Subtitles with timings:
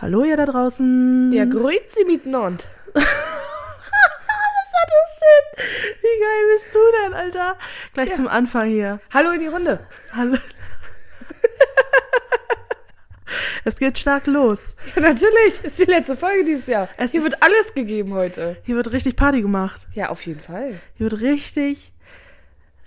[0.00, 1.32] Hallo ihr da draußen.
[1.32, 2.64] Ja, grüezi miteinander.
[2.94, 5.64] Was hat das denn?
[6.00, 7.56] Wie geil bist du denn, Alter?
[7.92, 8.14] Gleich Ja.
[8.14, 9.00] zum Anfang hier.
[9.12, 9.86] Hallo in die Runde.
[10.12, 10.36] Hallo.
[13.64, 14.74] es geht stark los.
[14.96, 15.62] Ja, natürlich.
[15.62, 16.88] Ist die letzte Folge dieses Jahr.
[16.96, 18.56] Es Hier wird alles gegeben heute.
[18.64, 19.86] Hier wird richtig Party gemacht.
[19.92, 20.80] Ja, auf jeden Fall.
[20.94, 21.92] Hier wird richtig,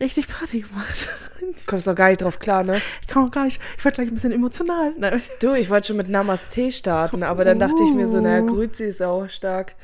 [0.03, 1.09] richtig Party gemacht.
[1.39, 2.81] Du kommst doch gar nicht drauf klar, ne?
[3.07, 3.61] Ich auch gar nicht.
[3.77, 4.93] Ich werde gleich ein bisschen emotional.
[4.97, 5.21] Nein.
[5.41, 8.47] Du, ich wollte schon mit Namaste starten, aber dann dachte ich mir so, naja, Uh.
[8.47, 9.75] grüezi ist auch stark.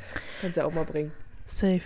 [0.42, 1.12] Kannst ja auch mal bringen.
[1.48, 1.82] Safe.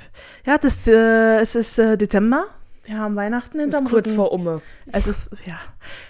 [0.46, 2.46] Ja, das, äh, es ist äh, Dezember.
[2.86, 4.16] Wir haben Weihnachten Ist hinterm kurz Rücken.
[4.18, 4.62] vor Umme.
[4.92, 5.58] Es ist, ja.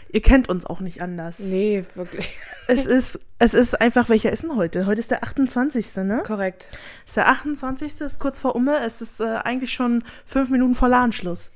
[0.10, 1.40] Ihr kennt uns auch nicht anders.
[1.40, 2.36] Nee, wirklich.
[2.68, 4.86] Es ist, es ist einfach, welcher ist denn heute?
[4.86, 5.96] Heute ist der 28.
[5.98, 6.24] Ne?
[6.26, 6.70] Korrekt.
[7.06, 8.02] Es ist der 28.
[8.02, 8.78] ist kurz vor Umme.
[8.86, 11.52] Es ist äh, eigentlich schon fünf Minuten vor Ladenschluss.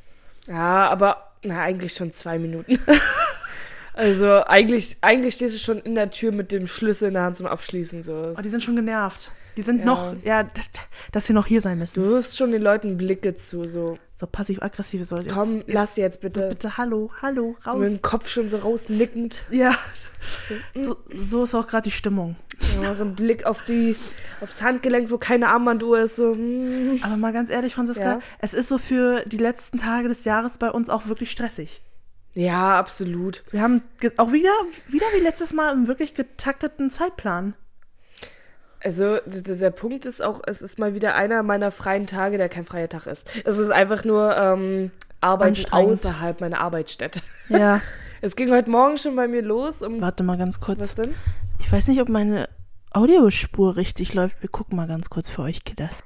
[0.47, 2.79] Ja, aber na, eigentlich schon zwei Minuten.
[3.93, 7.35] also eigentlich, eigentlich stehst du schon in der Tür mit dem Schlüssel in der Hand
[7.35, 8.01] zum Abschließen.
[8.01, 8.33] So.
[8.37, 9.31] Oh, die sind schon genervt.
[9.57, 9.85] Die sind Ja.
[9.85, 10.47] noch, ja,
[11.11, 12.01] dass sie noch hier sein müssen.
[12.01, 16.49] du wirfst schon den Leuten Blicke zu, so, So passiv-aggressive sollte komm, lass jetzt bitte.
[16.49, 17.79] Bitte, hallo, hallo, So raus.
[17.79, 19.45] mit dem Kopf schon so rausnickend.
[19.51, 19.75] ja,
[20.47, 22.35] So, so, so ist auch gerade die Stimmung.
[22.81, 23.95] ja, so ein Blick auf die,
[24.41, 26.15] aufs Handgelenk, wo keine Armbanduhr ist.
[26.15, 26.99] So, hm.
[27.03, 28.19] Aber mal ganz ehrlich, Franziska, Ja.
[28.39, 31.83] es ist so für die letzten Tage des Jahres bei uns auch wirklich stressig.
[32.33, 33.43] Ja, absolut.
[33.51, 33.81] Wir haben
[34.17, 34.49] auch wieder,
[34.87, 37.53] wieder wie letztes Mal einen wirklich getakteten Zeitplan.
[38.83, 42.65] Also der Punkt ist auch, es ist mal wieder einer meiner freien Tage, der kein
[42.65, 43.29] freier Tag ist.
[43.43, 47.21] Es ist einfach nur ähm, Arbeiten außerhalb meiner Arbeitsstätte.
[47.49, 47.81] Ja.
[48.19, 49.83] Es ging heute Morgen schon bei mir los.
[49.83, 50.79] Um, Warte mal ganz kurz.
[50.79, 51.13] was denn?
[51.59, 52.49] Ich weiß nicht, ob meine
[52.89, 54.41] Audiospur richtig läuft.
[54.41, 56.03] Wir gucken mal ganz kurz für euch, Kiddas.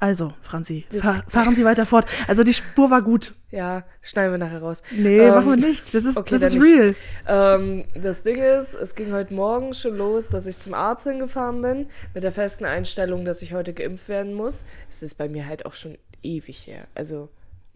[0.00, 2.06] Also, Franzi, Das- fa fahren Sie weiter fort.
[2.26, 3.34] Also die Spur war gut.
[3.50, 4.82] Ja, schneiden wir nachher raus.
[4.92, 5.92] Nee, Ähm, machen wir nicht.
[5.94, 6.64] Das ist, okay, das ist nicht.
[6.64, 6.94] real.
[7.28, 11.60] Ähm, das Ding ist, es ging heute Morgen schon los, dass ich zum Arzt hingefahren
[11.60, 14.64] bin, mit der festen Einstellung, dass ich heute geimpft werden muss.
[14.88, 16.86] Es ist bei mir halt auch schon ewig her.
[16.94, 17.28] Also,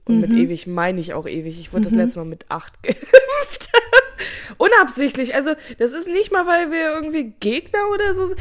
[0.06, 1.58] und mit ewig meine ich auch ewig.
[1.60, 3.70] Ich wurde das letzte Mal mit acht geimpft.
[4.58, 5.34] Unabsichtlich.
[5.34, 8.38] Also, das ist nicht mal, weil wir irgendwie Gegner oder so sind.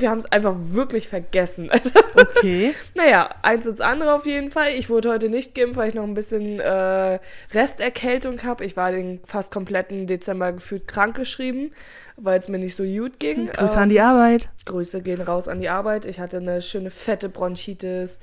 [0.00, 1.70] Wir haben es einfach wirklich vergessen.
[1.78, 1.90] Also,
[2.38, 2.74] Okay.
[2.94, 4.70] naja, eins ins andere auf jeden Fall.
[4.72, 7.18] Ich wurde heute nicht geimpft, weil ich noch ein bisschen äh,
[7.52, 8.64] Resterkältung habe.
[8.64, 11.72] Ich war den fast kompletten Dezember gefühlt krankgeschrieben,
[12.20, 13.46] weil es mir nicht so gut ging.
[13.46, 14.48] Grüße Ähm, an die Arbeit.
[14.64, 16.04] Grüße gehen raus an die Arbeit.
[16.04, 18.20] Ich hatte eine schöne fette Bronchitis.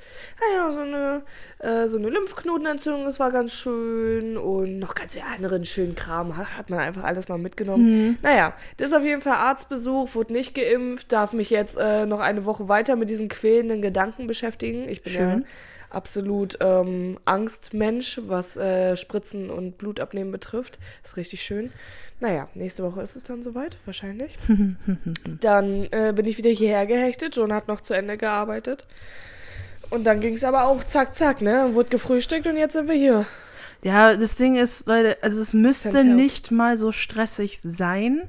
[0.56, 1.24] Ja, so eine,
[1.60, 4.38] äh, so eine Lymphknotenentzündung, das war ganz schön.
[4.38, 6.38] Und noch ganz viel anderen schönen Kram.
[6.38, 8.18] Ha- Hat man einfach alles mal mitgenommen.
[8.22, 12.20] Naja, das ist auf jeden Fall Arztbesuch, wurde nicht geimpft, darf mich jetzt äh, noch
[12.20, 14.88] eine Woche weiter mit diesen quälenden Gedanken beschäftigen.
[14.90, 15.46] Ich bin ja Schön.
[15.96, 20.80] Absolut ähm, Angstmensch, was äh, Spritzen und Blutabnehmen betrifft.
[21.04, 21.72] ist richtig schön.
[22.20, 24.38] Naja, nächste Woche ist es dann soweit, wahrscheinlich.
[25.42, 27.36] dann äh, bin ich wieder hierher gehechtet.
[27.36, 28.88] John hat noch zu Ende gearbeitet.
[29.90, 31.70] Und dann ging es aber auch zack, zack, ne?
[31.74, 33.26] Wurde gefrühstückt und jetzt sind wir hier.
[33.84, 38.24] Ja, das Ding ist, Leute, also es müsste nicht mal so stressig sein,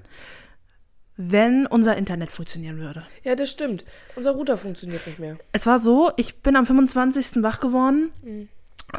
[1.17, 3.03] wenn unser Internet funktionieren würde.
[3.25, 3.85] Ja, das stimmt.
[4.17, 5.39] Unser Router funktioniert nicht mehr.
[5.53, 7.43] Es war so, ich bin am 25.
[7.43, 8.49] wach geworden Mhm.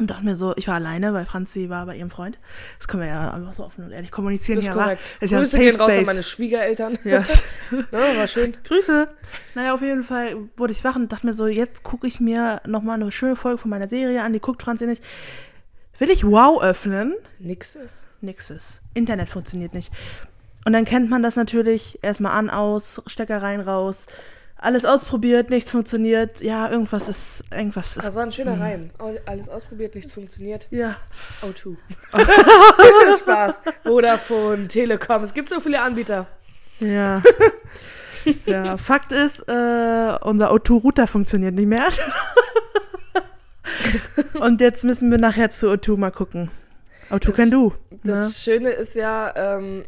[0.00, 2.38] und dachte mir so, ich war alleine, weil Franzi war bei ihrem Freund.
[2.78, 4.82] Das können wir ja einfach so offen und ehrlich kommunizieren Das ist hier.
[4.82, 5.16] korrekt.
[5.20, 6.98] Ist ja Grüße Safe gehen raus an meine Schwiegereltern.
[7.04, 7.20] Ja.
[7.70, 8.56] ne, war schön.
[8.64, 9.08] Grüße.
[9.54, 12.60] Naja, auf jeden Fall wurde ich wach und dachte mir so, jetzt gucke ich mir
[12.66, 15.02] nochmal eine schöne Folge von meiner Serie an, die guckt Franzi nicht.
[16.00, 17.14] Will ich Wow öffnen?
[17.40, 18.06] Nix ist.
[18.20, 18.80] Nix ist.
[18.94, 19.92] Internet funktioniert nicht.
[20.68, 24.04] Und dann kennt man das natürlich erstmal an, aus, Stecker rein, raus.
[24.58, 26.42] Alles ausprobiert, nichts funktioniert.
[26.42, 28.04] Ja, irgendwas ist, irgendwas ist.
[28.04, 28.90] Das war ein schöner Reim.
[28.98, 30.66] All- Alles ausprobiert, nichts funktioniert.
[30.70, 30.96] ja.
[31.40, 31.74] O2.
[33.20, 33.62] Spaß.
[33.82, 35.22] Vodafone, Telekom.
[35.22, 36.26] Es gibt so viele Anbieter.
[36.80, 37.22] Ja.
[38.44, 41.88] ja, Fakt ist, äh, unser O2-Router funktioniert nicht mehr.
[44.38, 46.50] Und jetzt müssen wir nachher zu O2 mal gucken.
[47.10, 47.72] O2 Das- can do.
[48.04, 48.32] Das Ne?
[48.34, 49.84] Schöne ist ja, ähm,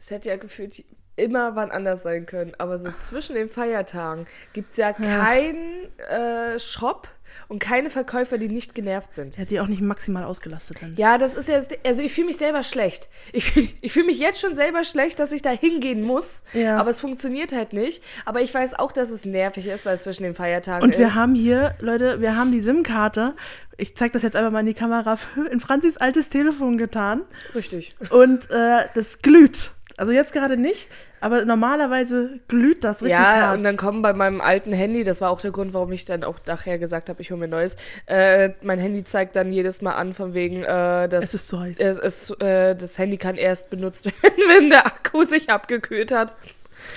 [0.00, 0.82] es hätte ja gefühlt
[1.16, 2.52] immer wann anders sein können.
[2.58, 7.08] Aber so zwischen den Feiertagen gibt es ja, keinen äh, Shop
[7.48, 9.36] und keine Verkäufer, die nicht genervt sind.
[9.36, 10.98] Ja, die auch nicht maximal ausgelastet sind.
[10.98, 13.08] Ja, das ist ja, also ich fühle mich selber schlecht.
[13.32, 16.44] Ich, fühl- ich fühle mich jetzt schon selber schlecht, dass ich da hingehen muss.
[16.54, 16.78] Ja.
[16.78, 18.02] Aber es funktioniert halt nicht.
[18.24, 20.98] Aber ich weiß auch, dass es nervig ist, weil es zwischen den Feiertagen Und ist.
[20.98, 23.34] wir haben hier, Leute, wir haben die SIM-Karte.
[23.76, 25.18] Ich zeige das jetzt einfach mal in die Kamera,
[25.52, 27.22] in Franzis altes Telefon getan.
[27.54, 27.94] Richtig.
[28.10, 29.72] Und äh, das glüht.
[30.00, 30.88] Also jetzt gerade nicht,
[31.20, 33.58] aber normalerweise glüht das richtig ja, hart.
[33.58, 36.24] und dann kommen bei meinem alten Handy, das war auch der Grund, warum ich dann
[36.24, 37.76] auch nachher gesagt habe, ich hole mir ein neues.
[38.06, 41.60] Äh, mein Handy zeigt dann jedes Mal an, von wegen, äh, dass Es ist zu
[41.60, 41.78] heiß.
[41.78, 46.34] Es ist, äh, das Handy kann erst benutzt werden, wenn der Akku sich abgekühlt hat.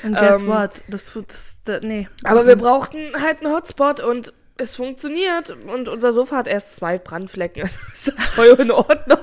[0.04, 0.82] Und guess Ähm, what?
[0.88, 2.08] Das, das, das nee.
[2.24, 5.56] Aber wir brauchten halt einen Hotspot und es funktioniert.
[5.68, 7.64] Und unser Sofa hat erst zwei Brandflecken.
[7.64, 9.20] Also ist das voll in Ordnung.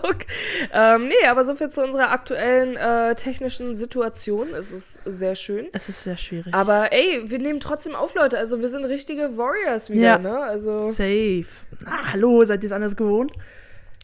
[0.73, 4.53] ähm, nee, aber so viel zu unserer aktuellen äh, technischen Situation.
[4.55, 5.69] Es ist sehr schön.
[5.73, 6.53] Es ist sehr schwierig.
[6.55, 8.38] Aber ey, wir nehmen trotzdem auf, Leute.
[8.38, 10.19] Also wir sind richtige Warriors wieder, Ja.
[10.19, 10.38] ne?
[10.41, 11.47] Also Safe.
[11.87, 13.32] Ah, hallo, seid ihr es anders gewohnt?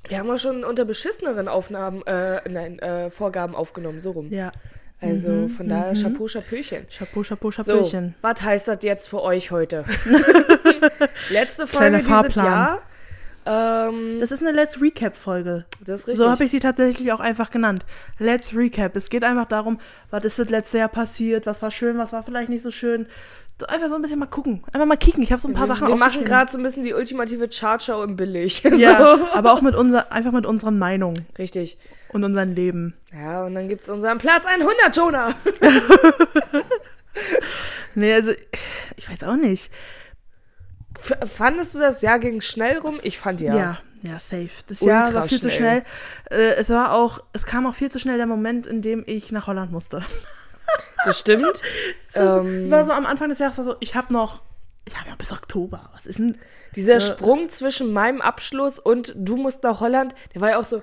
[0.09, 4.31] wir haben auch schon unter beschisseneren Aufnahmen, äh, nein, äh, Vorgaben aufgenommen, so rum.
[4.31, 4.53] Ja.
[5.01, 6.87] Also Mhm, von daher Chapeau, Chapeauchen.
[6.89, 8.15] Chapeau, Chapeau, So, Chapeauchen.
[8.23, 9.85] was heißt das jetzt für euch heute?
[11.31, 12.45] Letzte Folge dieses Fahrplan.
[12.47, 12.81] Jahr.
[13.49, 15.65] Ähm, Das ist eine Let's Recap-Folge.
[15.85, 16.25] das ist richtig.
[16.25, 17.85] So habe ich sie tatsächlich auch einfach genannt.
[18.19, 18.97] Let's Recap.
[18.97, 19.79] Es geht einfach darum,
[20.11, 23.07] was ist das letzte Jahr passiert, was war schön, was war vielleicht nicht so schön.
[23.61, 24.63] So einfach so ein bisschen mal gucken.
[24.73, 25.23] Einfach mal kicken.
[25.23, 27.49] Ich habe so ein paar wir, Sachen wir machen gerade so ein bisschen die ultimative
[27.49, 28.63] Chartshow im Billig.
[28.77, 29.27] Ja, so.
[29.33, 31.79] aber auch mit unser, einfach mit unseren Meinungen Richtig.
[32.09, 32.95] Und unserem Leben.
[33.13, 35.35] Ja, und dann gibt's unseren Platz 100, Jonah.
[37.95, 38.33] Nee, also,
[38.97, 39.71] ich weiß auch nicht.
[41.01, 43.01] F fandest du das Jahr ging schnell rum?
[43.03, 43.55] Ich fand ja.
[43.55, 44.51] Ja, ja, safe.
[44.67, 45.83] Das Ultra Jahr war viel zu schnell.
[46.29, 46.39] schnell.
[46.51, 49.33] Äh, es war auch, es kam auch viel zu schnell der Moment, in dem ich
[49.33, 50.05] nach Holland musste.
[51.05, 51.63] Das stimmt.
[52.15, 54.43] ähm, War so am Anfang des Jahres war so, ich habe noch,
[54.85, 55.91] ich habe noch bis Oktober.
[55.95, 56.37] Was ist denn?
[56.75, 60.65] dieser äh, Sprung zwischen meinem Abschluss und du musst nach Holland, der war ja auch
[60.65, 60.83] so,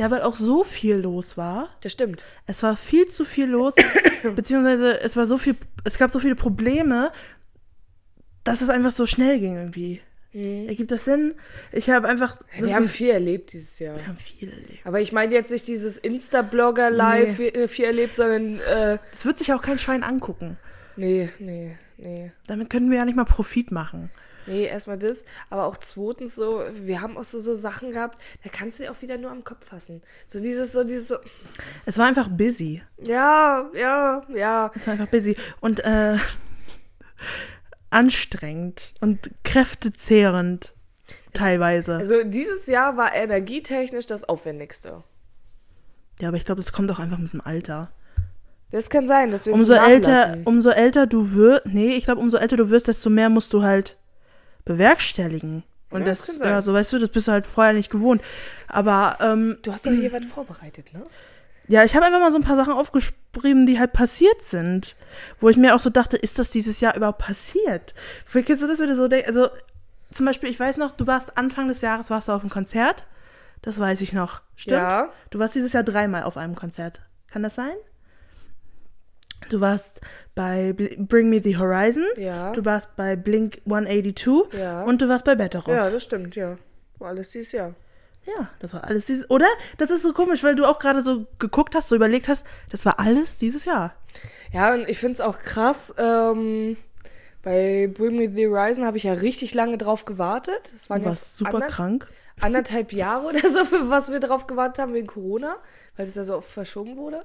[0.00, 1.68] Ja, weil auch so viel los war.
[1.82, 2.24] das stimmt.
[2.46, 3.74] Es war viel zu viel los,
[4.34, 7.12] beziehungsweise es war so viel, es gab so viele Probleme,
[8.44, 10.00] dass es einfach so schnell ging irgendwie.
[10.32, 11.34] Ergibt das Sinn?
[11.72, 12.40] Ich habe einfach.
[12.58, 13.96] Wir haben viel erlebt dieses Jahr.
[13.96, 14.78] wir haben viel erlebt.
[14.86, 17.50] Aber ich meine jetzt nicht dieses Insta-Blogger-Live Nee.
[17.50, 20.56] viel, viel erlebt, sondern äh, Das wird sich auch kein Schwein angucken.
[20.96, 22.32] nee, nee, nee.
[22.46, 24.10] Damit können wir ja nicht mal Profit machen.
[24.46, 25.24] Nee, erstmal das.
[25.50, 28.90] Aber auch zweitens so, wir haben auch so, so Sachen gehabt, da kannst du dir
[28.92, 30.02] auch wieder nur am Kopf fassen.
[30.26, 31.16] So dieses, so dieses so,
[31.86, 32.82] Es war einfach busy.
[32.98, 34.70] ja, ja, ja.
[34.74, 35.36] Es war einfach busy.
[35.60, 36.16] Und äh,
[37.90, 40.74] anstrengend und kräftezehrend.
[41.32, 41.96] Teilweise.
[41.96, 45.04] Also dieses Jahr war energietechnisch das aufwendigste.
[46.20, 47.92] ja, aber ich glaube, das kommt auch einfach mit dem Alter.
[48.72, 52.20] Das kann sein, dass wir Umso so älter, umso älter du wirst, nee, ich glaube,
[52.20, 53.96] umso älter du wirst, desto mehr musst du halt
[54.74, 55.62] bewerkstelligen.
[55.90, 58.22] Und Ja, das, das ja, so weißt du, das bist du halt vorher nicht gewohnt.
[58.68, 61.02] Aber ähm, Du hast doch hier was vorbereitet, ne?
[61.68, 64.96] ja, ich habe einfach mal so ein paar Sachen aufgeschrieben, die halt passiert sind.
[65.40, 67.94] Wo ich mir auch so dachte, ist das dieses Jahr überhaupt passiert?
[68.32, 69.28] Kannst du das wieder so denken?
[69.28, 69.48] Also,
[70.12, 73.04] zum Beispiel, ich weiß noch, du warst Anfang des Jahres warst du auf einem Konzert.
[73.62, 74.40] Das weiß ich noch.
[74.56, 74.80] Stimmt?
[74.80, 75.08] Ja.
[75.30, 77.00] Du warst dieses Jahr dreimal auf einem Konzert.
[77.28, 77.74] Kann das sein?
[79.48, 80.00] Du warst
[80.34, 82.04] bei Bring Me the Horizon.
[82.16, 82.50] Ja.
[82.52, 84.52] Du warst bei Blink 182.
[84.58, 84.82] Ja.
[84.84, 85.68] Und du warst bei Betteroff.
[85.74, 86.56] Ja, das stimmt, ja.
[86.98, 87.74] War alles dieses Jahr.
[88.26, 89.28] Ja, das war alles dieses.
[89.30, 89.46] Oder?
[89.78, 92.84] Das ist so komisch, weil du auch gerade so geguckt hast, so überlegt hast, das
[92.84, 93.94] war alles dieses Jahr.
[94.52, 95.94] Ja, und ich finde es auch krass.
[95.96, 96.76] Ähm,
[97.42, 100.72] bei Bring Me the Horizon habe ich ja richtig lange drauf gewartet.
[100.76, 102.08] Es waren Du warst super ander- krank.
[102.40, 105.56] anderthalb Jahre oder so, für was wir drauf gewartet haben wegen Corona,
[105.96, 107.20] weil das ja so oft verschoben wurde.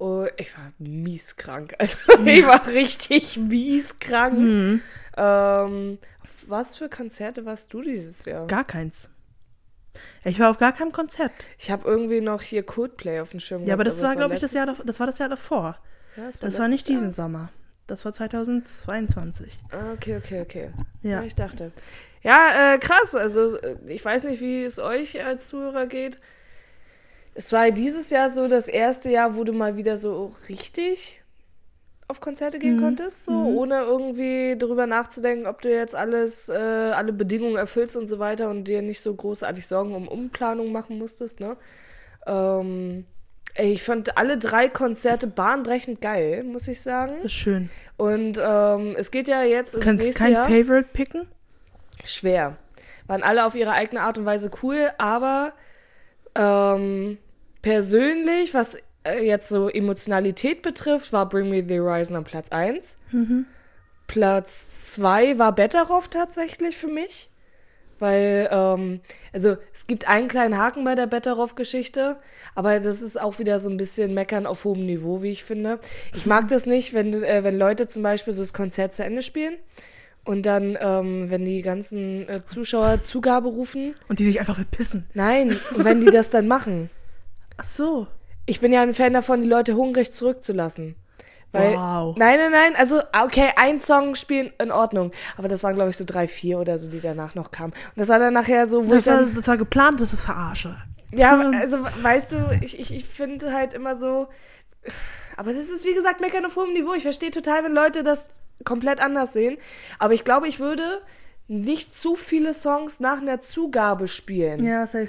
[0.00, 1.74] Und ich war mies krank.
[1.78, 4.38] Also ich war richtig mies krank.
[4.38, 4.80] Mhm.
[5.16, 8.46] Ähm, auf was für Konzerte warst du dieses Jahr?
[8.46, 9.10] Gar keins.
[10.24, 11.32] Ich war auf gar keinem Konzert.
[11.58, 13.66] Ich habe irgendwie noch hier Coldplay auf dem Schirm.
[13.66, 15.76] Ja, aber gehabt, das war, glaube ich, das Jahr, das war das Jahr davor.
[16.16, 17.50] Ja, das Das war nicht diesen Sommer.
[17.86, 19.58] Das war 2022.
[19.70, 19.82] Jahr?
[19.82, 20.70] Ah, Okay, okay, okay.
[21.02, 21.10] Ja.
[21.20, 21.72] Ja, ich dachte.
[22.22, 23.14] Ja, äh, krass.
[23.14, 26.16] Also, äh, ich weiß nicht, wie es euch als Zuhörer geht.
[27.34, 31.22] Es war dieses Jahr so das erste Jahr, wo du mal wieder so richtig
[32.08, 32.80] auf Konzerte gehen Mhm.
[32.80, 38.08] konntest, so ohne irgendwie darüber nachzudenken, ob du jetzt alles, äh, alle Bedingungen erfüllst und
[38.08, 41.56] so weiter und dir nicht so großartig Sorgen um Umplanung machen musstest, ne?
[42.26, 43.06] Ähm,
[43.54, 47.14] ey, ich fand alle drei Konzerte bahnbrechend geil, muss ich sagen.
[47.22, 47.70] Das ist schön.
[47.96, 51.28] Und ähm, es geht ja jetzt Du ins kannst nächste kein Jahr Favorite picken?
[52.02, 52.56] schwer.
[53.06, 55.52] Waren alle auf ihre eigene Art und Weise cool, aber
[56.34, 57.18] ähm,
[57.62, 62.96] persönlich, was äh, jetzt so Emotionalität betrifft, war Bring Me the Horizon am Platz 1.
[64.06, 67.28] Platz 2 war Betteroff tatsächlich für mich.
[67.98, 69.00] Weil, ähm,
[69.32, 72.16] also es gibt einen kleinen Haken bei der Betteroff-Geschichte,
[72.54, 75.78] aber das ist auch wieder so ein bisschen Meckern auf hohem Niveau, wie ich finde.
[76.14, 79.22] Ich mag das nicht, wenn, äh, wenn Leute zum Beispiel so das Konzert zu Ende
[79.22, 79.58] spielen
[80.24, 83.94] und dann, ähm, wenn die ganzen äh, Zuschauer Zugabe rufen.
[84.08, 85.08] Und die sich einfach verpissen.
[85.14, 86.90] Nein, und wenn die das dann machen.
[87.56, 88.06] Ach so.
[88.46, 90.96] Ich bin ja ein Fan davon, die Leute hungrig zurückzulassen.
[91.52, 92.16] Weil, Wow.
[92.16, 92.76] Nein, nein, nein.
[92.76, 95.10] Also, okay, ein Song spielen in Ordnung.
[95.36, 97.72] Aber das waren, glaube ich, so drei, vier oder so, die danach noch kamen.
[97.72, 99.26] Und das war dann nachher so, wo Das ich dann.
[99.26, 100.76] war, das war geplant, das ist Verarsche.
[101.12, 104.28] Ja, also weißt du, ich, ich, ich finde halt immer so,
[105.36, 106.92] Aber das ist, wie gesagt, meckern auf hohem Niveau.
[106.94, 109.56] Ich verstehe total, wenn Leute das komplett anders sehen.
[109.98, 111.02] Aber ich glaube, ich würde
[111.48, 114.64] nicht zu viele Songs nach einer Zugabe spielen.
[114.64, 115.08] Ja, safe.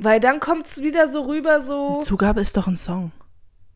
[0.00, 2.00] Weil dann kommt es wieder so rüber, so.
[2.02, 3.12] Zugabe ist doch ein Song.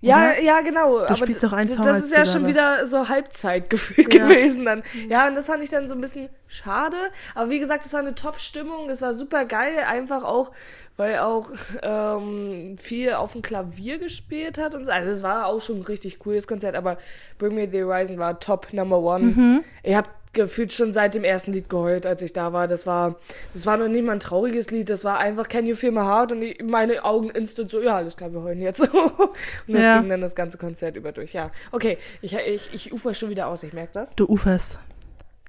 [0.02, 0.40] Ja, oder?
[0.42, 1.06] ja, genau.
[1.06, 2.38] Du spielst doch einen Song Das als ist ja Zugabe.
[2.38, 4.26] schon wieder so Halbzeitgefühl Ja.
[4.26, 4.82] gewesen dann.
[5.08, 6.96] Ja, und das fand ich dann so ein bisschen schade.
[7.34, 8.88] Aber wie gesagt, es war eine Top-Stimmung.
[8.90, 9.78] Es war super geil.
[9.88, 10.52] Einfach auch,
[10.96, 11.50] weil auch
[11.82, 14.90] ähm, viel auf dem Klavier gespielt hat und so.
[14.92, 16.74] Also es war auch schon ein richtig cooles Konzert.
[16.74, 16.98] Aber
[17.38, 19.24] Bring Me The Horizon war Top Number One.
[19.24, 19.64] Mhm.
[19.82, 22.68] Ich habe gefühlt schon seit dem ersten Lied geheult, als ich da war.
[22.68, 23.16] Das war,
[23.54, 24.90] das war noch nicht mal ein trauriges Lied.
[24.90, 26.32] Das war einfach Can You Feel My Heart?
[26.32, 28.80] Und ich, meine Augen instant so, ja, alles klar, wir heulen jetzt.
[28.92, 29.30] und
[29.68, 29.98] das Ja.
[29.98, 31.32] ging dann das ganze Konzert über durch.
[31.32, 34.14] Ja, okay, ich, ich, ich ufer schon wieder aus, ich merke das.
[34.14, 34.78] Du uferst.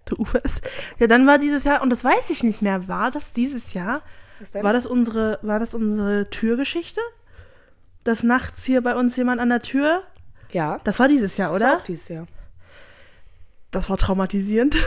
[0.06, 0.62] Du uferst.
[1.00, 4.01] Ja, dann war dieses Jahr, und das weiß ich nicht mehr, war das dieses Jahr?
[4.63, 7.01] War das unsere, war das unsere Türgeschichte?
[8.03, 10.03] Dass nachts hier bei uns jemand an der Tür?
[10.51, 11.77] ja, Das war dieses Jahr, das war oder?
[11.79, 12.27] auch dieses Jahr.
[13.72, 14.75] Das war traumatisierend.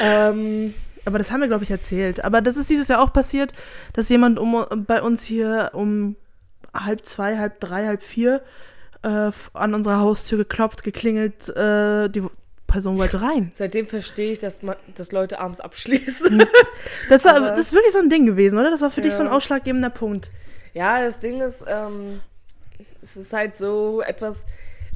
[0.00, 0.74] Ähm,
[1.06, 2.22] Aber das haben wir, glaube ich, erzählt.
[2.24, 3.54] Aber das ist dieses Jahr auch passiert,
[3.94, 6.16] dass jemand um, bei uns hier um
[6.74, 8.42] halb zwei, halb drei, halb vier
[9.02, 11.48] äh, an unserer Haustür geklopft, geklingelt.
[11.56, 12.24] Äh, die
[12.76, 13.50] Person wollte rein.
[13.54, 16.42] seitdem verstehe ich, dass, man, dass Leute abends abschließen.
[17.08, 18.70] Das, war, das ist wirklich so ein Ding gewesen, oder?
[18.70, 19.32] Das war für dich so ein Ja.
[19.32, 20.30] ausschlaggebender Punkt.
[20.74, 22.20] Ja, das Ding ist, ähm,
[23.00, 24.44] es ist halt so etwas,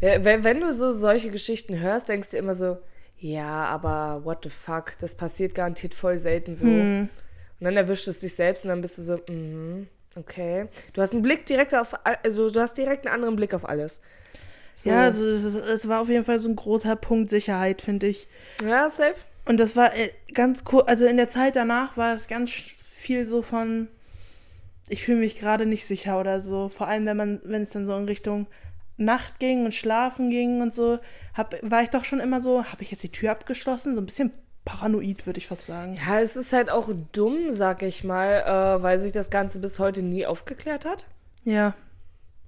[0.00, 2.78] wenn, wenn du so solche Geschichten hörst, denkst du immer so,
[3.18, 6.66] ja, aber what the fuck, das passiert garantiert voll selten so.
[6.66, 7.08] Hm.
[7.58, 10.68] Und dann erwischt es dich selbst und dann bist du so, mhm, okay.
[10.94, 14.00] Du hast einen Blick direkt auf, also du hast direkt einen anderen Blick auf alles.
[14.74, 14.90] So.
[14.90, 18.28] Ja, also es, war auf jeden Fall so ein großer Punkt Sicherheit, finde ich.
[18.64, 19.24] ja, safe.
[19.46, 22.52] Und das war äh, ganz kurz, also in der Zeit danach war es ganz
[22.90, 23.88] viel so von,
[24.88, 26.68] ich fühle mich gerade nicht sicher oder so.
[26.68, 28.46] Vor allem, wenn man, wenn es dann so in Richtung
[28.96, 30.98] Nacht ging und Schlafen ging und so,
[31.34, 33.94] hab, war ich doch schon immer so, habe ich jetzt die Tür abgeschlossen?
[33.94, 34.32] So ein bisschen
[34.64, 35.96] paranoid, würde ich fast sagen.
[36.06, 39.78] Ja, es ist halt auch dumm, sag ich mal, äh, weil sich das Ganze bis
[39.78, 41.06] heute nie aufgeklärt hat.
[41.44, 41.74] Ja.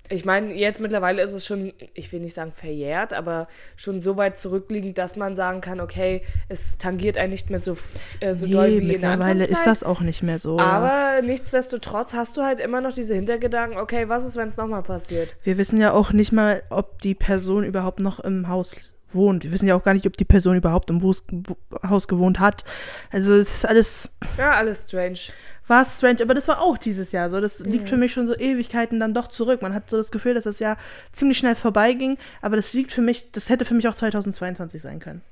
[0.08, 4.16] Ich meine, jetzt mittlerweile ist es schon, ich will nicht sagen verjährt, aber schon so
[4.16, 7.78] weit zurückliegend, dass man sagen kann, okay, es tangiert einen nicht mehr so,
[8.20, 10.58] äh, so doll nee, wie in der mittlerweile ist das auch nicht mehr so.
[10.58, 10.64] ja.
[10.64, 14.82] Aber nichtsdestotrotz hast du halt immer noch diese Hintergedanken, okay, was ist, wenn es nochmal
[14.82, 15.36] passiert?
[15.44, 18.76] Wir wissen ja auch nicht mal, ob die Person überhaupt noch im Haus
[19.14, 19.44] wohnt.
[19.44, 22.64] Wir wissen ja auch gar nicht, ob die Person überhaupt im Haus gewohnt hat.
[23.10, 25.18] Also es ist alles Ja, alles strange.
[25.66, 27.40] War strange, aber das war auch dieses Jahr so.
[27.40, 29.62] Das liegt für mich schon so Ewigkeiten dann doch zurück.
[29.62, 30.76] Man hat so das Gefühl, dass das Jahr
[31.12, 34.98] ziemlich schnell vorbeiging, aber das liegt für mich, das hätte für mich auch 2022 sein
[34.98, 35.22] können.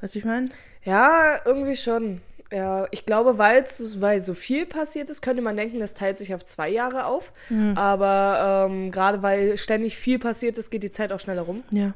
[0.00, 0.48] Weißt du, ich meine?
[0.84, 2.20] Ja, irgendwie schon.
[2.50, 6.34] Ja, ich glaube, weil's, weil so viel passiert ist, könnte man denken, das teilt sich
[6.34, 7.32] auf zwei Jahre auf.
[7.48, 7.78] Mhm.
[7.78, 11.62] Aber ähm, gerade weil ständig viel passiert ist, geht die Zeit auch schneller rum.
[11.70, 11.94] Ja.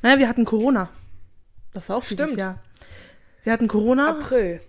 [0.00, 0.88] Naja, wir hatten Corona.
[1.74, 2.38] Das war auch dieses Stimmt.
[2.38, 2.58] Jahr.
[3.42, 4.10] Wir hatten Corona.
[4.10, 4.60] April.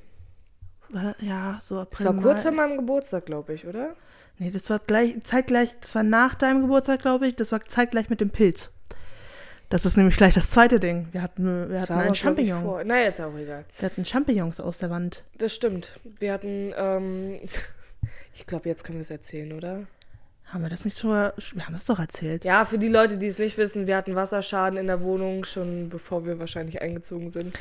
[0.94, 2.06] War- Ja, so Das April.
[2.08, 3.96] war kurz vor meinem Geburtstag, glaube ich, oder?
[4.40, 7.36] Nee, das war gleich, zeitgleich, das war nach deinem Geburtstag, glaube ich.
[7.36, 8.72] Das war zeitgleich mit dem Pilz.
[9.70, 11.08] Das ist nämlich gleich das zweite Ding.
[11.12, 12.64] Wir hatten, wir Das hatten einen Champignon.
[12.64, 13.66] vor- Naja, ist auch egal.
[13.80, 15.24] Wir hatten Champignons aus der Wand.
[15.38, 16.00] Das stimmt.
[16.04, 17.40] Wir hatten, ähm,
[18.34, 19.82] ich glaube, jetzt können wir es erzählen, oder?
[20.54, 21.10] Haben wir das nicht schon?
[21.10, 22.44] mal- Wir haben das doch erzählt.
[22.46, 25.90] Ja, für die Leute, die es nicht wissen, wir hatten Wasserschaden in der Wohnung, schon
[25.90, 27.58] bevor wir wahrscheinlich eingezogen sind.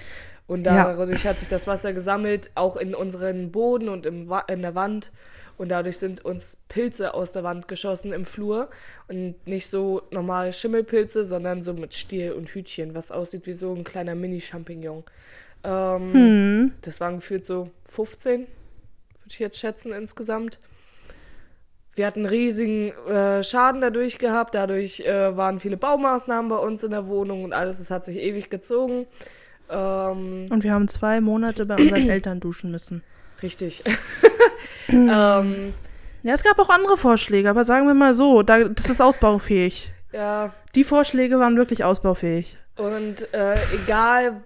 [0.47, 0.93] Und Ja.
[0.95, 5.11] dadurch hat sich das Wasser gesammelt, auch in unseren Boden und im in der Wand.
[5.57, 8.69] Und dadurch sind uns Pilze aus der Wand geschossen im Flur.
[9.09, 13.73] Und nicht so normal Schimmelpilze, sondern so mit Stiel und Hütchen, was aussieht wie so
[13.75, 15.05] ein kleiner Mini-Champignon.
[15.65, 16.73] Ähm, Hm.
[16.83, 18.49] Das waren gefühlt so 15, würde
[19.29, 20.59] ich jetzt schätzen insgesamt.
[21.95, 24.55] Wir hatten riesigen äh, Schaden dadurch gehabt.
[24.55, 27.81] Dadurch äh, waren viele Baumaßnahmen bei uns in der Wohnung und alles.
[27.81, 29.07] Es hat sich ewig gezogen.
[29.71, 33.03] Ähm, Und wir haben zwei Monate bei unseren Eltern duschen müssen.
[33.43, 33.83] richtig.
[34.89, 35.75] ähm,
[36.23, 39.93] Ja, es gab auch andere Vorschläge, aber sagen wir mal so, da, das ist ausbaufähig.
[40.13, 42.57] ja, Die Vorschläge waren wirklich ausbaufähig.
[42.77, 44.41] und äh, egal,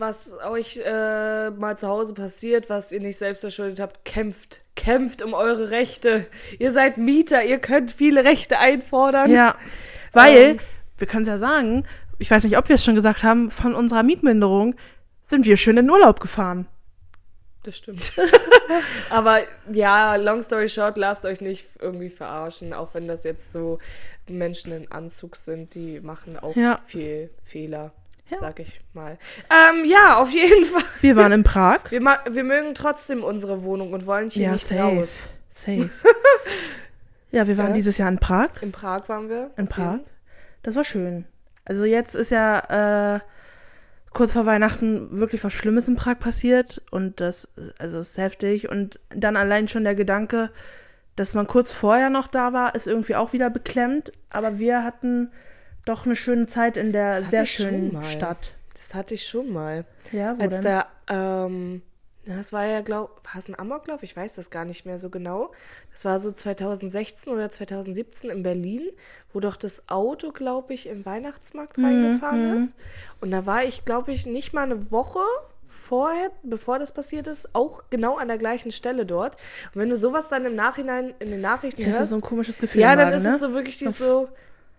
[0.00, 4.62] was euch äh, mal zu Hause passiert, was ihr nicht selbst verschuldet habt, kämpft.
[4.76, 6.26] Kämpft um eure Rechte.
[6.58, 9.30] Ihr seid Mieter, ihr könnt viele Rechte einfordern.
[9.30, 9.56] Ja,
[10.12, 10.58] weil, Ähm.
[10.98, 11.84] wir können es ja sagen,
[12.18, 14.74] ich weiß nicht, ob wir es schon gesagt haben, von unserer Mietminderung
[15.26, 16.66] sind wir schön in Urlaub gefahren.
[17.62, 18.12] Das stimmt.
[19.10, 19.40] Aber
[19.70, 23.78] ja, long story short, lasst euch nicht irgendwie verarschen, auch wenn das jetzt so
[24.28, 26.80] Menschen in Anzug sind, die machen auch Ja.
[26.86, 27.92] viel Fehler,
[28.30, 28.36] Ja.
[28.36, 29.18] sag ich mal.
[29.50, 30.82] Ähm, ja, auf jeden Fall.
[31.00, 31.80] Wir waren in Prag.
[31.90, 34.80] Wir, wir mögen trotzdem unsere Wohnung und wollen hier ja, nicht safe.
[34.80, 35.22] raus.
[35.48, 35.90] Safe.
[37.32, 37.74] Ja, wir waren Ja.
[37.74, 38.48] dieses Jahr in Prag.
[38.60, 39.52] In Prag waren wir.
[39.56, 40.00] In Prag.
[40.64, 41.26] Das war schön.
[41.64, 43.20] Also jetzt ist ja äh,
[44.12, 48.68] kurz vor Weihnachten wirklich was Schlimmes in Prag passiert und das, also ist heftig.
[48.68, 50.50] Und dann allein schon der Gedanke,
[51.14, 54.10] dass man kurz vorher noch da war, ist irgendwie auch wieder beklemmt.
[54.32, 55.30] Aber wir hatten
[55.84, 58.02] doch eine schöne Zeit in der Das sehr schönen.
[58.04, 58.52] Stadt.
[58.74, 59.84] Das hatte ich schon mal.
[60.12, 60.62] Ja, wo Als denn?
[60.64, 61.82] der, ähm,
[62.26, 64.02] das war ja, glaub, war es ein Amoklauf?
[64.02, 65.52] Ich weiß das gar nicht mehr so genau.
[65.92, 68.82] Das war so 2016 oder 2017 in Berlin,
[69.32, 72.78] wo doch das Auto, glaube ich, im Weihnachtsmarkt Mhm, reingefahren ist.
[73.20, 75.20] Und da war ich, glaube ich, nicht mal eine Woche
[75.66, 79.36] vorher, bevor das passiert ist, auch genau an der gleichen Stelle dort.
[79.74, 82.22] Und wenn du sowas dann im Nachhinein in den Nachrichten das ist hörst, so ein
[82.22, 82.80] komisches Gefühl.
[82.82, 83.30] ja, dann Magen, ist ne?
[83.30, 84.28] es so wirklich dieses so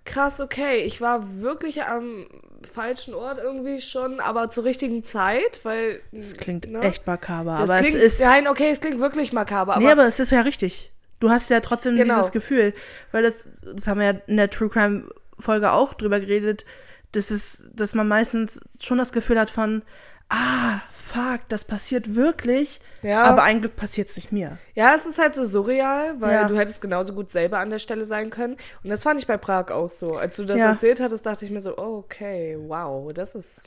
[0.05, 2.27] krass, okay, ich war wirklich am
[2.71, 6.79] falschen Ort irgendwie schon, aber zur richtigen Zeit, weil Das klingt ne?
[6.81, 7.57] echt makaber.
[7.59, 8.21] das aber klingt, es ist.
[8.21, 10.91] nein, okay, es klingt wirklich makaber, aber, nee, aber es ist ja richtig.
[11.19, 12.15] Du hast ja trotzdem Genau.
[12.17, 12.73] dieses Gefühl,
[13.11, 15.03] weil das, das haben wir ja in der True Crime
[15.37, 16.65] Folge auch drüber geredet,
[17.11, 19.83] dass es, dass man meistens schon das Gefühl hat von,
[20.31, 23.23] ah, fuck, das passiert wirklich, Ja.
[23.23, 24.57] aber ein Glück passiert es nicht mir.
[24.75, 26.43] ja, es ist halt so surreal, weil Ja.
[26.45, 29.37] du hättest genauso gut selber an der Stelle sein können und das fand ich bei
[29.37, 30.15] Prag auch so.
[30.15, 30.69] Als du das Ja.
[30.69, 33.65] erzählt hattest, dachte ich mir so, oh, okay, wow, das ist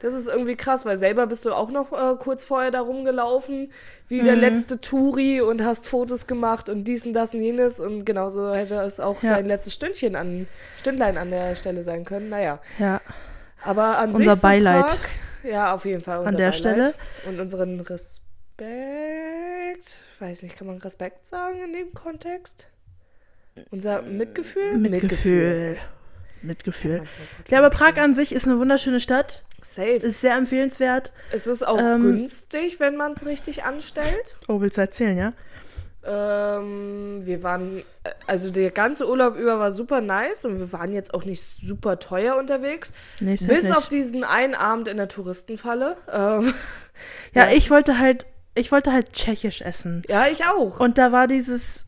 [0.00, 3.72] das ist irgendwie krass, weil selber bist du auch noch äh, kurz vorher da rumgelaufen,
[4.06, 4.24] wie Mhm.
[4.26, 8.54] der letzte Touri und hast Fotos gemacht und dies und das und jenes und genauso
[8.54, 10.46] hätte es auch dein letztes Stündchen an,
[10.78, 12.28] Stündlein an der Stelle sein können.
[12.28, 13.00] Naja, Ja,
[13.62, 14.86] aber an Unser sich Beileid.
[14.86, 14.98] Prag,
[15.44, 16.54] ja, auf jeden Fall unser der Beileid.
[16.54, 16.94] Stelle.
[17.26, 18.18] Und unseren Respekt,
[20.18, 22.66] weiß nicht, kann man Respekt sagen in dem Kontext?
[23.70, 24.76] Unser Mitgefühl?
[24.78, 25.76] Mitgefühl.
[26.42, 26.98] Mitgefühl.
[26.98, 27.92] Manchmal wird Ja, aber Mitgefühl.
[27.94, 29.88] Prag an sich ist eine wunderschöne Stadt, Safe.
[29.90, 31.12] ist sehr empfehlenswert.
[31.32, 34.36] Es ist auch Ähm, günstig, wenn man es richtig anstellt.
[34.46, 35.32] Oh, willst du erzählen, ja?
[36.08, 40.92] Ähm, wir waren, äh, also der ganze Urlaub über war super nice und wir waren
[40.92, 42.92] jetzt auch nicht super teuer unterwegs.
[43.20, 43.76] Nee, Bis nicht.
[43.76, 45.96] auf diesen einen Abend in der Touristenfalle.
[46.12, 46.54] Ähm,
[47.34, 47.52] Ja, Ja.
[47.52, 50.02] ich wollte halt, ich wollte halt tschechisch essen.
[50.08, 50.80] ja, ich auch.
[50.80, 51.84] Und da war dieses,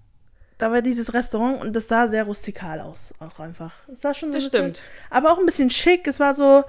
[0.58, 3.72] da war dieses Restaurant und das sah sehr rustikal aus, auch einfach.
[3.92, 4.82] Es sah schon so Das ein bisschen, stimmt.
[5.10, 6.06] aber auch ein bisschen schick.
[6.06, 6.62] Es war so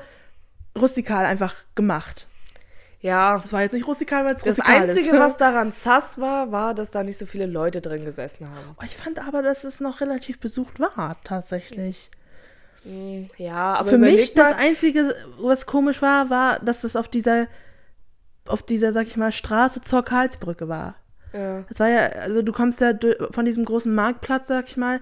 [0.80, 2.28] rustikal einfach gemacht.
[3.02, 3.42] Ja.
[3.44, 5.20] Es war jetzt nicht rustikal, weil es Das Einzige, ist.
[5.20, 8.76] was daran sass war, war, dass da nicht so viele Leute drin gesessen haben.
[8.80, 12.10] Oh, ich fand aber, dass es noch relativ besucht war, tatsächlich.
[12.84, 17.48] Mm, Ja, aber Für mich das Einzige, was komisch war, war, dass es auf dieser,
[18.46, 20.96] auf dieser, sag ich mal, Straße zur Karlsbrücke war.
[21.34, 22.92] ja, Das war ja, also du kommst ja
[23.32, 25.00] von diesem großen Marktplatz, sag ich mal,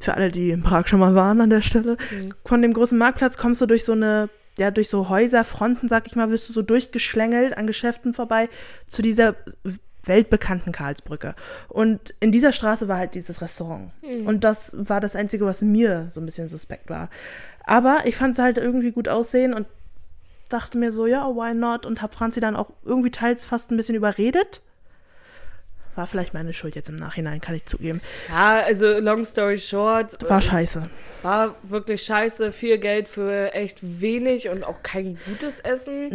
[0.00, 2.34] für alle, die in Prag schon mal waren an der Stelle, Mhm.
[2.44, 6.16] von dem großen Marktplatz kommst du durch so eine, ja, durch so Häuserfronten, sag ich
[6.16, 8.48] mal, wirst du so durchgeschlängelt an Geschäften vorbei
[8.86, 9.34] zu dieser
[10.04, 11.34] weltbekannten Karlsbrücke.
[11.68, 13.90] Und in dieser Straße war halt dieses Restaurant.
[14.02, 14.26] Mhm.
[14.26, 17.08] Und das war das Einzige, was mir so ein bisschen suspekt war.
[17.64, 19.66] Aber ich fand es halt irgendwie gut aussehen und
[20.48, 21.86] dachte mir so, ja, why not?
[21.86, 24.60] Und hab Franzi dann auch irgendwie teils fast ein bisschen überredet.
[25.96, 28.00] War vielleicht meine Schuld jetzt im Nachhinein, kann ich zugeben.
[28.28, 30.88] ja, also long story short, War äh, scheiße.
[31.22, 36.10] war wirklich scheiße, viel Geld für echt wenig und auch kein gutes Essen.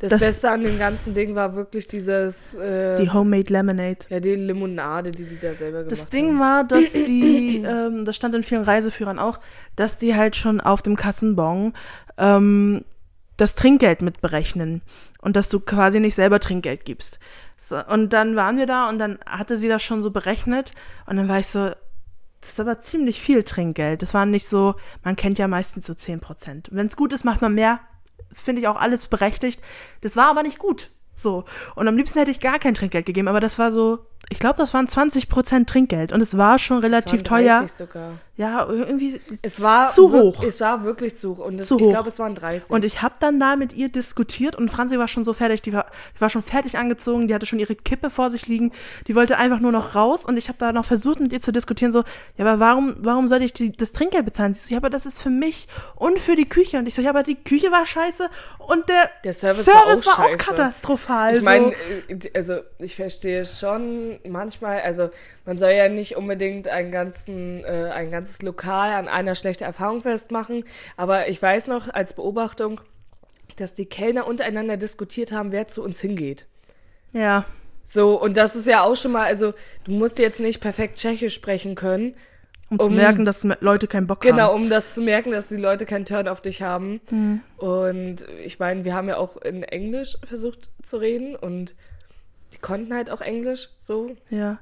[0.00, 3.98] Das, Mm, das- Beste an dem ganzen Ding war wirklich dieses, äh, Die Homemade Lemonade.
[4.08, 6.40] ja, die Limonade, die die da selber gemacht Das Ding haben.
[6.40, 9.40] war, dass die, ähm, das stand in vielen Reiseführern auch,
[9.76, 11.74] dass die halt schon auf dem Kassenbon
[12.16, 12.84] ähm,
[13.36, 14.82] das Trinkgeld mit berechnen
[15.20, 17.18] und dass du quasi nicht selber Trinkgeld gibst.
[17.58, 20.72] So, und dann waren wir da und dann hatte sie das schon so berechnet
[21.06, 21.72] und dann war ich so,
[22.40, 24.00] das ist aber ziemlich viel Trinkgeld.
[24.00, 26.68] Das war nicht so, man kennt ja meistens so 10 Prozent.
[26.70, 27.80] Wenn es gut ist, macht man mehr.
[28.32, 29.60] Finde ich auch alles berechtigt.
[30.02, 30.90] Das war aber nicht gut.
[31.16, 31.44] So.
[31.74, 34.56] Und am liebsten hätte ich gar kein Trinkgeld gegeben, aber das war so, ich glaube,
[34.56, 37.58] das waren 20 Prozent Trinkgeld und es war schon relativ Es waren teuer.
[37.60, 38.12] 30 sogar.
[38.36, 40.44] Ja, irgendwie Es war zu hoch.
[40.44, 41.44] Es war wirklich zu hoch.
[41.44, 41.90] Und es, Zu ich hoch.
[41.90, 42.70] glaube, es waren 30.
[42.70, 45.72] Und ich habe dann da mit ihr diskutiert und Franzi war schon so fertig, die
[45.72, 48.70] war, die war schon fertig angezogen, die hatte schon ihre Kippe vor sich liegen,
[49.08, 51.50] die wollte einfach nur noch raus und ich habe da noch versucht mit ihr zu
[51.50, 52.04] diskutieren, so,
[52.36, 54.54] ja, aber warum, warum soll ich die, das Trinkgeld bezahlen?
[54.54, 56.78] Sie so, ja, aber das ist für mich und für die Küche.
[56.78, 58.28] Und ich so, ja, aber die Küche war scheiße
[58.68, 60.36] und der, Der Service war auch scheiße.
[60.36, 61.36] katastrophal.
[61.38, 61.72] Ich meine,
[62.08, 65.10] äh, also ich verstehe schon manchmal, also
[65.44, 70.02] man soll ja nicht unbedingt einen ganzen, äh, ein ganzes Lokal an einer schlechten Erfahrung
[70.02, 70.64] festmachen,
[70.96, 72.80] aber ich weiß noch als Beobachtung,
[73.56, 76.46] dass die Kellner untereinander diskutiert haben, wer zu uns hingeht.
[77.12, 77.44] ja,
[77.84, 79.52] So, und das ist ja auch schon mal, also
[79.84, 82.14] du musst jetzt nicht perfekt Tschechisch sprechen können,
[82.70, 84.64] um, zu um- merken, dass Leute keinen Bock Genau, haben.
[84.64, 87.00] um das zu merken, dass die Leute keinen Turn auf dich haben.
[87.10, 87.40] Mhm.
[87.56, 91.74] Und ich meine, wir haben ja auch in Englisch versucht zu reden und
[92.58, 94.10] die konnten halt auch Englisch so.
[94.30, 94.58] Ja.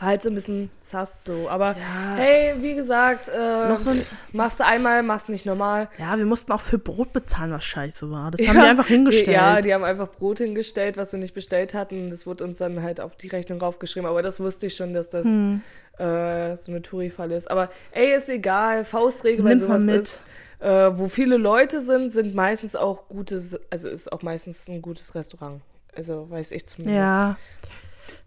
[0.00, 1.48] War halt so ein bisschen sass so.
[1.48, 2.14] Aber Ja.
[2.16, 5.88] hey, wie gesagt, äh, so ein- machst du einmal, machst nicht normal.
[5.96, 8.30] Ja, wir mussten auch für Brot bezahlen, was scheiße war.
[8.30, 9.28] Das haben die einfach hingestellt.
[9.28, 12.10] Ja, die haben einfach Brot hingestellt, was wir nicht bestellt hatten.
[12.10, 14.06] Das wurde uns dann halt auf die Rechnung raufgeschrieben.
[14.06, 15.62] Aber das wusste ich schon, dass das Hm.
[15.98, 17.50] äh, so eine Touri-Falle ist.
[17.50, 18.84] Aber ey, ist egal.
[18.84, 19.96] Faustregel bei sowas mit.
[19.96, 20.26] ist.
[20.60, 25.14] Äh, wo viele Leute sind, sind meistens auch gutes, also ist auch meistens ein gutes
[25.14, 25.62] Restaurant.
[25.98, 26.96] Also weiß ich zumindest.
[26.96, 27.36] ja.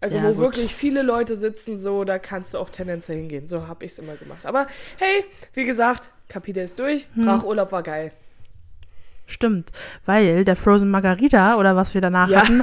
[0.00, 0.38] Also Ja, wo gut.
[0.38, 3.46] wirklich viele Leute sitzen, so, da kannst du auch tendenziell hingehen.
[3.48, 4.46] So habe ich es immer gemacht.
[4.46, 4.66] Aber
[4.98, 7.08] hey, wie gesagt, Kapitel ist durch.
[7.14, 7.24] Hm.
[7.24, 8.12] Brachurlaub war geil.
[9.26, 9.70] Stimmt,
[10.04, 12.40] weil der Frozen Margarita oder was wir danach Ja.
[12.42, 12.62] hatten,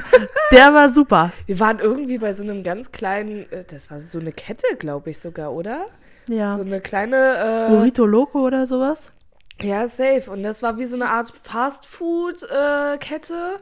[0.52, 1.32] der war super.
[1.46, 5.10] Wir waren irgendwie bei so einem ganz kleinen, äh, das war so eine Kette, glaube
[5.10, 5.86] ich sogar, oder?
[6.28, 6.54] Ja.
[6.54, 9.10] So eine kleine, Burrito Loco oder sowas.
[9.58, 10.30] äh, ja, safe.
[10.30, 13.56] Und das war wie so eine Art Fast-Food-Kette.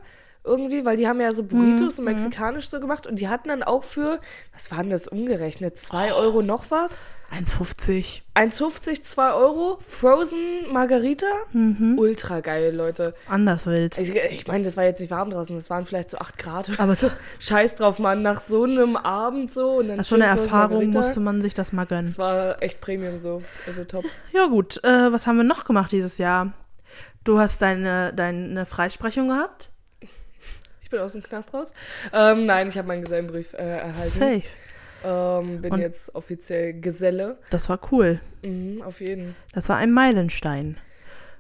[0.49, 3.63] Irgendwie, weil die haben ja so Burritos so mexikanisch so gemacht und die hatten dann
[3.63, 4.19] auch für,
[4.53, 7.05] was waren das umgerechnet, 2 Euro noch was?
[7.31, 8.23] 1,50.
[8.35, 11.27] 1,50, 2 Euro, Frozen Margarita,
[11.97, 13.13] ultra geil, Leute.
[13.29, 13.99] Anders wild.
[13.99, 16.69] Ich, ich meine, das war jetzt nicht warm draußen, das waren vielleicht so 8 Grad.
[16.71, 17.11] oder Aber so.
[17.39, 20.45] Scheiß drauf, Mann, nach so einem Abend so und dann Nach so einer schön Frozen
[20.47, 20.99] Erfahrung Margarita.
[20.99, 22.07] musste man sich das mal gönnen.
[22.07, 24.05] Das war echt Premium so, also top.
[24.33, 26.53] Ja gut, äh, was haben wir noch gemacht dieses Jahr?
[27.25, 29.69] Du hast deine, deine Freisprechung gehabt?
[30.89, 31.75] Ich bin aus dem Knast raus.
[32.15, 33.99] Ähm, nein, ich habe meinen Gesellenbrief äh, erhalten.
[34.09, 34.43] Safe.
[35.05, 37.37] Ähm, bin Und- jetzt offiziell Geselle.
[37.51, 38.23] Das war cool.
[38.41, 39.37] Mhm, auf jeden.
[39.53, 40.79] Das war ein Meilenstein.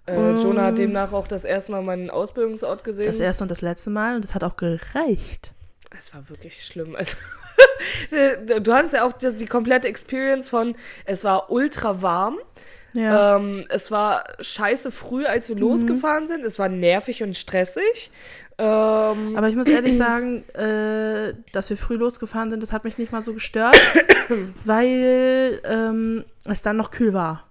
[0.05, 3.07] Äh, Jonah hat demnach auch das erste Mal meinen Ausbildungsort gesehen.
[3.07, 5.55] Das erste und das letzte Mal und das hat auch gereicht.
[5.97, 6.95] Es war wirklich schlimm.
[6.95, 7.17] Also,
[8.61, 12.37] du hattest ja auch die, die komplette Experience von, es war ultra warm.
[12.95, 13.37] Ja.
[13.37, 15.63] Ähm, es war scheiße früh, als wir Mhm.
[15.63, 16.45] losgefahren sind.
[16.45, 18.11] Es war nervig und stressig.
[18.61, 22.99] Ähm, Aber ich muss ehrlich sagen, äh, dass wir früh losgefahren sind, das hat mich
[22.99, 23.77] nicht mal so gestört,
[24.65, 27.45] weil ähm, es dann noch kühl war.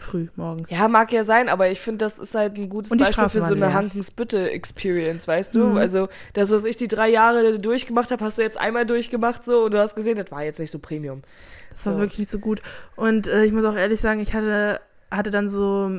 [0.00, 0.70] Früh morgens.
[0.70, 3.46] ja, mag ja sein, aber ich finde, das ist halt ein gutes Beispiel Straßen für
[3.46, 3.74] so eine leer.
[3.74, 5.66] Hankensbütte-Experience, weißt du?
[5.66, 5.76] Mhm.
[5.76, 9.64] Also, das, was ich die drei Jahre durchgemacht habe, hast du jetzt einmal durchgemacht so
[9.64, 11.22] und du hast gesehen, das war jetzt nicht so Premium.
[11.70, 11.98] Das war So.
[11.98, 12.62] wirklich nicht so gut.
[12.96, 14.80] Und äh, ich muss auch ehrlich sagen, ich hatte,
[15.10, 15.90] hatte dann so,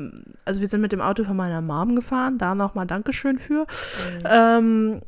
[0.46, 3.66] also wir sind mit dem Auto von meiner Mom gefahren, da nochmal Dankeschön für.
[3.66, 4.24] Mhm.
[4.26, 5.02] Ähm,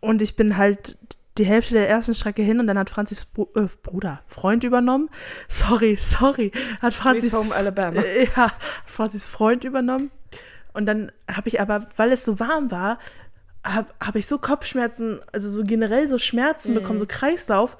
[0.00, 0.96] und ich bin halt
[1.38, 5.10] die Hälfte der ersten Strecke hin und dann hat Franzis Bru äh, Bruder, Freund übernommen.
[5.48, 6.52] Sorry, sorry.
[6.80, 8.00] Hat Sweet Franzis, Home Alabama.
[8.00, 8.52] äh, ja,
[8.86, 10.10] Franzis Freund übernommen.
[10.72, 12.98] Und dann habe ich aber, weil es so warm war,
[13.64, 16.74] habe hab ich so Kopfschmerzen, also so generell so Schmerzen Mhm.
[16.74, 17.78] bekommen, so Kreislauf,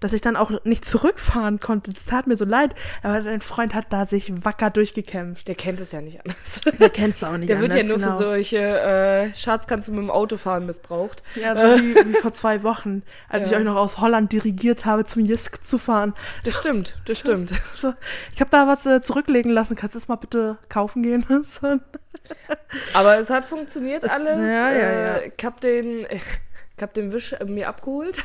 [0.00, 1.90] dass ich dann auch nicht zurückfahren konnte.
[1.92, 2.74] Das tat mir so leid.
[3.02, 5.48] Aber dein Freund hat da sich wacker durchgekämpft.
[5.48, 6.60] Der kennt es ja nicht anders.
[6.78, 8.16] Der kennt es auch nicht Der wird ja anders, nur genau.
[8.18, 11.22] für solche äh, Schatz kannst du mit dem Auto fahren missbraucht.
[11.34, 13.52] Ja, so wie, wie vor zwei Wochen, als Ja.
[13.52, 16.14] ich euch noch aus Holland dirigiert habe, zum Jisk zu fahren.
[16.44, 17.52] Das stimmt, das stimmt.
[17.80, 17.92] So,
[18.34, 19.76] ich habe da was äh, zurücklegen lassen.
[19.76, 21.24] Kannst du das mal bitte kaufen gehen?
[22.94, 24.50] Aber es hat funktioniert Es- alles.
[24.50, 25.14] ja, ja, ja.
[25.16, 28.22] Äh, Ich hab den, ich hab den Wisch äh, mir abgeholt.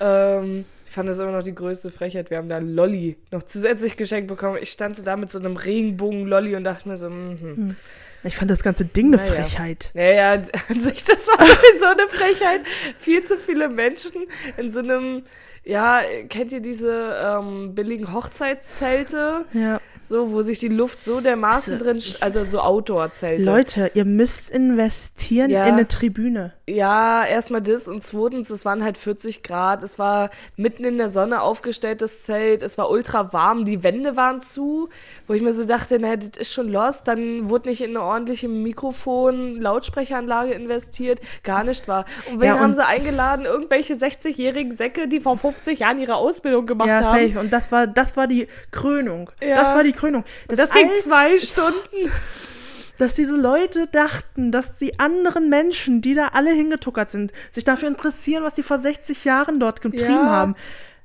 [0.00, 2.30] ähm, fand das immer noch die größte Frechheit.
[2.30, 4.58] Wir haben da Lolli noch zusätzlich geschenkt bekommen.
[4.60, 7.76] Ich stand so da mit so einem Regenbogen-Lolli und dachte mir so, mhm.
[8.24, 9.32] Ich fand das ganze Ding eine Naja.
[9.32, 9.90] Frechheit.
[9.94, 10.32] Naja,
[10.68, 12.60] an sich, das war sowieso eine Frechheit.
[12.98, 14.12] Viel zu viele Menschen
[14.56, 15.22] in so einem,
[15.64, 19.44] ja, kennt ihr diese ähm, billigen Hochzeitszelte?
[19.52, 19.80] Ja.
[20.04, 23.44] So, wo sich die Luft so dermaßen Also, drin, also so Outdoor-Zelte.
[23.44, 25.64] Leute, ihr müsst investieren Ja.
[25.64, 26.52] in eine Tribüne.
[26.68, 31.08] Ja, erstmal das und zweitens, es waren halt 40 Grad, es war mitten in der
[31.08, 34.88] Sonne aufgestelltes Zelt, es war ultra warm, die Wände waren zu,
[35.28, 38.02] wo ich mir so dachte, naja, das ist schon lost, dann wurde nicht in eine
[38.12, 42.04] ordentliche Mikrofon-Lautsprecheranlage investiert, gar nicht war.
[42.30, 43.44] Und wen Ja, haben und- sie eingeladen?
[43.44, 47.26] Irgendwelche 60-jährigen Säcke, die vor 50 Jahren ihre Ausbildung gemacht Ja, haben.
[47.28, 47.40] safe.
[47.40, 49.30] Und das war, das war die Krönung.
[49.42, 49.56] Ja.
[49.56, 50.24] Das war die Krönung.
[50.48, 51.72] Und das ging zwei Stunden.
[52.98, 57.88] dass diese Leute dachten, dass die anderen Menschen, die da alle hingetuckert sind, sich dafür
[57.88, 60.26] interessieren, was die vor 60 Jahren dort getrieben Ja.
[60.26, 60.54] haben.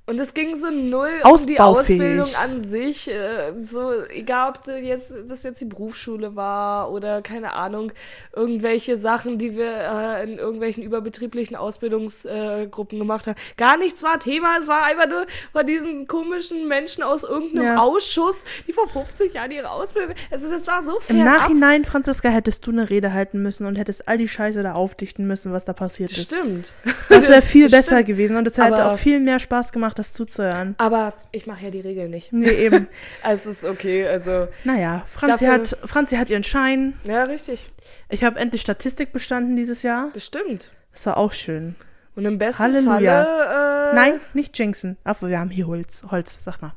[0.09, 1.59] Und es ging so null um die.
[1.59, 3.09] Ausbildung an sich.
[3.09, 7.91] Äh, so, egal ob das jetzt, das jetzt die Berufsschule war oder keine Ahnung,
[8.33, 13.35] irgendwelche Sachen, die wir äh, in irgendwelchen überbetrieblichen Ausbildungsgruppen gemacht haben.
[13.57, 17.77] Gar nichts war Thema, es war einfach nur von diesen komischen Menschen aus irgendeinem Ja.
[17.81, 20.15] Ausschuss, die vor 50 Jahren ihre Ausbildung.
[20.31, 21.37] Also das war so Im fernab.
[21.41, 25.27] Nachhinein, Franziska, hättest du eine Rede halten müssen und hättest all die Scheiße da aufdichten
[25.27, 26.21] müssen, was da passiert ist.
[26.23, 26.73] Stimmt.
[27.09, 28.07] Das wäre viel Das besser stimmt.
[28.07, 30.75] gewesen und es hätte auch viel mehr Spaß gemacht, das zuzuhören.
[30.77, 32.31] Aber ich mache ja die Regeln nicht.
[32.33, 32.87] Nee, eben.
[33.23, 36.93] Also es ist okay, also Naja, Franzi Dafür- hat, Franzi hat ihren Schein.
[37.05, 37.69] ja, richtig.
[38.09, 40.09] Ich habe endlich Statistik bestanden dieses Jahr.
[40.13, 40.71] Das stimmt.
[40.93, 41.75] Das war auch schön.
[42.15, 43.23] Und im besten Halleluja.
[43.23, 44.97] Falle Äh, Nein, nicht jinxen.
[45.05, 46.01] Obwohl, wir haben hier Holz.
[46.09, 46.73] Holz, sag mal.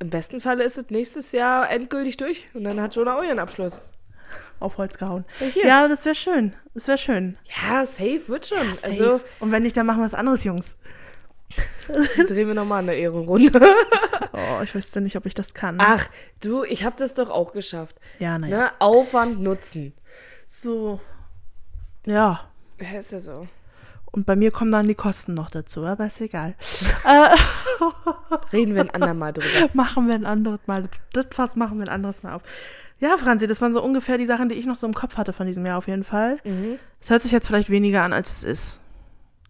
[0.00, 3.38] Im besten Falle ist es nächstes Jahr endgültig durch und dann hat Jonah auch ihren
[3.38, 3.82] Abschluss.
[4.58, 5.24] Auf Holz gehauen.
[5.54, 5.66] Ja.
[5.66, 6.54] Ja, das wäre schön.
[6.74, 7.36] Das wäre schön.
[7.62, 8.72] Ja, safe wird schon.
[8.74, 8.86] Safe.
[8.86, 10.76] Also Und wenn nicht, dann machen wir was anderes, Jungs.
[12.26, 13.60] Drehen wir nochmal eine Ehrenrunde.
[14.32, 15.78] Oh, ich wüsste nicht, ob ich das kann.
[15.80, 16.08] Ach,
[16.40, 17.96] du, ich habe das doch auch geschafft.
[18.20, 18.56] ja, naja.
[18.56, 18.72] Ne?
[18.78, 19.92] Aufwand nutzen.
[20.46, 21.00] So.
[22.06, 22.48] Ja.
[22.80, 23.48] Ja, ist ja so.
[24.12, 26.54] Und bei mir kommen dann die Kosten noch dazu, aber ist egal.
[27.04, 27.36] äh,
[28.52, 29.68] Reden wir ein andermal drüber.
[29.74, 30.88] machen wir ein anderes Mal.
[31.12, 32.42] Das Fass machen wir ein anderes Mal auf.
[32.98, 35.32] Ja, Franzi, das waren so ungefähr die Sachen, die ich noch so im Kopf hatte
[35.32, 36.38] von diesem Jahr auf jeden Fall.
[36.44, 36.78] Mhm.
[37.00, 38.80] Es hört sich jetzt vielleicht weniger an, als es ist.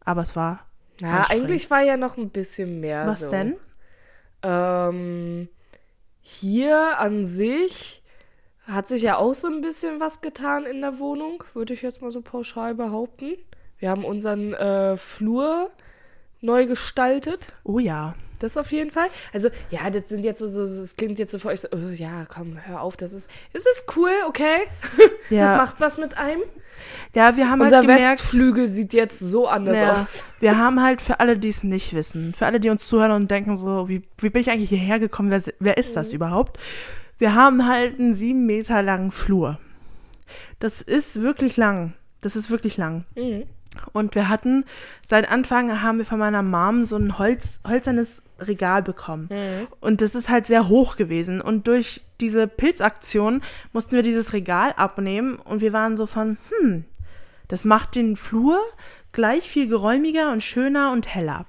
[0.04, 0.66] Aber es war.
[1.00, 3.30] Ja, eigentlich war ja noch ein bisschen mehr Was so.
[3.30, 3.56] denn?
[4.42, 5.48] Ähm,
[6.20, 8.02] hier an sich
[8.66, 12.02] hat sich ja auch so ein bisschen was getan in der Wohnung, würde ich jetzt
[12.02, 13.36] mal so pauschal behaupten.
[13.78, 15.70] Wir haben unseren äh, Flur
[16.40, 17.54] neu gestaltet.
[17.64, 18.14] Oh ja.
[18.40, 19.06] Das auf jeden Fall.
[19.32, 21.90] Also, ja, das sind jetzt so, so das klingt jetzt so für euch so, oh,
[21.94, 24.58] ja, komm, hör auf, das ist, es ist cool, okay?
[25.30, 25.44] Ja.
[25.44, 26.40] Das macht was mit einem.
[27.14, 28.20] Ja, wir haben Unser halt gemerkt.
[28.24, 30.24] Westflügel sieht jetzt so anders Ja, aus.
[30.40, 33.30] wir haben halt für alle, die es nicht wissen, für alle, die uns zuhören und
[33.30, 35.94] denken so, wie, wie bin ich eigentlich hierher gekommen, wer, wer ist Mhm.
[35.94, 36.58] das überhaupt?
[37.18, 39.60] Wir haben halt einen sieben Meter langen Flur.
[40.58, 41.92] Das ist wirklich lang.
[42.22, 43.04] Das ist wirklich lang.
[43.14, 43.44] Mhm.
[43.92, 44.64] Und wir hatten,
[45.06, 49.28] seit Anfang haben wir von meiner Mom so ein Holz, hölzernes Regal bekommen.
[49.30, 49.68] Mhm.
[49.80, 51.40] Und das ist halt sehr hoch gewesen.
[51.40, 56.84] Und durch diese Pilzaktion mussten wir dieses Regal abnehmen und wir waren so von, hm,
[57.48, 58.58] das macht den Flur
[59.12, 61.46] gleich viel geräumiger und schöner und heller.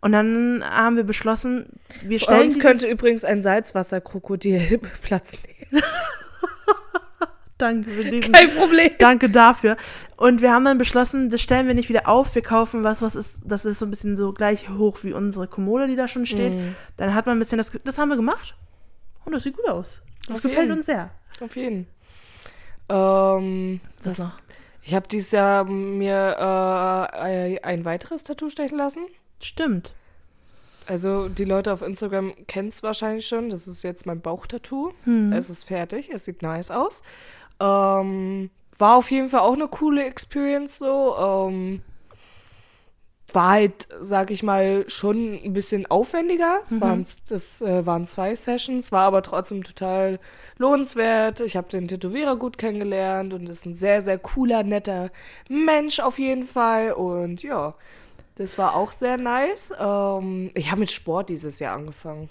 [0.00, 1.66] Und dann haben wir beschlossen,
[2.02, 5.38] wir Bei stellen uns dieses- könnte übrigens ein Salzwasserkrokodil Platz
[5.70, 5.82] nehmen.
[7.62, 8.90] Danke für diesen Kein Problem.
[8.98, 9.76] Danke dafür.
[10.16, 12.34] Und wir haben dann beschlossen, das stellen wir nicht wieder auf.
[12.34, 15.46] Wir kaufen was, was ist, das ist so ein bisschen so gleich hoch wie unsere
[15.46, 16.54] Kommode, die da schon steht.
[16.54, 16.74] Mhm.
[16.96, 18.56] Dann hat man ein bisschen das, das haben wir gemacht.
[19.24, 20.00] Und das sieht gut aus.
[20.26, 20.78] Das Auf gefällt jeden.
[20.78, 21.10] uns sehr.
[21.40, 21.86] Auf jeden.
[22.88, 24.42] Ähm, Was was noch?
[24.84, 29.06] Ich habe dieses Jahr mir äh, ein weiteres Tattoo stechen lassen.
[29.40, 29.94] Stimmt.
[30.86, 33.50] Also die Leute auf Instagram kennen es wahrscheinlich schon.
[33.50, 34.92] Das ist jetzt mein Bauchtattoo.
[35.04, 35.32] Hm.
[35.32, 36.10] Es ist fertig.
[36.12, 37.02] Es sieht nice aus.
[37.62, 41.16] Ähm, war auf jeden Fall auch eine coole Experience so.
[41.16, 41.82] Ähm,
[43.34, 46.60] war halt, sag ich mal, schon ein bisschen aufwendiger.
[46.68, 46.80] Mhm.
[46.80, 50.18] Waren's, das äh, waren zwei Sessions, war aber trotzdem total
[50.58, 51.40] lohnenswert.
[51.40, 55.10] Ich habe den Tätowierer gut kennengelernt und ist ein sehr, sehr cooler, netter
[55.48, 56.92] Mensch auf jeden Fall.
[56.92, 57.74] Und ja,
[58.36, 59.72] das war auch sehr nice.
[59.78, 62.28] Ähm, ich habe mit Sport dieses Jahr angefangen.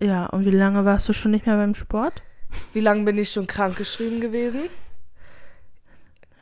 [0.00, 2.22] Ja, und wie lange warst du schon nicht mehr beim Sport?
[2.72, 4.64] Wie lange bin ich schon krankgeschrieben gewesen?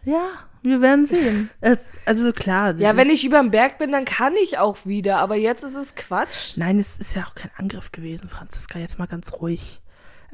[0.05, 0.31] Ja,
[0.63, 1.51] wir werden sehen.
[1.61, 2.75] es, also klar.
[2.77, 5.19] Ja, wenn ich über den Berg bin, dann kann ich auch wieder.
[5.19, 6.57] Aber jetzt ist es Quatsch.
[6.57, 8.79] Nein, es ist ja auch kein Angriff gewesen, Franziska.
[8.79, 9.81] Jetzt mal ganz ruhig.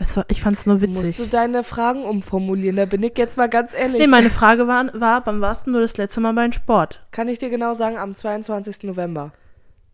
[0.00, 1.04] Es war, ich fand's nur witzig.
[1.04, 2.76] Musst du deine Fragen umformulieren?
[2.76, 4.00] Da bin ich jetzt mal ganz ehrlich.
[4.00, 7.04] Nee, meine Frage war, war, wann warst du nur das letzte Mal beim Sport?
[7.10, 8.84] Kann ich dir genau sagen, am 22.
[8.84, 9.32] November.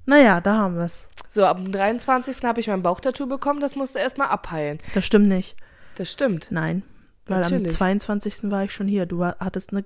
[0.05, 1.09] Naja, da haben wir's.
[1.27, 2.45] So, am 23.
[2.45, 3.61] habe ich mein Bauchtattoo bekommen.
[3.61, 4.77] Das musste erstmal abheilen.
[4.93, 5.57] Das stimmt nicht.
[5.97, 6.49] Das stimmt.
[6.51, 6.83] Nein.
[7.27, 7.69] Weil Natürlich.
[7.69, 8.51] am 22.
[8.51, 9.07] war ich schon hier.
[9.07, 9.85] Du ha- hattest eine,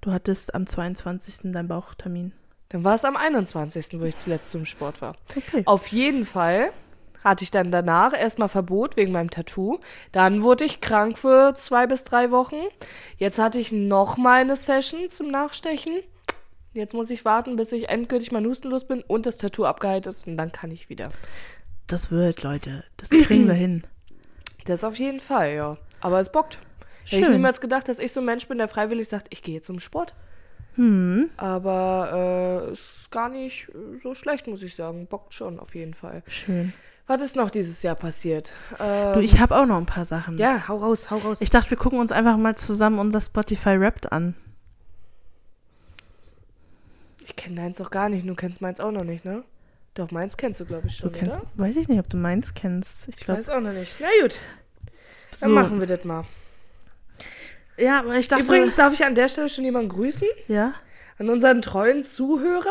[0.00, 1.52] du hattest am 22.
[1.52, 2.32] deinen Bauchtermin.
[2.70, 5.16] Dann war es am 21., wo ich zuletzt zum Sport war.
[5.36, 5.62] Okay.
[5.66, 6.70] Auf jeden Fall
[7.22, 9.78] hatte ich dann danach erstmal Verbot wegen meinem Tattoo.
[10.10, 12.56] Dann wurde ich krank für zwei bis drei Wochen.
[13.18, 16.00] Jetzt hatte ich noch mal eine Session zum Nachstechen.
[16.72, 20.26] Jetzt muss ich warten, bis ich endgültig mal hustenlos bin und das Tattoo abgeheilt ist
[20.26, 21.10] und dann kann ich wieder.
[21.86, 22.84] Das wird, Leute.
[22.96, 23.84] Das kriegen wir hin.
[24.64, 25.72] Das auf jeden Fall, ja.
[26.00, 26.58] Aber es bockt.
[27.04, 27.32] Hätte ich Schön.
[27.32, 30.14] niemals gedacht, dass ich so ein Mensch bin, der freiwillig sagt, ich gehe zum Sport.
[30.76, 31.30] Hm.
[31.36, 33.68] Aber äh, ist gar nicht
[34.02, 35.06] so schlecht, muss ich sagen.
[35.06, 36.22] Bockt schon, auf jeden Fall.
[36.28, 36.72] Schön.
[37.08, 38.54] Was ist noch dieses Jahr passiert?
[38.78, 40.38] Ähm, Du, ich habe auch noch ein paar Sachen.
[40.38, 41.40] ja, hau raus, hau raus.
[41.40, 44.34] Ich dachte, wir gucken uns einfach mal zusammen unser Spotify Wrapped an.
[47.24, 49.42] Ich kenne deins doch gar nicht, du kennst meins auch noch nicht, ne?
[49.94, 51.46] Doch, meins kennst du, glaube ich, Du schon, kennst, oder?
[51.56, 53.08] weiß ich nicht, ob du meins kennst.
[53.08, 53.38] Ich Ich glaube.
[53.40, 53.94] weiß auch noch nicht.
[54.00, 54.38] Na gut,
[55.40, 55.54] dann So.
[55.54, 56.24] machen wir das mal.
[57.76, 58.44] Ja, aber ich dachte.
[58.44, 60.28] Übrigens darf ich an der Stelle schon jemanden grüßen.
[60.48, 60.74] Ja?
[61.18, 62.70] An unseren treuen Zuhörer.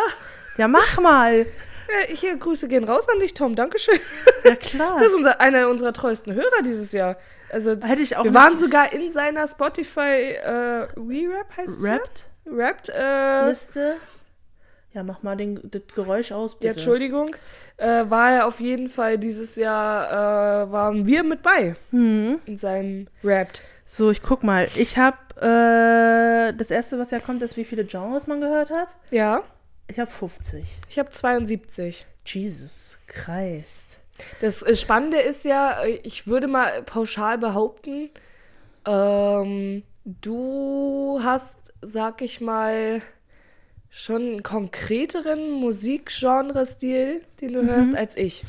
[0.58, 1.46] Ja, mach mal.
[1.46, 3.56] Ja, hier, Grüße gehen raus an dich, Tom.
[3.56, 4.00] Dankeschön.
[4.44, 4.96] Ja, klar.
[5.00, 7.18] Das ist unser, einer unserer treuesten Hörer dieses Jahr.
[7.50, 11.84] Also, Hätte ich auch wir nicht- waren sogar in seiner Spotify äh, Re-Rap, heißt es
[11.84, 12.26] Wrapped?
[12.46, 12.52] ja?
[12.58, 13.96] Wrapped, äh, Liste.
[14.94, 16.66] Ja, mach mal den, das Geräusch aus, bitte.
[16.68, 17.34] ja, Entschuldigung,
[17.78, 22.40] äh, war er auf jeden Fall dieses Jahr, äh, waren wir mit bei Hm.
[22.46, 23.62] in seinem Wrapped.
[23.86, 24.68] So, ich guck mal.
[24.76, 28.90] Ich habe, äh, das erste, was ja kommt, ist, wie viele Genres man gehört hat.
[29.12, 29.44] Ja,
[29.88, 30.64] Ich habe 50.
[30.90, 32.06] Ich habe 72.
[32.26, 33.98] Jesus Christ.
[34.42, 38.10] Das äh, Spannende ist ja, äh, ich würde mal pauschal behaupten,
[38.86, 43.02] ähm, du hast, sag ich mal,
[43.92, 48.44] schon einen konkreteren Musikgenre-Stil, den du hörst, als ich.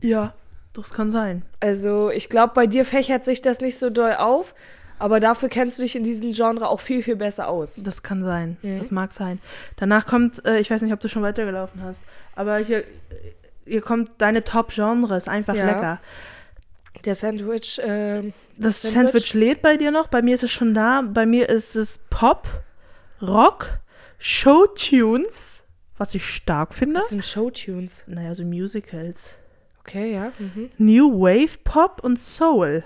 [0.00, 0.32] Ja,
[0.72, 1.42] das kann sein.
[1.60, 4.54] Also ich glaube, bei dir fächert sich das nicht so doll auf,
[4.98, 7.80] aber dafür kennst du dich in diesem Genre auch viel, viel besser aus.
[7.84, 8.56] Das kann sein.
[8.62, 9.40] Das mag sein.
[9.76, 12.00] Danach kommt, äh, ich weiß nicht, ob du schon weitergelaufen hast,
[12.34, 12.84] aber hier,
[13.66, 15.66] hier kommt deine Top-Genres, einfach Ja.
[15.66, 16.00] lecker.
[17.04, 18.94] Der Sandwich, ähm, Das Sandwich?
[19.12, 21.02] Sandwich lädt bei dir noch, bei mir ist es schon da.
[21.02, 22.46] Bei mir ist es Pop,
[23.20, 23.70] Rock,
[24.22, 25.64] Showtunes,
[25.98, 27.00] was ich stark finde.
[27.00, 28.04] das sind Showtunes.
[28.06, 29.32] Naja, so Musicals.
[29.80, 30.26] Okay, ja.
[30.38, 30.70] Mhm.
[30.78, 32.84] New Wave Pop und Soul.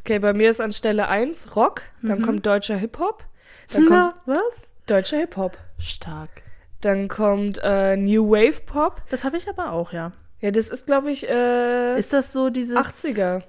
[0.00, 3.24] Okay, bei mir ist an Stelle 1 Rock, dann kommt deutscher Hip-Hop,
[3.72, 3.88] dann Mhm.
[3.90, 4.72] Na, kommt was?
[4.86, 6.42] deutscher Hip-Hop, Stark.
[6.82, 9.02] dann kommt äh, New Wave Pop.
[9.10, 10.12] Das habe ich aber auch, ja.
[10.40, 13.42] Ja, das ist, glaube ich, äh, Ist das so dieses 80er.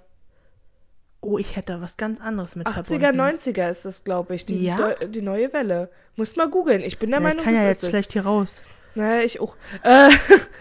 [1.29, 3.19] Oh, ich hätte da was ganz anderes mit 80er, verbunden.
[3.37, 4.93] 90er ist das, glaube ich, die, Ja?
[4.93, 5.89] Die neue Welle.
[6.15, 6.81] Musst mal googeln.
[6.81, 7.89] Ich bin der Ja, Meinung, ich kann ja ist jetzt es.
[7.89, 8.61] schlecht hier raus.
[8.95, 9.55] Naja, ich auch.
[9.83, 10.09] Äh,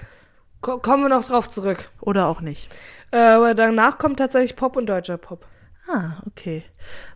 [0.61, 1.87] ko- kommen wir noch drauf zurück.
[2.01, 2.69] Oder auch nicht.
[3.13, 5.47] Äh, aber danach kommt tatsächlich Pop und deutscher Pop.
[5.89, 6.65] Ah, okay.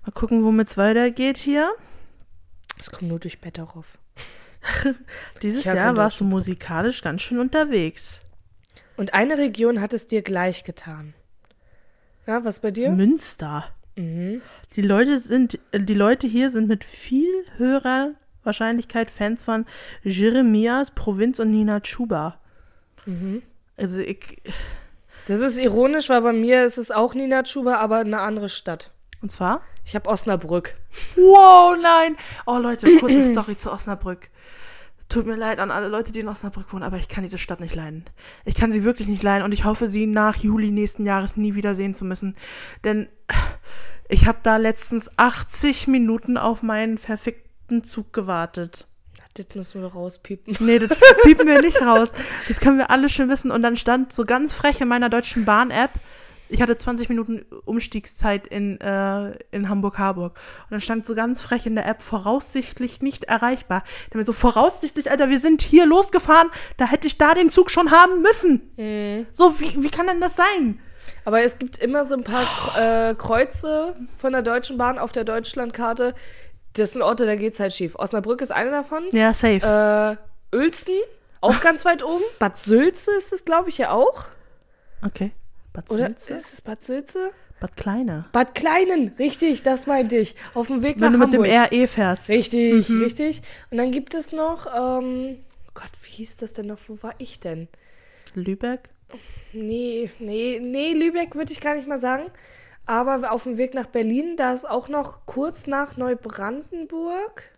[0.06, 1.72] Mal gucken, womit es weitergeht hier.
[2.78, 3.86] Das kommt nur durch Betteroff.
[5.42, 8.20] Dieses Jahr warst du musikalisch ganz schön unterwegs.
[8.96, 11.14] Und eine Region hat es dir gleich getan.
[12.30, 12.90] Ja, was bei dir?
[12.90, 13.64] Münster.
[13.96, 14.40] Mhm.
[14.76, 18.12] Die Leute sind, äh, die Leute hier sind mit viel höherer
[18.44, 19.66] Wahrscheinlichkeit Fans von
[20.04, 22.38] Jeremias, Provinz und Nina Chuba.
[23.04, 23.42] Mhm.
[23.76, 24.40] Also ich,
[25.26, 28.92] Das ist ironisch, weil bei mir ist es auch Nina Chuba, aber eine andere Stadt.
[29.22, 29.62] und zwar?
[29.84, 30.76] Ich habe Osnabrück.
[31.16, 32.16] Wow, nein!
[32.46, 34.28] Oh Leute, kurze Story zu Osnabrück.
[35.10, 37.58] Tut mir leid an alle Leute, die in Osnabrück wohnen, aber ich kann diese Stadt
[37.58, 38.04] nicht leiden.
[38.44, 41.56] Ich kann sie wirklich nicht leiden und ich hoffe, sie nach Juli nächsten Jahres nie
[41.56, 42.36] wieder sehen zu müssen.
[42.84, 43.08] Denn
[44.08, 48.86] ich habe da letztens 80 Minuten auf meinen verfickten Zug gewartet.
[49.34, 50.56] Das müssen wir rauspiepen.
[50.60, 52.10] Nee, das piepen wir nicht raus.
[52.46, 53.50] Das können wir alle schön wissen.
[53.50, 55.90] Und dann stand so ganz frech in meiner Deutschen Bahn-App,
[56.50, 60.32] ich hatte 20 Minuten Umstiegszeit in, äh, in Hamburg-Harburg.
[60.64, 63.84] Und dann stand so ganz frech in der App, voraussichtlich nicht erreichbar.
[64.10, 67.70] Da mir so, voraussichtlich, Alter, wir sind hier losgefahren, da hätte ich da den Zug
[67.70, 68.72] schon haben müssen.
[68.76, 69.26] Mhm.
[69.32, 70.80] So, wie, wie kann denn das sein?
[71.24, 75.24] Aber es gibt immer so ein paar äh, Kreuze von der Deutschen Bahn auf der
[75.24, 76.14] Deutschlandkarte.
[76.74, 77.94] Das sind Orte, da geht's halt schief.
[77.96, 79.04] Osnabrück ist einer davon.
[79.12, 80.18] Ja, safe.
[80.52, 80.94] Äh, Uelzen,
[81.40, 82.24] auch ganz weit oben.
[82.38, 84.24] Bad Sülze ist es, glaube ich, ja auch.
[85.04, 85.32] okay.
[85.82, 86.32] Bad Oder Sülze?
[86.34, 87.30] ist es Bad Sülze?
[87.60, 88.24] Bad Kleine.
[88.32, 90.34] Bad Kleinen, richtig, das meinte ich.
[90.54, 91.70] Auf dem Weg Wenn nach du mit Hamburg.
[91.70, 92.28] dem RE fährst.
[92.28, 93.42] Richtig, richtig.
[93.70, 95.38] Und dann gibt es noch, ähm,
[95.74, 96.78] Gott, wie hieß das denn noch?
[96.86, 97.68] Wo war ich denn?
[98.34, 98.88] Lübeck.
[99.52, 102.24] Nee, nee, nee, Lübeck würde ich gar nicht mal sagen.
[102.86, 107.50] Aber auf dem Weg nach Berlin, da ist auch noch kurz nach Neubrandenburg.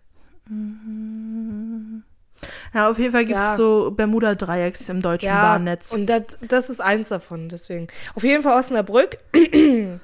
[2.75, 3.57] Ja, auf jeden Fall gibt es Ja.
[3.57, 5.93] so Bermuda-Dreiecks im deutschen Bahnnetz.
[5.93, 7.89] und das, das ist eins davon, deswegen.
[8.15, 9.19] Auf jeden Fall Osnabrück.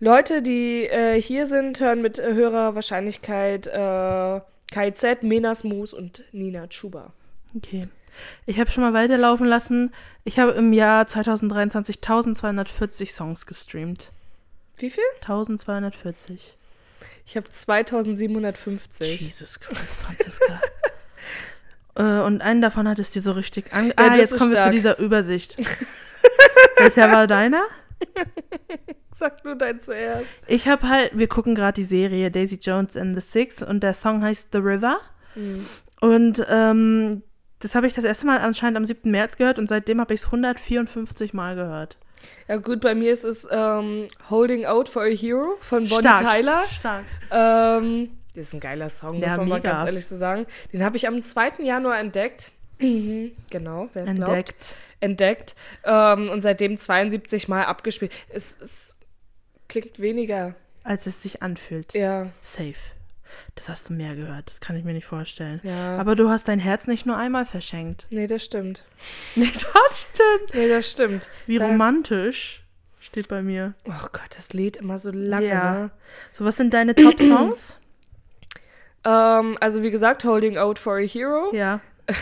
[0.00, 4.40] Leute, die äh, hier sind, hören mit höherer Wahrscheinlichkeit äh,
[4.72, 7.12] KZ, Menas Moos und Nina Chuba.
[7.56, 7.88] Okay.
[8.46, 9.92] Ich habe schon mal weiterlaufen lassen.
[10.24, 14.10] Ich habe im Jahr 2023 1240 Songs gestreamt.
[14.76, 15.04] Wie viel?
[15.20, 16.56] 1240.
[17.24, 19.20] Ich habe 2750.
[19.20, 20.60] Jesus Christ, Franziska.
[21.96, 23.88] Äh, und einen davon hat es dir so richtig ange...
[23.88, 24.72] Ja, ah, jetzt kommen wir zu stark.
[24.72, 25.56] dieser Übersicht.
[26.76, 27.62] Welcher war deiner?
[29.14, 30.26] Sag nur dein zuerst.
[30.46, 33.94] Ich habe halt, wir gucken gerade die Serie Daisy Jones and the Six und der
[33.94, 35.00] Song heißt The River.
[35.34, 35.66] Mhm.
[36.00, 37.22] Und ähm,
[37.60, 39.08] das habe ich das erste Mal anscheinend am 7.
[39.10, 41.96] März gehört und seitdem habe ich es 154 Mal gehört.
[42.48, 46.20] Ja gut, bei mir ist es ähm, Holding Out for a Hero von Bonnie Stark.
[46.20, 46.62] Tyler.
[46.64, 47.04] Stark.
[47.30, 49.72] Ähm, das ist ein geiler Song, muss Ja, man mal mega.
[49.72, 50.46] ganz ehrlich so sagen.
[50.72, 51.62] Den habe ich am 2.
[51.62, 52.50] Januar entdeckt.
[52.78, 54.28] Mhm, genau, wer es glaubt.
[54.30, 54.76] Entdeckt.
[55.00, 55.54] Entdeckt.
[55.84, 58.12] Ähm, und seitdem 72 Mal abgespielt.
[58.28, 58.98] Es, es
[59.68, 60.54] klingt weniger.
[60.84, 61.94] Als es sich anfühlt.
[61.94, 62.74] Ja, Safe.
[63.54, 65.60] Das hast du mehr gehört, das kann ich mir nicht vorstellen.
[65.62, 65.96] ja.
[65.96, 68.06] Aber du hast dein Herz nicht nur einmal verschenkt.
[68.10, 68.84] nee, das stimmt.
[69.36, 70.54] Nee, das stimmt.
[70.54, 71.28] Nee, das stimmt.
[71.46, 71.66] Wie Ja.
[71.66, 72.62] romantisch
[73.00, 73.74] steht bei mir.
[73.86, 75.46] Oh Gott, das lädt immer so lange.
[75.46, 75.72] Ja.
[75.74, 75.90] Ne?
[76.32, 77.78] So, was sind deine Top-Songs?
[79.04, 81.54] Ähm, also wie gesagt, Holding Out for a Hero.
[81.54, 81.80] ja.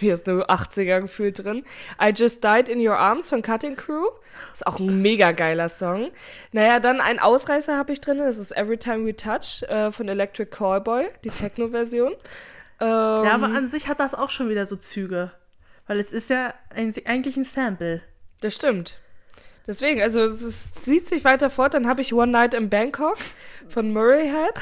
[0.00, 1.64] Hier ist nur 80er gefühlt drin.
[2.02, 4.04] I Just Died in Your Arms von Cutting Crew.
[4.52, 6.10] Ist auch ein mega geiler Song.
[6.50, 8.18] Naja, dann ein Ausreißer habe ich drin.
[8.18, 12.12] Das ist Every Time We Touch äh, von Electric Callboy, die Techno-Version.
[12.80, 15.30] Ähm, Ja, aber an sich hat das auch schon wieder so Züge.
[15.86, 18.02] Weil es ist ja ein, eigentlich ein Sample.
[18.40, 18.98] Das stimmt.
[19.66, 21.74] Deswegen, also es ist, zieht sich weiter fort.
[21.74, 23.16] Dann habe ich One Night in Bangkok
[23.68, 24.54] von Murray Head.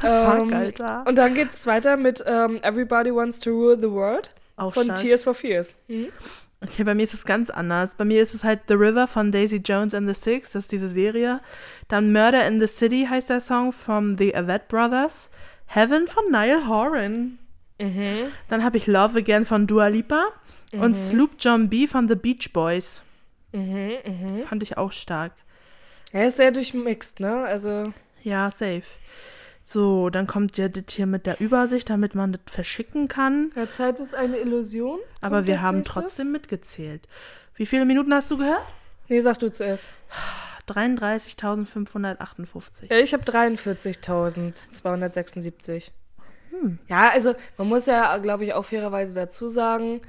[0.00, 1.04] The fuck, Alter.
[1.06, 4.84] Und dann geht es weiter mit ähm, Everybody Wants to Rule the World Auch von
[4.84, 4.98] stark.
[4.98, 5.76] Tears for Fears.
[5.86, 6.08] Mhm.
[6.60, 7.94] Okay, bei mir ist es ganz anders.
[7.94, 10.72] Bei mir ist es halt The River von Daisy Jones and the Six, das ist
[10.72, 11.40] diese Serie.
[11.86, 15.30] Dann Murder in the City heißt der Song von The Avett Brothers.
[15.66, 17.38] Heaven von Niall Horan.
[17.78, 18.32] Mhm.
[18.48, 20.24] Dann habe ich Love Again von Dua Lipa.
[20.72, 23.04] Und Sloop John B von The Beach Boys.
[23.52, 24.42] Mhm, mhm.
[24.46, 25.32] Fand ich auch stark.
[26.12, 27.44] Er ist sehr durchmixt, ne?
[27.44, 27.84] Also,
[28.22, 28.82] Ja, safe.
[29.62, 33.52] So, dann kommt ja das hier mit der Übersicht, damit man das verschicken kann.
[33.54, 34.98] ja, Zeit ist eine Illusion.
[35.20, 37.06] Aber wir haben trotzdem mitgezählt.
[37.54, 38.64] Wie viele Minuten hast du gehört?
[39.08, 39.92] Nee, sag du zuerst.
[40.68, 42.90] 33.558.
[42.90, 45.90] Ja, ich habe 43.276.
[46.50, 46.78] Hm.
[46.88, 50.00] Ja, also man muss ja, glaube ich, auch fairerweise dazu sagen,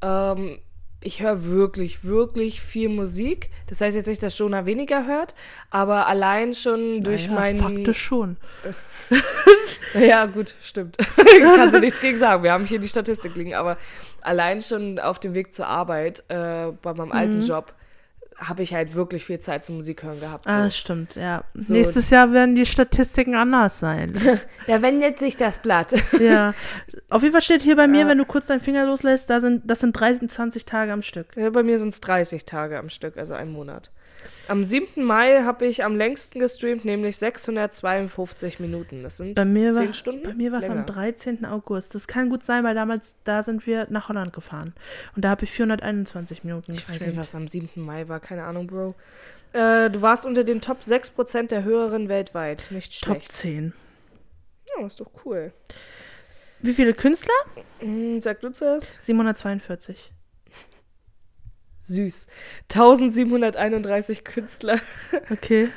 [0.00, 0.58] ähm,
[1.00, 3.50] ich höre wirklich, wirklich viel Musik.
[3.68, 5.34] Das heißt jetzt nicht, dass Jonah weniger hört,
[5.70, 7.60] aber allein schon durch naja, meinen...
[7.60, 8.36] Faktisch schon.
[9.94, 10.98] Ja, gut, stimmt.
[11.56, 12.42] Kannst du nichts gegen sagen.
[12.42, 13.76] Wir haben hier die Statistik liegen, aber
[14.20, 17.40] allein schon auf dem Weg zur Arbeit äh, bei meinem alten Mhm.
[17.40, 17.72] Job
[18.38, 20.44] habe ich halt wirklich viel Zeit zum Musik hören gehabt.
[20.44, 20.50] So.
[20.50, 21.42] Ah, das stimmt, ja.
[21.54, 21.72] So.
[21.74, 24.18] Nächstes Jahr werden die Statistiken anders sein.
[24.66, 25.92] Ja, wenn jetzt sich das Blatt.
[26.20, 26.54] ja.
[27.08, 28.08] Auf jeden Fall steht hier bei mir, Ja.
[28.08, 31.28] wenn du kurz deinen Finger loslässt, da sind, das sind 23 Tage am Stück.
[31.36, 33.90] Ja, bei mir sind es 30 Tage am Stück, also ein Monat.
[34.48, 35.04] Am 7.
[35.04, 39.02] Mai habe ich am längsten gestreamt, nämlich 652 Minuten.
[39.02, 40.22] Das sind Bei mir war, 10 Stunden.
[40.22, 40.86] bei mir war es am länger.
[40.86, 41.44] 13.
[41.44, 41.94] August.
[41.94, 44.74] Das kann gut sein, weil damals, da sind wir nach Holland gefahren.
[45.14, 47.18] Und da habe ich 421 Minuten Ich weiß nicht, gestreamt.
[47.18, 47.82] was am 7.
[47.82, 48.94] Mai war, keine Ahnung, Bro.
[49.52, 52.66] Äh, du warst unter den Top 6% der Hörerinnen weltweit.
[52.70, 53.32] Nicht Top schlecht.
[53.32, 53.72] 10.
[54.78, 55.52] Ja, ist doch cool.
[56.60, 57.32] Wie viele Künstler?
[57.80, 59.02] Hm, sag du zuerst.
[59.04, 60.12] 742.
[61.88, 62.28] Süß.
[62.72, 64.80] 1731 Künstler.
[65.30, 65.68] Okay.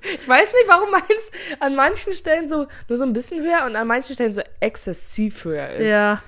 [0.00, 3.76] Ich weiß nicht, warum meins an manchen Stellen so nur so ein bisschen höher und
[3.76, 5.88] an manchen Stellen so exzessiv höher ist.
[5.88, 6.22] Ja.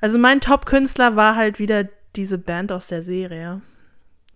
[0.00, 3.62] Also mein Top-Künstler war halt wieder diese Band aus der Serie.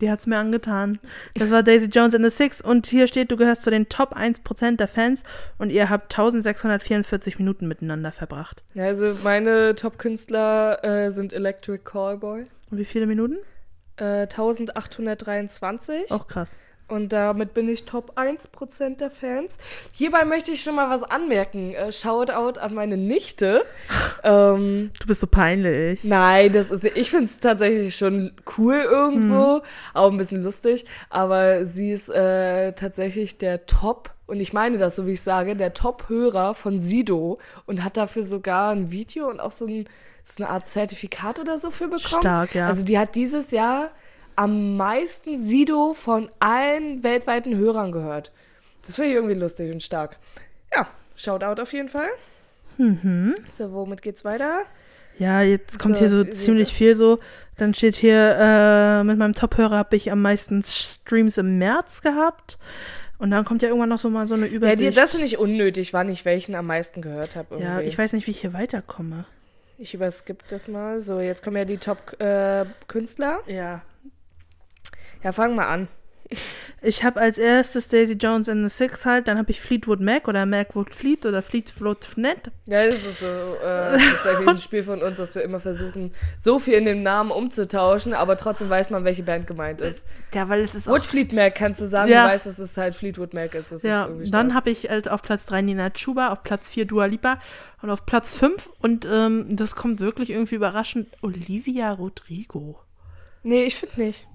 [0.01, 0.99] Die hat's mir angetan.
[1.35, 4.16] Das war Daisy Jones and the Six und hier steht, du gehörst zu den Top
[4.16, 5.24] 1% der Fans
[5.59, 8.62] und ihr habt 1644 Minuten miteinander verbracht.
[8.72, 12.45] Ja, also meine Top-Künstler äh, sind Electric Callboy.
[12.70, 13.37] Und wie viele Minuten?
[14.01, 16.11] Äh, 1823.
[16.11, 16.57] Auch krass.
[16.91, 19.59] Und damit bin ich Top 1% der Fans.
[19.95, 21.73] Hierbei möchte ich schon mal was anmerken.
[21.73, 23.63] Äh, Shoutout an meine Nichte.
[24.25, 26.03] ähm, Du bist so peinlich.
[26.03, 26.99] nein, das ist nicht.
[26.99, 29.63] Ich finde es tatsächlich schon cool irgendwo.
[29.95, 30.85] Auch ein bisschen lustig.
[31.11, 35.55] Aber sie ist äh, tatsächlich der Top, und ich meine das so, wie ich sage,
[35.55, 39.89] der Top-Hörer von Sido und hat dafür sogar ein Video und auch so, ein,
[40.33, 42.20] so eine Art Zertifikat oder so für bekommen.
[42.22, 42.66] Stark, ja.
[42.66, 43.91] Also die hat dieses Jahr
[44.37, 48.33] am meisten Sido von allen weltweiten Hörern gehört.
[48.87, 50.16] Das finde ich irgendwie lustig und stark.
[50.74, 52.09] Ja, Shoutout auf jeden Fall.
[52.78, 53.35] Mhm.
[53.51, 54.62] So, womit geht's weiter?
[55.18, 57.18] Ja, jetzt kommt So, hier so ziemlich viel so.
[57.59, 62.57] Dann steht hier, äh, mit meinem Top-Hörer habe ich am meisten Streams im März gehabt.
[63.18, 64.81] Und dann kommt ja irgendwann noch so mal so eine Ja, Übersicht.
[64.93, 67.61] die, das finde ich unnötig, wann ich welchen am meisten gehört habe.
[67.61, 69.26] ja, ich weiß nicht, wie ich hier weiterkomme.
[69.81, 71.01] Ich überskippe das mal.
[71.01, 73.41] So, jetzt kommen ja die Top-Künstler.
[73.47, 73.81] Ja.
[75.22, 75.89] ja, fang mal an.
[76.83, 80.28] Ich habe als erstes Daisy Jones and the Six halt, dann habe ich Fleetwood Mac
[80.28, 82.51] oder Macwood Fleet oder Fleetwood Fnet.
[82.66, 86.59] Ja, das ist so äh, tatsächlich ein Spiel von uns, dass wir immer versuchen, so
[86.59, 90.07] viel in dem Namen umzutauschen, aber trotzdem weiß man, welche Band gemeint ist.
[90.33, 92.24] Ja, weil es ist auch Woodfleet Mac kannst du sagen, Ja.
[92.26, 93.72] du weißt, dass es halt Fleetwood Mac ist.
[93.72, 96.87] Das Ja, ist dann habe ich halt auf Platz 3 Nina Chuba, auf Platz 4
[96.87, 97.41] Dua Lipa
[97.83, 102.78] und auf Platz 5 und ähm, das kommt wirklich irgendwie überraschend, Olivia Rodrigo.
[103.43, 104.26] Nee, ich finde nicht.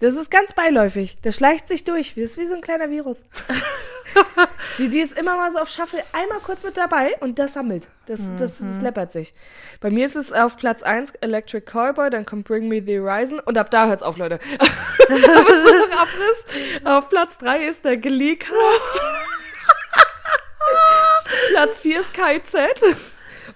[0.00, 1.16] Das ist ganz beiläufig.
[1.22, 2.14] Der schleicht sich durch.
[2.14, 3.24] Das ist wie so ein kleiner Virus.
[4.78, 7.88] die, die ist immer mal so auf Shuffle einmal kurz mit dabei und das sammelt.
[8.06, 9.34] Das, das, das läppert sich.
[9.80, 13.40] Bei mir ist es auf Platz 1 Electric Callboy, dann kommt Bring Me the Horizon
[13.40, 14.38] und ab da hört's auf, Leute.
[15.08, 16.46] Aber so noch Abriss.
[16.84, 19.00] Auf Platz 3 ist der Glee Cast.
[21.52, 22.96] Platz 4 ist KZ.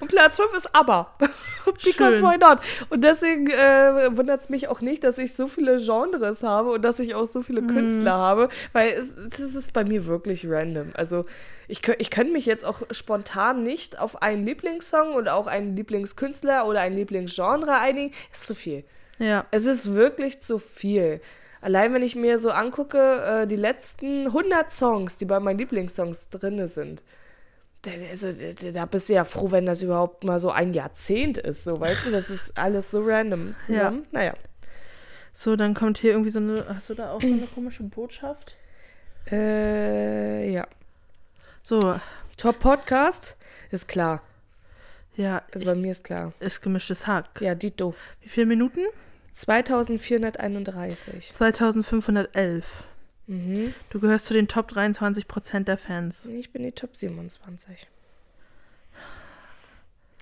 [0.01, 1.15] Und Platz 5 ist ABBA.
[1.85, 2.25] Because Schön.
[2.25, 2.59] why not?
[2.89, 6.83] Und deswegen äh, wundert es mich auch nicht, dass ich so viele Genres habe und
[6.83, 7.45] dass ich auch so Mhm.
[7.45, 10.93] viele Künstler habe, weil es, es ist bei mir wirklich random.
[10.95, 11.23] Also
[11.67, 16.67] ich, ich könnte mich jetzt auch spontan nicht auf einen Lieblingssong oder auch einen Lieblingskünstler
[16.67, 18.15] oder ein Lieblingsgenre einigen.
[18.33, 18.85] Ist zu viel.
[19.19, 19.45] Ja.
[19.51, 21.21] Es ist wirklich zu viel.
[21.61, 26.31] Allein wenn ich mir so angucke, äh, die letzten 100 Songs, die bei meinen Lieblingssongs
[26.31, 27.03] drin sind,
[27.87, 28.33] Also,
[28.73, 32.07] da- bist du ja froh, wenn das überhaupt mal so ein Jahrzehnt ist, so, weißt
[32.07, 34.07] du, das ist alles so random zusammen.
[34.11, 34.35] Naja.
[35.33, 36.67] So, dann kommt hier irgendwie so eine.
[36.69, 38.57] Hast du da auch so eine komische Botschaft?
[39.31, 40.67] Äh, ja.
[41.63, 42.01] So,
[42.37, 43.37] Top Podcast?
[43.71, 44.23] Ist klar.
[45.17, 46.33] ja, Also bei mir ist klar.
[46.41, 47.41] ist gemischtes Hack.
[47.41, 47.95] Ja, Dito.
[48.23, 48.81] Wie viele Minuten?
[49.33, 51.33] 2431.
[51.33, 52.65] 2511.
[53.29, 53.75] Mhm.
[53.91, 56.27] Du gehörst zu den Top 23% der Fans.
[56.27, 57.87] Ich bin die Top 27.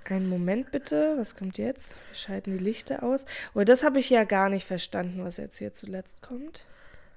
[0.04, 1.96] Einen Moment bitte, was kommt jetzt?
[2.11, 3.24] Wir schalten die Lichter aus.
[3.54, 6.64] Oh, das habe ich ja gar nicht verstanden, was jetzt hier zuletzt kommt.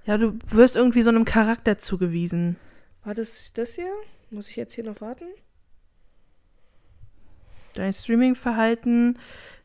[0.05, 2.55] Ja, du wirst irgendwie so einem Charakter zugewiesen.
[3.03, 3.91] War das das hier?
[4.31, 5.25] Muss ich jetzt hier noch warten?
[7.73, 9.19] Dein Streaming-Verhalten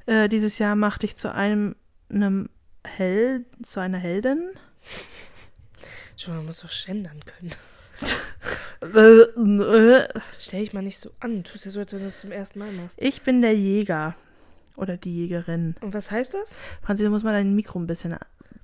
[0.06, 1.76] äh, dieses Jahr macht dich zu einem,
[2.10, 2.50] einem
[2.86, 4.50] Held, zu einer Heldin.
[6.16, 7.50] Schon, man muss doch gendern können.
[10.38, 11.42] Stell dich mal nicht so an.
[11.42, 13.00] Du tust ja so, als wenn du es zum ersten Mal machst.
[13.00, 14.16] Ich bin der Jäger.
[14.76, 15.76] Oder die Jägerin.
[15.80, 16.58] Und was heißt das?
[16.82, 18.16] Franzi, du musst mal dein Mikro ein bisschen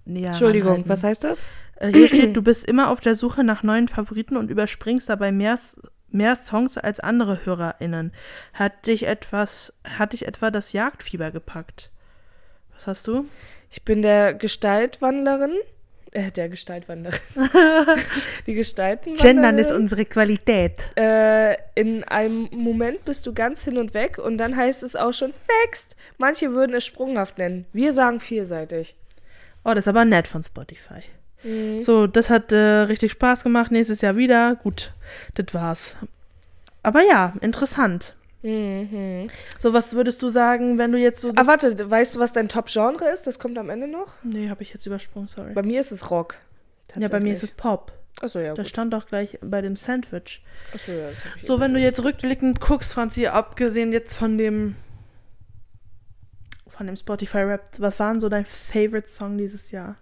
[0.05, 0.91] näher Entschuldigung, ranhalten.
[0.91, 1.49] was heißt das?
[1.77, 5.31] Äh, hier steht, du bist immer auf der Suche nach neuen Favoriten und überspringst dabei
[5.31, 5.59] mehr,
[6.09, 8.13] mehr Songs als andere HörerInnen.
[8.53, 11.91] Hat dich etwas, hat dich etwa das Jagdfieber gepackt?
[12.75, 13.27] Was hast du?
[13.71, 15.55] Ich bin der Gestaltwandlerin.
[16.13, 17.21] Äh, der Gestaltwanderin.
[18.47, 19.23] die Gestaltenwanderin.
[19.23, 20.83] Gendern ist unsere Qualität.
[20.97, 25.13] äh, in einem Moment bist du ganz hin und weg und dann heißt es auch
[25.13, 25.33] schon
[25.63, 25.97] next.
[26.19, 27.67] Manche würden es sprunghaft nennen.
[27.73, 28.97] Wir sagen vielseitig.
[29.65, 31.03] Oh, das ist aber nett von Spotify.
[31.45, 31.81] Mhm.
[31.81, 33.71] So, das hat äh, richtig Spaß gemacht.
[33.71, 34.57] Nächstes Jahr wieder.
[34.57, 34.93] Gut,
[35.35, 35.97] das war's.
[36.83, 38.17] Aber ja, interessant.
[38.43, 39.29] Mhm.
[39.59, 41.29] So, was würdest du sagen, wenn du jetzt so.
[41.31, 43.27] Ah, das- warte, weißt du, was dein Top-Genre ist?
[43.27, 44.09] Das kommt am Ende noch.
[44.23, 45.53] nee, habe ich jetzt übersprungen, sorry.
[45.53, 46.37] Bei mir ist es Rock.
[46.97, 47.93] Ja, bei mir ist es Pop.
[48.21, 48.55] Achso, ja.
[48.55, 48.71] Das Gut.
[48.71, 50.43] stand doch gleich bei dem Sandwich.
[50.75, 54.75] Achso, ja, das ich So, wenn du jetzt rückblickend guckst, Franzi, abgesehen jetzt von dem
[56.67, 59.97] von dem Spotify Rap, was waren so dein Favorite Song dieses Jahr?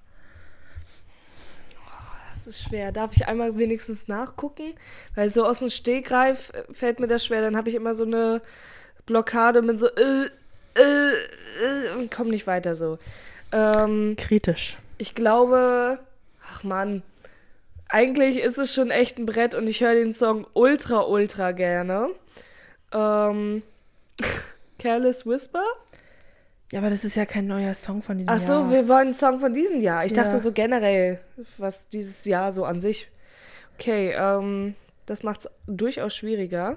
[2.39, 2.93] Das ist schwer.
[2.93, 4.73] Darf ich einmal wenigstens nachgucken?
[5.17, 7.41] Weil so aus dem Stegreif äh, fällt mir das schwer.
[7.41, 8.41] Dann habe ich immer so eine
[9.07, 10.27] Blockade mit so äh,
[10.77, 12.99] äh, äh, und komme nicht weiter so.
[13.51, 14.77] Ähm, Kritisch.
[14.99, 15.99] ich glaube,
[16.49, 17.03] ach Mann,
[17.89, 22.11] eigentlich ist es schon echt ein Brett und ich höre den Song ultra, ultra gerne.
[22.93, 23.65] Ähm,
[24.79, 25.65] Careless Whisper?
[26.73, 28.71] Ja, aber das ist ja kein neuer Song von diesem Ach so, Jahr.
[28.71, 30.05] wir wollen einen Song von diesem Jahr.
[30.05, 30.23] Ich Ja.
[30.25, 31.19] dachte so generell,
[31.57, 33.09] was dieses Jahr so an sich.
[33.79, 34.75] Okay, ähm,
[35.07, 36.77] das macht es durchaus schwieriger.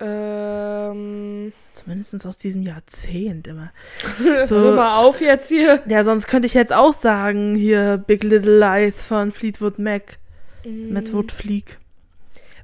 [0.00, 3.72] Ähm, Zumindest aus diesem Jahrzehnt immer.
[4.22, 5.82] hör So, mal auf jetzt hier.
[5.86, 10.18] ja, sonst könnte ich jetzt auch sagen, hier Big Little Lies von Fleetwood Mac.
[10.64, 11.78] Wood Fleek.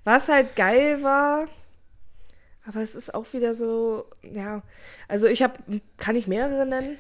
[0.05, 1.47] Was halt geil war,
[2.69, 4.63] aber es ist auch wieder so, ja,
[5.09, 5.55] also ich habe,
[5.97, 6.99] kann ich mehrere nennen?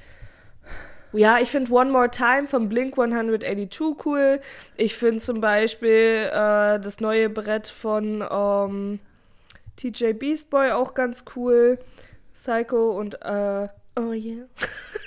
[1.13, 4.41] Ja, ich finde One More Time von Blink 182 cool.
[4.77, 9.01] Ich finde zum Beispiel äh, das neue Brett von ähm,
[9.77, 11.79] TJ Beast Boy auch ganz cool.
[12.35, 13.67] Psycho und äh,
[13.97, 14.47] Oh yeah.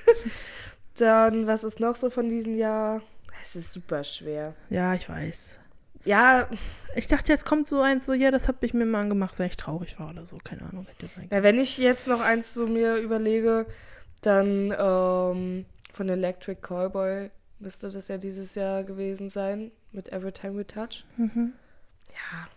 [0.97, 3.01] Dann, was ist noch so von diesem Jahr?
[3.41, 4.53] Es ist super schwer.
[4.69, 5.57] Ja, ich weiß.
[6.05, 6.47] Ja,
[6.95, 9.47] Ich dachte, jetzt kommt so eins, so, ja, das habe ich mir mal angemacht, wenn
[9.47, 10.37] ich traurig war oder so.
[10.43, 11.29] Keine Ahnung, hätte sein können.
[11.31, 13.65] Ja, wenn ich jetzt noch eins so mir überlege,
[14.21, 17.29] dann ähm, von Electric Callboy
[17.59, 21.05] müsste das ja dieses Jahr gewesen sein mit Every Time We Touch.
[21.17, 21.53] Mhm.
[22.09, 22.47] Ja.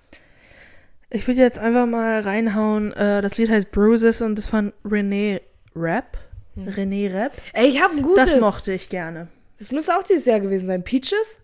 [1.11, 2.93] Ich würde jetzt einfach mal reinhauen.
[2.93, 5.41] Äh, das Lied heißt Bruises und ist von René
[5.77, 6.19] Rapp.
[6.55, 6.69] Hm.
[6.69, 7.33] René Rapp.
[7.53, 8.33] Ey, ich habe ein gutes.
[8.33, 9.29] Das mochte ich gerne.
[9.59, 10.83] Das müsste auch dieses Jahr gewesen sein.
[10.83, 11.41] Peaches?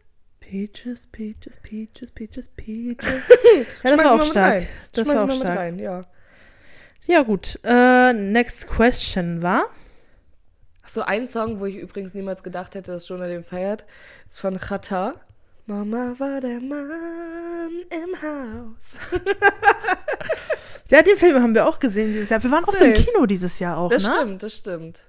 [0.50, 3.06] Peaches, Peaches, Peaches, Peaches, Peaches.
[3.84, 4.52] ja, Schmeiß das war auch stark.
[4.54, 4.66] rein.
[4.92, 5.60] Das Schmeiß war auch stark.
[5.60, 6.04] rein, ja.
[7.06, 7.60] Ja, gut.
[7.62, 9.66] Äh, next question war.
[10.82, 13.86] Ach so, ein Song, wo ich übrigens niemals gedacht hätte, dass Jonah den feiert,
[14.26, 15.12] ist von Chata.
[15.66, 18.98] Mama war der Mann im Haus.
[20.88, 22.42] Ja, den Film haben wir auch gesehen dieses Jahr.
[22.42, 22.92] Wir waren oft im.
[22.92, 24.12] Kino dieses Jahr auch, Das ne?
[24.12, 25.02] stimmt, das stimmt.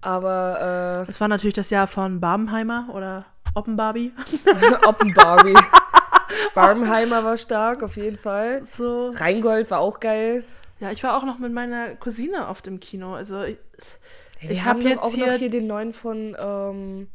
[0.00, 4.12] Aber Das war natürlich das Jahr von Barbenheimer oder Oppenbarbie.
[4.86, 5.54] Oppenbarbie.
[6.54, 8.62] Barbenheimer war stark, auf jeden Fall.
[8.76, 9.10] So.
[9.10, 10.44] Rheingold war auch geil.
[10.80, 13.14] Ja, ich war auch noch mit meiner Cousine oft im Kino.
[13.14, 13.58] Also ich,
[14.40, 17.08] Wir Ich haben hab doch jetzt auch hier- noch hier den neuen von ähm,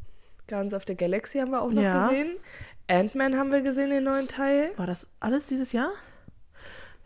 [0.48, 1.98] Guardians of the Galaxy haben wir auch noch Ja.
[2.08, 2.36] gesehen.
[2.90, 4.70] Ant-Man haben wir gesehen, den neuen Teil.
[4.76, 5.90] war das alles dieses Jahr?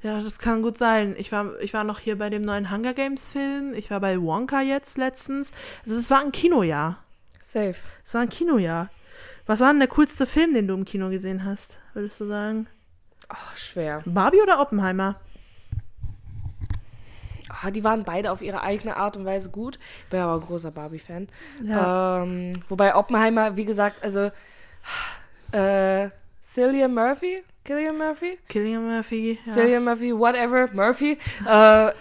[0.03, 1.15] Ja, das kann gut sein.
[1.19, 3.73] Ich war, ich war noch hier bei dem neuen Hunger Games Film.
[3.75, 5.53] Ich war bei Wonka jetzt letztens.
[5.87, 6.99] Also es war ein Kinojahr.
[7.41, 7.75] Safe.
[8.05, 8.91] Es war ein Kinojahr.
[9.47, 12.67] Was war denn der coolste Film, den du im Kino gesehen hast, würdest du sagen?
[13.29, 14.03] Ach, schwer.
[14.05, 15.17] Barbie oder Oppenheimer?
[17.49, 19.79] Ah, die waren beide auf ihre eigene Art und Weise gut.
[20.05, 21.29] Ich Bin aber ein großer Barbie-Fan.
[21.65, 22.23] Ja.
[22.23, 24.31] Ähm, wobei Oppenheimer, wie gesagt, also
[25.53, 26.09] äh,
[26.43, 28.39] Cillian Murphy Killian Murphy?
[28.49, 29.39] Killian Murphy.
[29.45, 29.53] Ja.
[29.53, 31.13] Cillian Murphy, whatever, Murphy,
[31.47, 31.93] äh,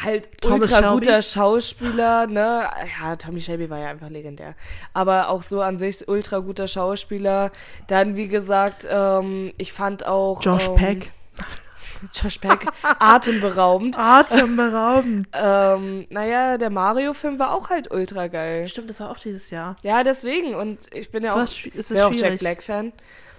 [0.00, 0.94] halt Thomas ultra Shelby.
[0.94, 2.70] guter Schauspieler, ne?
[3.00, 4.54] Ja, Tommy Shelby war ja einfach legendär.
[4.94, 7.50] Aber auch so an sich ultra guter Schauspieler.
[7.88, 10.40] Dann, wie gesagt, ähm, ich fand auch.
[10.42, 11.12] Josh ähm, Peck.
[12.14, 12.66] Josh Peck,
[12.98, 13.96] atemberaubend.
[13.98, 15.28] Atemberaubend.
[15.32, 18.66] Ähm, naja, der Mario-Film war auch halt ultra geil.
[18.66, 19.76] Stimmt, das war auch dieses Jahr.
[19.82, 20.54] Ja, deswegen.
[20.54, 22.38] Und ich bin ja Das auch, war auch Jack.
[22.38, 22.92] Black-Fan.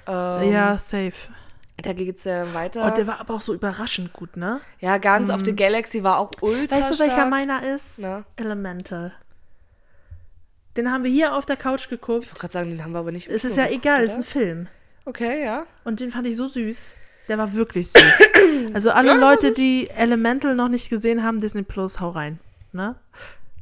[0.07, 1.13] Ähm, ja, safe.
[1.81, 2.85] Da geht's ja weiter.
[2.85, 4.61] Und der war aber auch so überraschend gut, ne?
[4.79, 7.29] ja, Guns of the Galaxy war auch ultra Weißt du, welcher stark.
[7.29, 7.99] meiner ist?
[7.99, 8.23] Na?
[8.35, 9.11] Elemental.
[10.77, 12.23] Den haben wir hier auf der Couch geguckt.
[12.23, 14.11] Ich wollte gerade sagen, den haben wir aber nicht Es ist ja geguckt, egal, es
[14.11, 14.19] ist oder?
[14.19, 14.67] ein Film.
[15.05, 15.63] Okay, ja.
[15.83, 16.95] Und den fand ich so süß.
[17.27, 18.03] Der war wirklich süß.
[18.73, 22.39] also alle Ja, der Leute, die Elemental noch nicht gesehen haben, Disney Plus, hau rein.
[22.71, 22.95] Ne?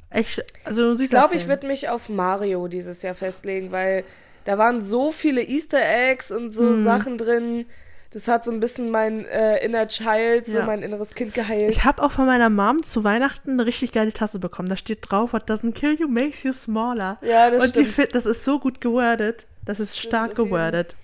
[0.10, 4.04] Echt, also ein süßer Ich glaube, ich würde mich auf Mario dieses Jahr festlegen, weil
[4.46, 6.84] da waren so viele Easter Eggs und so Mhm.
[6.84, 7.66] Sachen drin.
[8.14, 10.66] Das hat so ein bisschen mein äh, inner Child, so Ja.
[10.66, 11.70] mein inneres Kind geheilt.
[11.70, 14.68] Ich habe auch von meiner Mom zu Weihnachten eine richtig geile Tasse bekommen.
[14.68, 17.18] Da steht drauf, what doesn't kill you makes you smaller.
[17.22, 18.08] ja, das Und die, stimmt.
[18.10, 19.48] fi- das ist so gut gewordet.
[19.64, 20.46] Das ist stark jeden Fall.
[20.46, 20.96] gewordet.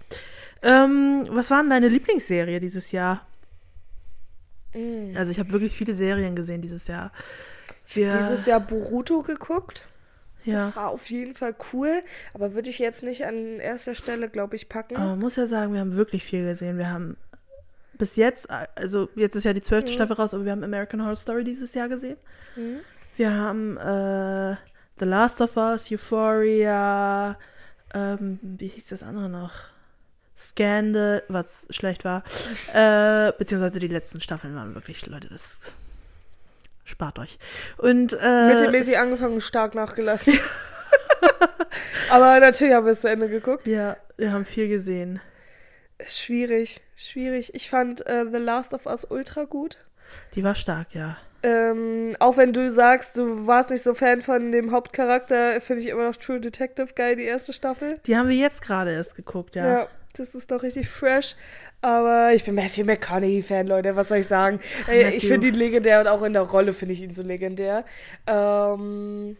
[0.64, 3.26] Ähm, was war denn deine Lieblingsserie dieses Jahr?
[4.74, 5.16] Mm.
[5.16, 7.12] Also ich habe wirklich viele Serien gesehen dieses Jahr.
[7.94, 9.88] Wir, Dieses Jahr Boruto geguckt.
[10.48, 10.60] Ja.
[10.60, 12.02] Das war auf jeden Fall cool,
[12.34, 14.96] aber würde ich jetzt nicht an erster Stelle, glaube ich, packen.
[14.96, 16.78] Aber man muss ja sagen, wir haben wirklich viel gesehen.
[16.78, 17.18] Wir haben
[17.98, 19.96] bis jetzt, also jetzt ist ja die zwölfte Mhm.
[19.96, 22.18] Staffel raus, aber wir haben American Horror Story dieses Jahr gesehen.
[22.56, 22.80] Mhm.
[23.16, 24.56] Wir haben äh,
[25.00, 27.38] The Last of Us, Euphoria,
[27.94, 29.52] ähm, wie hieß das andere noch?
[30.36, 32.24] Scandal, was schlecht war.
[32.74, 35.72] äh, beziehungsweise die letzten Staffeln waren wirklich, Leute, das
[36.88, 37.38] spart euch.
[37.78, 40.40] Und äh, Mittelmäßig angefangen, stark nachgelassen.
[42.10, 43.68] aber natürlich haben wir es zu Ende geguckt.
[43.68, 45.20] ja, wir haben viel gesehen.
[46.06, 47.54] Schwierig, schwierig.
[47.56, 49.78] Ich fand äh, The Last of Us ultra gut.
[50.36, 51.18] Die war stark, ja.
[51.44, 55.90] Ähm, auch wenn du sagst, du warst nicht so Fan von dem Hauptcharakter, finde ich
[55.90, 57.94] immer noch True Detective geil, die erste Staffel.
[58.06, 59.68] Die haben wir jetzt gerade erst geguckt, ja.
[59.68, 59.88] Ja.
[60.16, 61.36] das ist noch richtig fresh.
[61.82, 64.60] Aber ich bin Matthew McConaughey-Fan, Leute, was soll ich sagen?
[64.88, 65.28] Ey, ich Matthew.
[65.28, 67.86] finde ihn legendär und auch in der Rolle finde ich ihn so legendär.
[68.26, 69.38] Ähm,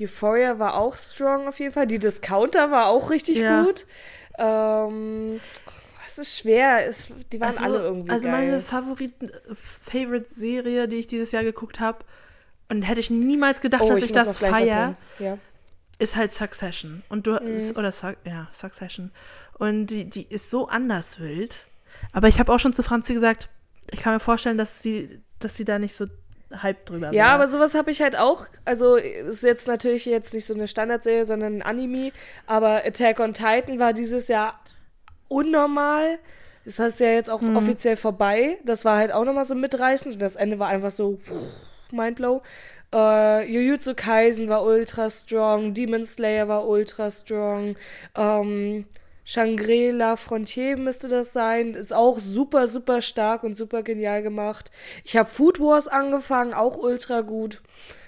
[0.00, 1.86] Euphoria war auch strong auf jeden Fall.
[1.86, 3.62] Die Discounter war auch richtig Ja.
[3.64, 3.86] gut.
[4.38, 5.40] Ähm,
[6.06, 6.86] es ist schwer.
[6.86, 8.46] Es, die waren alle irgendwie also geil.
[8.46, 11.98] meine Favoriten, Favorite-Serie, die ich dieses Jahr geguckt habe,
[12.68, 14.96] und hätte ich niemals gedacht, oh, dass ich, ich, das feiere.
[15.18, 15.36] Ja.
[15.98, 17.02] ist halt Succession.
[17.10, 17.72] Und du, Mhm.
[17.76, 17.92] oder
[18.24, 19.12] ja, Succession.
[19.58, 21.66] Und die, die ist so anders wild.
[22.12, 23.48] Aber ich habe auch schon zu Franzi gesagt,
[23.90, 26.06] ich kann mir vorstellen, dass sie, dass sie da nicht so
[26.62, 27.30] hype drüber Ja, war.
[27.32, 28.46] aber sowas habe ich halt auch.
[28.64, 32.12] Also ist jetzt natürlich jetzt nicht so eine Standardserie, sondern ein Anime.
[32.46, 34.52] Aber Attack on Titan war dieses Jahr
[35.28, 36.18] unnormal.
[36.64, 37.56] Das heißt ja jetzt auch Mhm.
[37.56, 38.58] offiziell vorbei.
[38.64, 40.14] Das war halt auch nochmal so mitreißend.
[40.14, 41.18] Und das Ende war einfach so
[41.90, 42.42] Mindblow.
[42.94, 45.74] Äh, Jujutsu Kaisen war ultra strong.
[45.74, 47.76] Demon Slayer war ultra strong.
[48.14, 48.86] Ähm,
[49.24, 51.74] Shangri-La Frontier müsste das sein.
[51.74, 54.70] Ist auch super, super stark und super genial gemacht.
[55.04, 57.62] Ich habe Food Wars angefangen, auch ultra gut.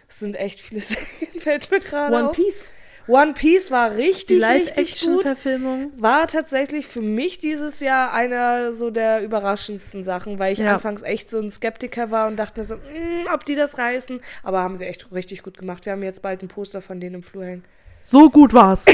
[0.08, 2.36] Es sind echt viele Serien, fällt mir gerade One auf.
[2.36, 2.72] Piece,
[3.06, 5.24] One Piece war richtig, richtig gut.
[5.24, 5.92] Live-Action-Verfilmung.
[5.96, 10.74] War tatsächlich für mich dieses Jahr einer so der überraschendsten Sachen, weil ich Ja.
[10.74, 14.20] anfangs echt so ein Skeptiker war und dachte mir so, "Mm, ob die das reißen.
[14.42, 15.84] Aber haben sie echt richtig gut gemacht.
[15.84, 17.64] Wir haben jetzt bald ein Poster von denen im Flur hängen.
[18.04, 18.84] So gut war's.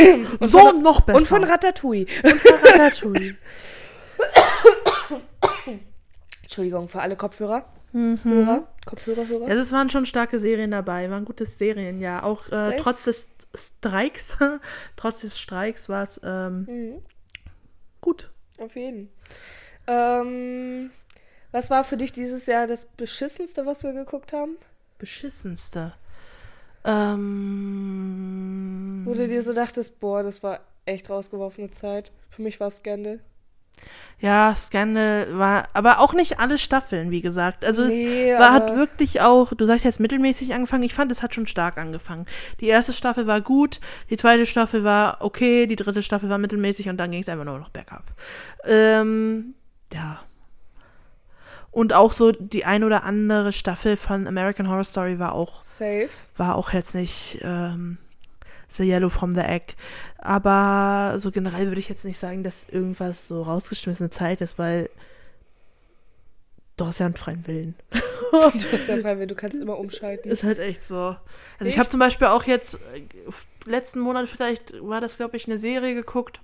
[0.40, 1.18] so von- noch besser.
[1.18, 2.06] Und von Ratatouille.
[2.24, 3.36] Ratatouille.
[6.42, 7.64] Entschuldigung für alle Kopfhörer.
[7.92, 9.48] Hörer, Kopfhörer, Hörer.
[9.48, 12.22] Also es waren schon starke Serien dabei, waren gute Serien, ja.
[12.22, 14.36] Auch äh, trotz des Streiks,
[14.96, 17.02] trotz des Streiks war es ähm, Mhm,
[18.00, 18.30] gut.
[18.58, 19.10] auf jeden.
[19.88, 20.92] Ähm,
[21.50, 24.56] was war für dich dieses Jahr das beschissenste, was wir geguckt haben?
[24.98, 25.94] Beschissenste.
[26.84, 27.82] Ähm,
[29.04, 32.10] Wo du dir so dachtest, boah, das war echt rausgeworfene Zeit.
[32.30, 33.20] Für mich war es Scandal.
[34.18, 37.64] ja, Scandal war, aber auch nicht alle Staffeln, wie gesagt.
[37.64, 41.22] Also Nee, es war, hat wirklich auch, du sagst jetzt mittelmäßig angefangen, ich fand, es
[41.22, 42.26] hat schon stark angefangen.
[42.60, 46.88] Die erste Staffel war gut, die zweite Staffel war okay, die dritte Staffel war mittelmäßig
[46.88, 48.04] und dann ging es einfach nur noch bergab.
[48.64, 49.54] Ähm,
[49.92, 50.20] ja.
[51.72, 56.08] Und auch so die ein oder andere Staffel von American Horror Story war auch Safe.
[56.36, 57.96] war auch jetzt nicht ähm,
[58.68, 59.74] The Yellow from the Egg.
[60.18, 64.90] Aber so generell würde ich jetzt nicht sagen, dass irgendwas so rausgeschmissene Zeit ist, weil
[66.76, 67.74] du hast ja einen freien Willen.
[68.32, 70.30] Du bist ja frei, du kannst immer umschalten.
[70.30, 70.96] Ist halt echt so.
[70.96, 71.16] Also
[71.62, 73.02] ich, Ich- habe zum Beispiel auch jetzt äh,
[73.68, 76.40] letzten Monat vielleicht war das, glaube ich, eine Serie geguckt.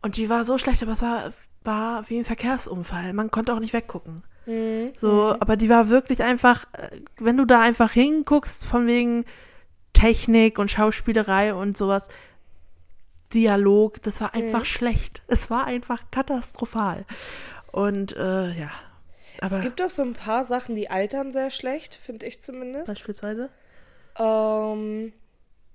[0.00, 1.34] Und die war so schlecht, aber es war,
[1.68, 3.12] war wie ein Verkehrsunfall.
[3.12, 4.24] Man konnte auch nicht weggucken.
[4.46, 4.92] Mhm.
[4.98, 9.24] So, aber die war wirklich einfach, äh, wenn du da einfach hinguckst, von wegen
[9.92, 12.08] Technik und Schauspielerei und sowas,
[13.34, 15.22] Dialog, das war einfach schlecht.
[15.26, 17.04] Es war einfach katastrophal.
[17.70, 18.70] Und äh, ja.
[19.40, 22.86] Aber es gibt doch so ein paar Sachen, die altern sehr schlecht, finde ich zumindest.
[22.86, 23.50] beispielsweise.
[24.18, 25.12] Ähm,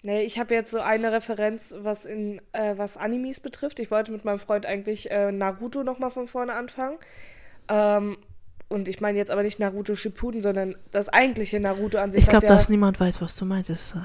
[0.03, 3.79] nee, ich habe jetzt so eine Referenz, was in äh, was Animes betrifft.
[3.79, 6.97] Ich wollte mit meinem Freund eigentlich äh, Naruto nochmal von vorne anfangen.
[7.67, 8.17] Ähm,
[8.69, 12.23] und ich meine jetzt aber nicht Naruto Shippuden, sondern das eigentliche Naruto an sich.
[12.23, 13.95] Ich glaube, ja, dass niemand weiß, was du meintest.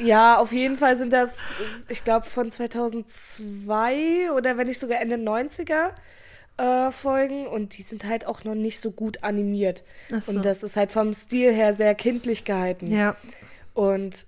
[0.00, 1.54] Ja, auf jeden Fall sind das,
[1.88, 5.90] ich glaube, von 2002 oder wenn nicht sogar Ende 90er
[6.56, 7.48] äh, Folgen.
[7.48, 9.82] Und die sind halt auch noch nicht so gut animiert.
[10.20, 10.30] So.
[10.30, 12.86] Und das ist halt vom Stil her sehr kindlich gehalten.
[12.86, 13.16] Ja.
[13.74, 14.24] Und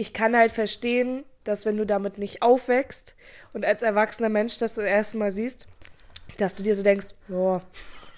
[0.00, 3.16] ich kann halt verstehen, dass wenn du damit nicht aufwächst
[3.52, 5.66] und als erwachsener Mensch das das erste Mal siehst,
[6.38, 7.60] dass du dir so denkst, ja,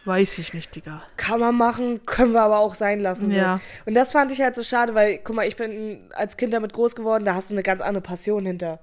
[0.04, 1.02] Weiß ich nicht, Digga.
[1.16, 3.30] kann man machen, können wir aber auch sein lassen.
[3.30, 3.36] So.
[3.36, 3.60] Ja.
[3.86, 6.72] Und das fand ich halt so schade, weil, guck mal, ich bin als Kind damit
[6.72, 8.80] groß geworden, da hast du eine ganz andere Passion hinter.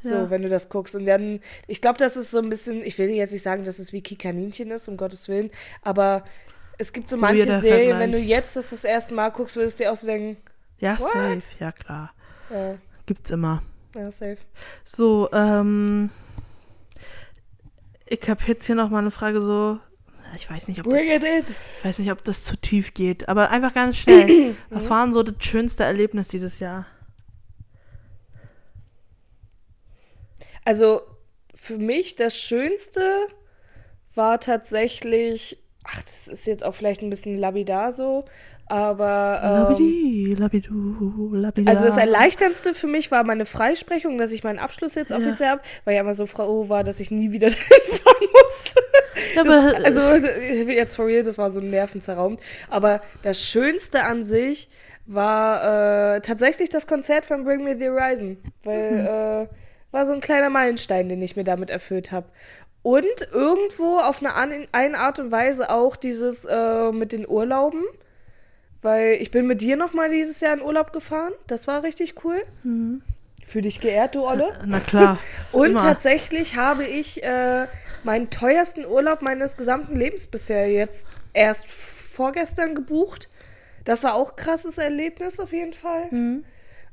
[0.00, 0.30] So, Ja.
[0.30, 0.94] wenn du das guckst.
[0.94, 3.78] Und dann, ich glaube, das ist so ein bisschen, ich will jetzt nicht sagen, dass
[3.78, 5.50] es wie Kikaninchen ist, um Gottes Willen,
[5.82, 6.24] aber
[6.78, 9.78] es gibt so manche Weirder Serien, wenn du jetzt das das erste Mal guckst, würdest
[9.78, 10.38] du dir auch so denken,
[10.78, 11.12] Ja, What?
[11.12, 11.40] safe.
[11.60, 12.12] Ja, klar.
[12.50, 12.76] Ja,
[13.06, 13.62] Gibt's immer.
[13.94, 14.38] ja safe.
[14.84, 16.10] So, ähm.
[18.06, 19.78] Ich habe jetzt hier noch mal eine Frage so.
[20.36, 21.54] Ich weiß nicht, ob das, Bring it in.
[21.78, 24.56] ich weiß nicht, ob das zu tief geht, aber einfach ganz schnell.
[24.70, 26.86] Was war denn so das schönste Erlebnis dieses Jahr?
[30.64, 31.02] Also
[31.54, 33.26] für mich das Schönste
[34.14, 38.24] war tatsächlich, ach, das ist jetzt auch vielleicht ein bisschen labidar so,
[38.72, 41.70] aber ähm, Labidi, labidu, labida.
[41.70, 45.18] also das Erleichterndste für mich war meine Freisprechung, dass ich meinen Abschluss jetzt Ja.
[45.18, 48.74] offiziell habe, weil ich immer so froh war, dass ich nie wieder dahin fahren muss.
[49.34, 50.00] Ja, Das, also
[50.70, 52.42] jetzt for real, das war so nervenzerraubt.
[52.70, 54.68] Aber das Schönste an sich
[55.04, 59.54] war äh, tatsächlich das Konzert von Bring Me the Horizon, weil äh,
[59.94, 62.28] war so ein kleiner Meilenstein, den ich mir damit erfüllt habe.
[62.82, 67.84] Und irgendwo auf eine, an, eine Art und Weise auch dieses äh, mit den Urlauben,
[68.82, 71.32] weil ich bin mit dir noch mal dieses Jahr in Urlaub gefahren.
[71.46, 72.42] Das war richtig cool.
[73.44, 74.52] Fühl dich geehrt, du Olle.
[74.66, 75.18] na klar.
[75.52, 75.80] Und immer.
[75.80, 77.66] tatsächlich habe ich äh,
[78.04, 83.28] meinen teuersten Urlaub meines gesamten Lebens bisher jetzt erst vorgestern gebucht.
[83.84, 86.06] Das war auch ein krasses Erlebnis auf jeden Fall.
[86.10, 86.44] Mhm.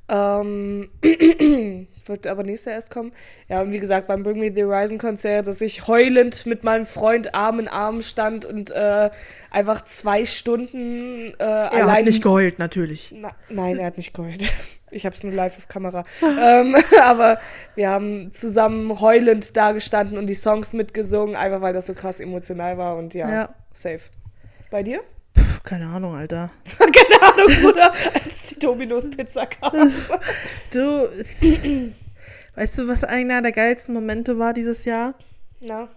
[0.10, 0.90] Ähm,
[2.10, 3.12] wird aber nächstes Jahr erst kommen.
[3.48, 6.86] Ja, und wie gesagt, beim Bring Me the Horizon Konzert, dass ich heulend mit meinem
[6.86, 9.10] Freund Arm in Arm stand und äh,
[9.52, 13.14] einfach zwei Stunden äh, Er allein hat nicht geheult, natürlich.
[13.16, 14.40] na, nein, er hat nicht geheult.
[14.92, 16.02] Ich habe es nur live auf Kamera.
[16.24, 17.38] ähm, aber
[17.76, 22.20] wir haben zusammen heulend da gestanden und die Songs mitgesungen, einfach weil das so krass
[22.20, 23.56] emotional war und ja, Ja.
[23.72, 24.00] safe.
[24.72, 25.02] Bei dir?
[25.60, 26.50] Pff, keine Ahnung, Alter.
[26.78, 27.92] Keine Ahnung, Bruder,
[28.24, 29.92] als die Dominos Pizza kam.
[30.72, 31.10] Du,
[32.56, 35.16] weißt du, was einer der geilsten Momente war dieses Jahr?
[35.60, 35.90] Na?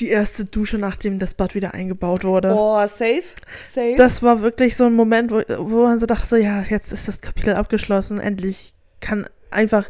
[0.00, 2.48] Die erste Dusche, nachdem das Bad wieder eingebaut wurde.
[2.48, 3.22] Boah, safe?
[3.70, 3.94] Safe?
[3.96, 7.06] Das war wirklich so ein Moment, wo, wo man so dachte, so, ja, jetzt ist
[7.06, 9.88] das Kapitel abgeschlossen, endlich kann einfach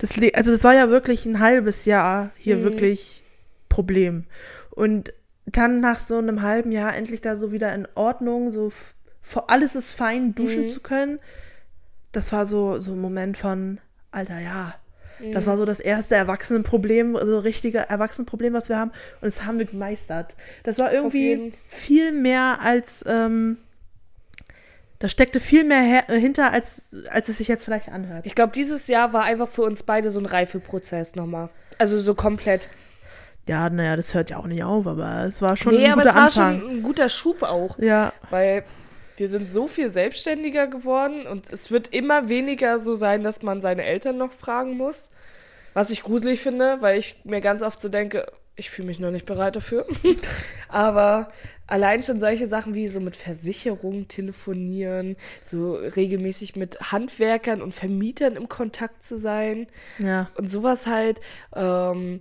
[0.00, 2.64] das Le also das war ja wirklich ein halbes Jahr hier Mhm.
[2.64, 3.22] wirklich
[3.68, 4.24] Problem.
[4.70, 5.12] Und
[5.46, 8.72] dann nach so einem halben Jahr endlich da so wieder in Ordnung, so
[9.22, 10.68] vor- alles ist fein, duschen Mhm.
[10.68, 11.18] zu können.
[12.12, 13.78] Das war so, so ein Moment von,
[14.10, 14.74] Alter, ja.
[15.20, 15.32] Mhm.
[15.32, 18.90] Das war so das erste Erwachsenenproblem, also richtige Erwachsenenproblem, was wir haben.
[19.20, 20.36] Und das haben wir gemeistert.
[20.62, 23.58] Das war irgendwie viel mehr als, ähm,
[25.00, 28.24] da steckte viel mehr äh, hinter, als, als es sich jetzt vielleicht anhört.
[28.26, 31.50] Ich glaube, dieses Jahr war einfach für uns beide so ein Reifeprozess nochmal.
[31.78, 32.68] Also so komplett.
[33.46, 36.02] Ja, naja, das hört ja auch nicht auf, aber es war schon nee, ein aber
[36.02, 36.60] guter es war Anfang.
[36.60, 37.78] schon ein guter Schub auch.
[37.78, 38.64] ja, Weil
[39.16, 43.60] wir sind so viel selbstständiger geworden und es wird immer weniger so sein, dass man
[43.60, 45.10] seine Eltern noch fragen muss.
[45.72, 48.26] Was ich gruselig finde, weil ich mir ganz oft so denke,
[48.56, 49.86] ich fühle mich noch nicht bereit dafür.
[50.68, 51.30] Aber
[51.66, 58.36] allein schon solche Sachen wie so mit Versicherungen telefonieren, so regelmäßig mit Handwerkern und Vermietern
[58.36, 59.66] im Kontakt zu sein
[60.00, 60.28] ja.
[60.36, 61.20] und sowas halt.
[61.54, 62.20] Ähm,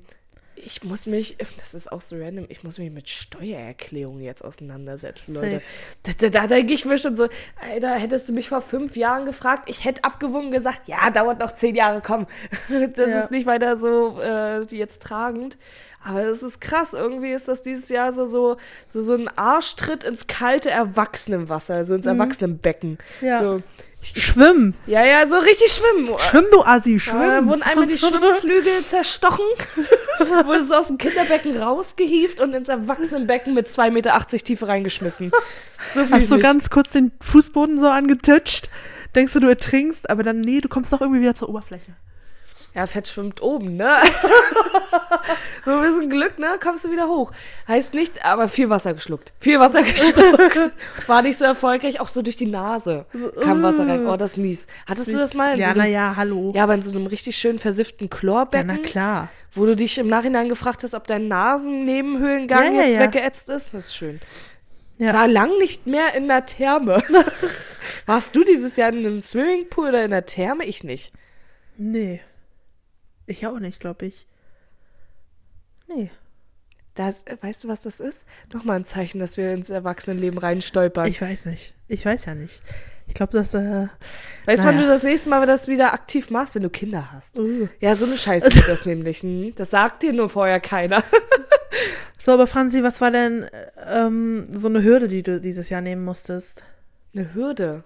[0.56, 5.34] ich muss mich, das ist auch so random, ich muss mich mit Steuererklärungen jetzt auseinandersetzen.
[5.34, 5.62] Leute.
[6.04, 7.28] Da, da, da denke ich mir schon so,
[7.72, 11.52] Alter, hättest du mich vor fünf Jahren gefragt, ich hätte abgewogen gesagt, ja, dauert noch
[11.54, 12.28] zehn Jahre, komm.
[12.96, 13.24] Das Ja.
[13.24, 15.58] ist nicht weiter so äh, jetzt tragend.
[16.06, 20.04] Aber es ist krass, irgendwie ist das dieses Jahr so, so, so, so ein Arschtritt
[20.04, 22.98] ins kalte Erwachsenenwasser, also ins Erwachsenenbecken.
[23.22, 23.28] Mhm.
[23.28, 23.40] Ja.
[23.40, 23.64] So,
[24.04, 24.74] Schwimm.
[24.86, 26.10] ja, ja, so richtig schwimmen.
[26.20, 27.22] Schwimm, du Assi, schwimm.
[27.22, 29.46] Äh, wurden einmal die Schwimmflügel zerstochen,
[30.46, 35.32] wurde so aus dem Kinderbecken rausgehievt und ins Erwachsenenbecken mit 2,80 Meter Tiefe reingeschmissen.
[35.92, 36.44] So Hast du nicht.
[36.44, 38.70] ganz kurz den Fußboden so angetitscht?
[39.16, 41.94] Denkst du, du ertrinkst, aber dann, nee, du kommst doch irgendwie wieder zur Oberfläche.
[42.74, 43.98] Ja, Fett schwimmt oben, ne?
[45.66, 46.58] so ein bisschen Glück, ne?
[46.62, 47.32] Kommst du wieder hoch.
[47.68, 49.34] Heißt nicht, aber viel Wasser geschluckt.
[49.40, 50.72] Viel Wasser geschluckt.
[51.08, 53.06] War nicht so erfolgreich, auch so durch die Nase
[53.42, 54.06] kam Wasser rein.
[54.08, 54.68] Oh, das ist mies.
[54.88, 55.54] Hattest du das mal?
[55.54, 56.52] In Ja, so einem, naja, hallo.
[56.56, 58.68] ja, aber in so einem richtig schön versifften Ja, Chlorbecken.
[58.68, 59.30] na klar.
[59.52, 63.02] Wo du dich im Nachhinein gefragt hast, ob dein Nasennebenhöhlengang Ja, ja, jetzt ja.
[63.04, 63.74] weggeätzt ist.
[63.74, 64.20] Das ist schön.
[64.98, 65.14] Ja.
[65.14, 67.02] War lang nicht mehr in der Therme.
[68.06, 70.66] Warst du dieses Jahr in einem Swimmingpool oder in der Therme?
[70.66, 71.12] Ich nicht.
[71.78, 72.22] Nee.
[73.26, 74.28] Ich auch nicht, glaube ich.
[75.96, 76.12] Nee.
[76.96, 78.26] Das, weißt du, was das ist?
[78.54, 81.08] Nochmal ein Zeichen, dass wir ins Erwachsenenleben reinstolpern.
[81.08, 81.74] Ich weiß nicht.
[81.88, 82.62] Ich weiß ja nicht.
[83.08, 83.88] Ich glaube, dass, äh,
[84.46, 84.88] weißt du, wann naja.
[84.88, 87.38] du das nächste Mal das wieder aktiv machst, wenn du Kinder hast?
[87.40, 87.68] uh.
[87.80, 89.20] Ja, so eine Scheiße wird das nämlich.
[89.22, 89.54] Hm?
[89.56, 91.04] Das sagt dir nur vorher keiner.
[92.22, 93.50] So, aber Franzi, was war denn
[93.86, 96.64] ähm, so eine Hürde, die du dieses Jahr nehmen musstest?
[97.14, 97.84] Eine Hürde.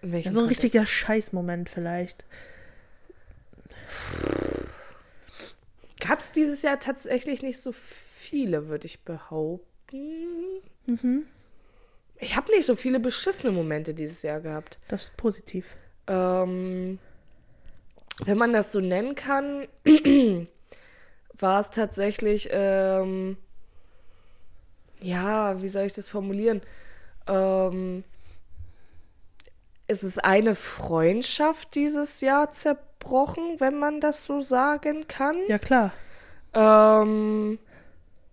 [0.00, 0.64] In Ja, so ein Kontext?
[0.64, 2.24] richtiger Scheißmoment vielleicht.
[6.06, 10.60] Gab es dieses Jahr tatsächlich nicht so viele, würde ich behaupten.
[10.86, 11.26] Mhm.
[12.16, 14.78] Ich habe nicht so viele beschissene Momente dieses Jahr gehabt.
[14.88, 15.76] Das ist positiv.
[16.08, 16.98] Ähm,
[18.24, 19.68] wenn man das so nennen kann,
[21.38, 23.36] war es tatsächlich, ähm,
[25.00, 26.62] ja, wie soll ich das formulieren?
[27.28, 28.02] Ähm,
[29.86, 35.36] es ist eine Freundschaft dieses Jahr zerbrochen, wenn man das so sagen kann.
[35.48, 35.92] Ja, klar.
[36.54, 37.58] Ähm,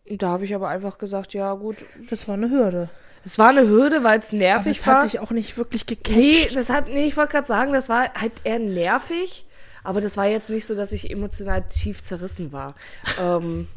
[0.09, 1.77] da habe ich aber einfach gesagt, ja gut,
[2.09, 2.89] Das war eine Hürde.
[3.23, 4.95] es war eine Hürde, weil es Aber nervig es war.
[4.97, 6.17] hat dich auch nicht wirklich gecatcht.
[6.17, 9.45] Nee, das hat, nee, ich wollte gerade sagen, das war halt eher nervig,
[9.83, 12.75] aber das war jetzt nicht so, dass ich emotional tief zerrissen war.
[13.21, 13.67] ähm,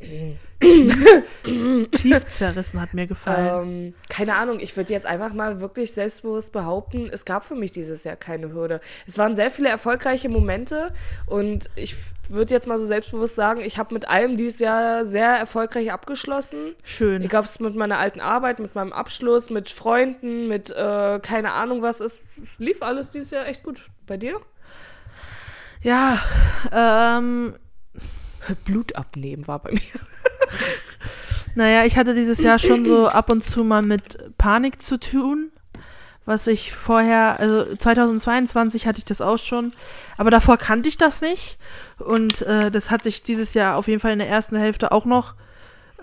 [1.92, 3.68] Tief zerrissen hat mir gefallen.
[3.68, 7.72] ähm, keine Ahnung, ich würde jetzt einfach mal wirklich selbstbewusst behaupten, es gab für mich
[7.72, 8.80] dieses Jahr keine Hürde.
[9.06, 10.88] Es waren sehr viele erfolgreiche Momente
[11.26, 11.94] und ich
[12.28, 16.74] würde jetzt mal so selbstbewusst sagen, ich habe mit allem dieses Jahr sehr erfolgreich abgeschlossen.
[16.82, 17.22] Schön.
[17.22, 21.52] Egal, ob es mit meiner alten Arbeit, mit meinem Abschluss, mit Freunden, mit äh, keine
[21.52, 22.20] Ahnung was ist.
[22.42, 23.84] Es lief alles dieses Jahr echt gut.
[24.06, 24.40] Bei dir?
[25.82, 26.18] Ja,
[26.72, 27.54] ähm,
[28.64, 29.80] Blut abnehmen war bei mir.
[31.54, 35.50] naja, ich hatte dieses Jahr schon so ab und zu mal mit Panik zu tun.
[36.26, 39.72] Was ich vorher, also 2022 hatte ich das auch schon,
[40.16, 41.58] aber davor kannte ich das nicht.
[41.98, 45.04] Und äh, das hat sich dieses Jahr auf jeden Fall in der ersten Hälfte auch
[45.04, 45.34] noch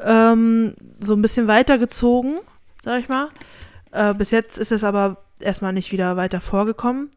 [0.04, 2.40] ähm, so ein bisschen weitergezogen,
[2.84, 3.30] sag ich mal.
[3.92, 7.10] Äh, bis jetzt ist es aber erstmal nicht wieder weiter vorgekommen.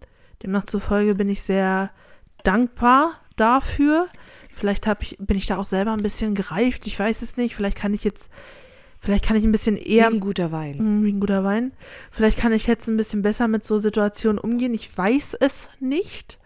[0.43, 1.91] Demnach zufolge bin ich sehr
[2.43, 4.09] dankbar dafür.
[4.55, 7.55] Vielleicht hab ich, bin ich da auch selber ein bisschen gereift, ich weiß es nicht.
[7.57, 8.31] Vielleicht kann ich jetzt,
[9.01, 10.77] vielleicht kann ich ein bisschen eher ein guter Wein.
[11.01, 11.73] Mm, Wie ein guter Wein.
[12.11, 14.73] Vielleicht kann ich jetzt ein bisschen besser mit so Situationen umgehen.
[14.75, 16.39] Ich weiß es nicht.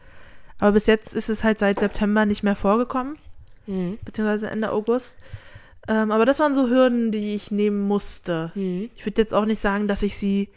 [0.58, 3.16] Aber bis jetzt ist es halt seit September nicht mehr vorgekommen,
[3.66, 3.98] Mhm.
[4.04, 5.16] beziehungsweise Ende August.
[5.86, 8.50] Ähm, aber das waren so Hürden, die ich nehmen musste.
[8.54, 8.90] Mhm.
[8.96, 10.48] Ich würde jetzt auch nicht sagen, dass ich sie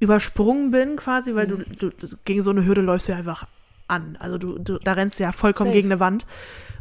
[0.00, 3.46] übersprungen bin, quasi, weil du, du, du gegen so eine Hürde läufst du ja einfach
[3.92, 4.16] an.
[4.18, 5.76] Also du, du da rennst du ja vollkommen Safe.
[5.76, 6.26] gegen eine Wand.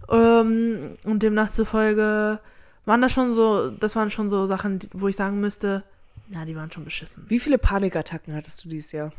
[0.10, 2.40] Ähm, und demnach zufolge
[2.86, 5.84] waren das schon so, das waren schon so Sachen, wo ich sagen müsste,
[6.30, 7.26] na, die waren schon beschissen.
[7.28, 9.12] Wie viele Panikattacken hattest du dieses Jahr?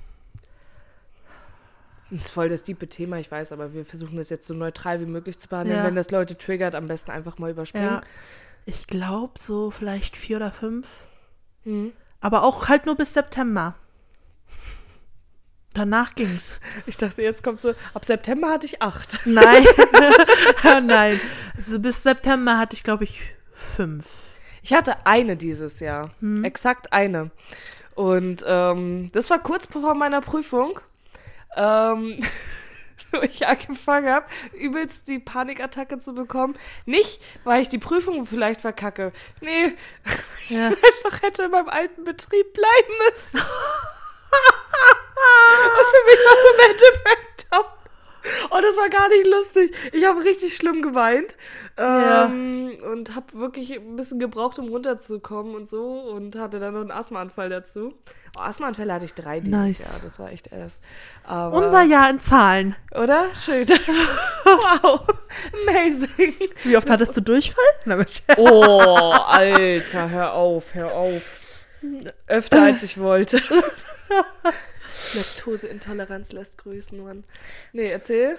[2.11, 5.01] Das ist voll das diepe Thema, ich weiß, aber wir versuchen das jetzt so neutral
[5.01, 5.78] wie möglich zu behandeln.
[5.78, 5.84] Ja.
[5.84, 7.86] Wenn das Leute triggert, am besten einfach mal überspringen.
[7.86, 8.03] Ja,
[8.66, 10.86] ich glaube so vielleicht vier oder fünf.
[11.64, 11.93] Mhm.
[12.20, 13.74] Aber auch halt nur bis September.
[15.75, 16.61] Danach ging's.
[16.87, 19.20] Ich dachte, jetzt kommt so, ab September hatte ich acht.
[19.25, 19.66] Nein.
[20.87, 21.20] Nein.
[21.57, 23.20] Also bis September hatte ich, glaube ich,
[23.55, 24.07] fünf.
[24.62, 26.11] Ich hatte eine dieses Jahr.
[26.43, 27.31] Exakt eine.
[27.95, 30.79] Und ähm, das war kurz vor meiner Prüfung.
[31.57, 32.20] Ähm,
[33.12, 36.57] wo ich angefangen habe, übelst die Panikattacke zu bekommen.
[36.87, 39.11] Nicht, weil ich die Prüfung vielleicht verkacke.
[39.41, 39.75] Nee,
[40.49, 40.68] Ja.
[40.68, 43.39] einfach hätte in meinem alten Betrieb bleiben müssen.
[43.39, 43.45] Und
[45.91, 47.66] für mich war so ein Ende Breakdown.
[48.51, 49.74] Oh, das war gar nicht lustig.
[49.93, 51.37] Ich habe richtig schlimm geweint.
[51.78, 52.26] Ja.
[52.26, 56.01] Ähm, Und habe wirklich ein bisschen gebraucht, um runterzukommen und so.
[56.01, 57.95] Und hatte dann noch einen Asthmaanfall dazu.
[58.39, 59.80] Oh, Asthmaanfälle hatte ich drei dieses Nice.
[59.80, 60.01] Jahr.
[60.03, 60.83] Das war echt erst.
[61.24, 62.76] Aber, Unser Jahr in Zahlen.
[62.93, 63.26] Oder?
[63.35, 63.68] Schön.
[64.45, 65.05] wow.
[65.68, 66.35] Amazing.
[66.64, 67.64] Wie oft hattest du Durchfall?
[68.39, 71.22] Oh, Alter, hör auf, hör auf.
[72.26, 73.41] Öfter als ich wollte.
[75.14, 77.24] Laktoseintoleranz lässt grüßen, Mann.
[77.72, 78.39] Nee, erzähl.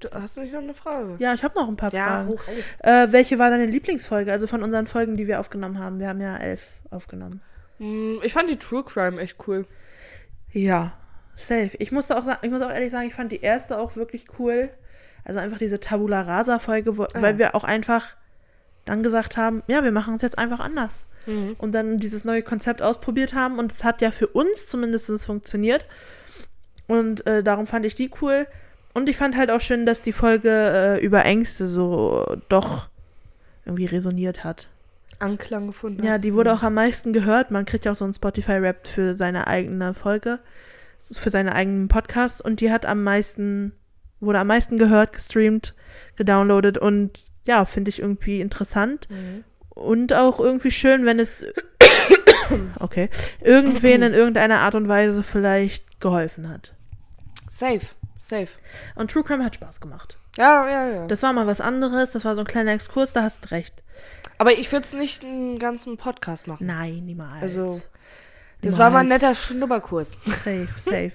[0.00, 1.16] Du, hast du nicht noch eine Frage?
[1.18, 2.28] ja, ich habe noch ein paar Fragen.
[2.30, 2.80] hoch aus.
[2.80, 4.30] Äh, welche war deine Lieblingsfolge?
[4.30, 5.98] Also von unseren Folgen, die wir aufgenommen haben.
[5.98, 7.40] Wir haben ja elf aufgenommen.
[7.78, 9.66] Hm, Ich fand die True Crime echt cool.
[10.52, 10.92] Ja,
[11.36, 11.70] safe.
[11.78, 14.70] Ich musste auch ich muss auch ehrlich sagen, ich fand die erste auch wirklich cool.
[15.24, 17.08] Also einfach diese Tabula Rasa Folge, wo, Ah.
[17.14, 18.16] weil wir auch einfach
[18.84, 21.06] dann gesagt haben, ja, wir machen es jetzt einfach anders.
[21.26, 21.56] Mhm.
[21.58, 25.86] Und dann dieses neue Konzept ausprobiert haben und es hat ja für uns zumindest funktioniert.
[26.86, 28.46] Und äh, darum fand ich die cool.
[28.98, 32.88] Und ich fand halt auch schön, dass die Folge äh, über Ängste so doch
[33.64, 34.66] irgendwie resoniert hat.
[35.20, 36.04] Anklang gefunden.
[36.04, 37.52] Ja, die wurde auch am meisten gehört.
[37.52, 40.40] Man kriegt ja auch so einen Spotify-Rap für seine eigene Folge,
[40.98, 42.44] für seinen eigenen Podcast.
[42.44, 43.70] Und die hat am meisten,
[44.18, 45.76] wurde am meisten gehört, gestreamt,
[46.16, 46.76] gedownloadet.
[46.76, 49.08] Und ja, finde ich irgendwie interessant.
[49.10, 49.44] Mhm.
[49.68, 51.46] Und auch irgendwie schön, wenn es,
[52.80, 53.10] okay,
[53.44, 56.74] irgendwen in irgendeiner Art und Weise vielleicht geholfen hat.
[57.48, 57.86] Safe,
[58.18, 58.48] safe.
[58.96, 60.18] Und True Crime hat Spaß gemacht.
[60.36, 61.06] Ja, ja, ja.
[61.06, 62.12] Das war mal was anderes.
[62.12, 63.82] Das war so ein kleiner Exkurs, da hast du recht.
[64.36, 66.66] Aber ich würde es nicht einen ganzen Podcast machen.
[66.66, 67.42] Nein, niemals.
[67.42, 67.90] Also, Das
[68.62, 68.78] Niemals.
[68.78, 70.16] war mal ein netter Schnupperkurs.
[70.26, 71.12] Safe, safe.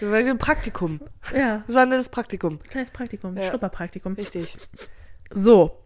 [0.00, 1.00] Das war ein Praktikum.
[1.36, 2.60] ja, Das war ein nettes Praktikum.
[2.62, 3.42] kleines Praktikum, Ja.
[3.42, 4.14] Schnupperpraktikum.
[4.14, 4.56] Richtig.
[5.30, 5.78] So.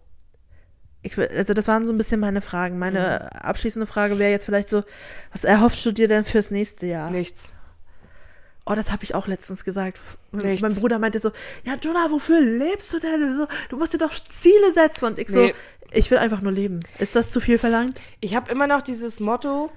[1.03, 2.79] Ich, also das waren so ein bisschen meine Fragen.
[2.79, 3.39] Meine Mhm.
[3.41, 4.83] abschließende Frage wäre jetzt vielleicht so,
[5.33, 7.11] was erhoffst du dir denn fürs nächste Jahr?
[7.11, 7.53] Nichts.
[8.69, 9.99] Oh, das habe ich auch letztens gesagt.
[10.33, 10.61] Nichts.
[10.62, 11.31] Mein Bruder meinte so,
[11.64, 13.37] ja, Jonah, wofür lebst du denn?
[13.37, 15.05] So, du musst dir doch Ziele setzen.
[15.07, 15.49] Und ich Nee.
[15.49, 16.81] so, ich will einfach nur leben.
[16.99, 18.03] Ist das zu viel verlangt?
[18.21, 19.71] Ich habe immer noch dieses Motto,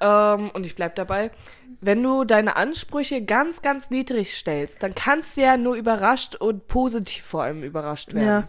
[0.00, 1.32] ähm, und ich bleib dabei,
[1.80, 6.68] wenn du deine Ansprüche ganz, ganz niedrig stellst, dann kannst du ja nur überrascht und
[6.68, 8.26] positiv vor allem überrascht werden.
[8.26, 8.48] Ja.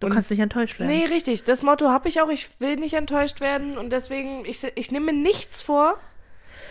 [0.00, 0.88] Du Und- kannst nicht enttäuscht werden.
[0.90, 1.44] Nee, richtig.
[1.44, 2.28] Das Motto habe ich auch.
[2.30, 5.98] Ich will nicht enttäuscht werden und deswegen, ich, ich nehme mir nichts vor.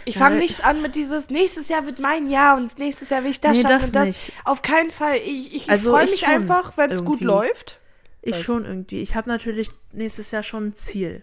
[0.06, 0.42] Ich fange Ja.
[0.42, 3.58] nicht an mit dieses, nächstes Jahr wird mein Jahr und nächstes Jahr will ich das
[3.58, 4.08] Nee, schaffen das und das.
[4.08, 4.34] nicht.
[4.44, 5.18] Auf keinen Fall.
[5.18, 7.80] Ich, ich, Also freue ich mich schon, einfach, wenn es gut läuft.
[8.22, 9.02] Ich schon irgendwie.
[9.02, 11.22] Ich habe natürlich nächstes Jahr schon ein Ziel.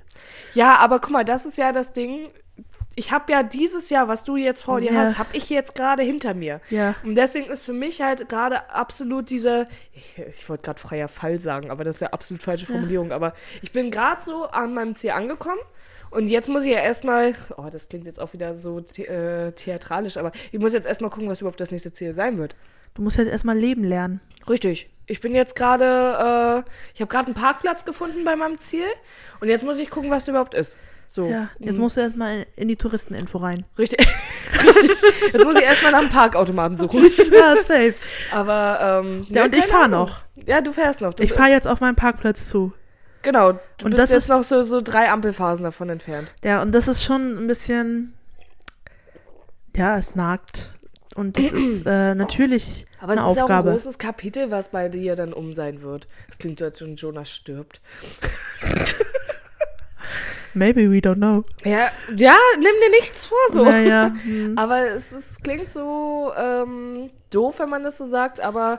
[0.55, 2.29] Ja, aber guck mal, das ist ja das Ding.
[2.95, 5.01] Ich habe ja dieses Jahr, was du jetzt vor dir Ja.
[5.01, 6.61] hast, habe ich jetzt gerade hinter mir.
[6.69, 6.95] Ja.
[7.03, 9.65] Und deswegen ist für mich halt gerade absolut diese,
[9.95, 13.33] ich, ich wollte gerade freier Fall sagen, aber das ist ja absolut falsche Formulierung, aber
[13.63, 15.61] ich bin gerade so an meinem Ziel angekommen
[16.13, 19.53] und jetzt muss ich ja erstmal, oh, das klingt jetzt auch wieder so the äh,
[19.53, 22.55] theatralisch, aber ich muss jetzt erstmal gucken, was überhaupt das nächste Ziel sein wird.
[22.95, 24.21] Du musst jetzt erstmal leben lernen.
[24.49, 24.91] Richtig.
[25.07, 25.85] Ich bin jetzt gerade,
[26.65, 28.85] äh, ich habe gerade einen Parkplatz gefunden bei meinem Ziel
[29.41, 30.77] und jetzt muss ich gucken, was überhaupt ist.
[31.09, 31.27] So.
[31.27, 31.83] Ja, jetzt Mhm.
[31.83, 33.65] musst du erstmal in die Touristeninfo rein.
[33.79, 33.99] Richtig.
[34.65, 34.91] Richtig.
[35.33, 37.03] Jetzt muss ich erstmal nach einem Parkautomaten suchen.
[37.33, 37.95] ja, safe.
[38.31, 39.27] Aber, ähm.
[39.29, 40.01] Ja, und ich keine fahr Ahnung.
[40.07, 40.23] noch.
[40.47, 41.13] Ja, du fährst noch.
[41.15, 42.73] Du, Ich fahre jetzt auf meinen Parkplatz zu.
[43.23, 43.53] Genau.
[43.79, 46.33] Du Und bist das jetzt ist- noch so, so drei Ampelphasen davon entfernt.
[46.43, 48.15] Ja, und das ist schon ein bisschen.
[49.77, 50.71] Ja, es nagt.
[51.15, 53.71] Und das ist äh, natürlich Aber eine es ist auch ein Aufgabe.
[53.71, 56.07] großes Kapitel, was bei dir dann um sein wird.
[56.29, 57.81] Es klingt so, als wenn Jonas stirbt.
[60.55, 61.45] Maybe we don't know.
[61.65, 63.65] Ja, ja, nimm dir nichts vor so.
[63.65, 64.13] Naja.
[64.23, 64.59] hm.
[64.59, 68.79] Aber es ist, klingt so ähm, doof, wenn man das so sagt, aber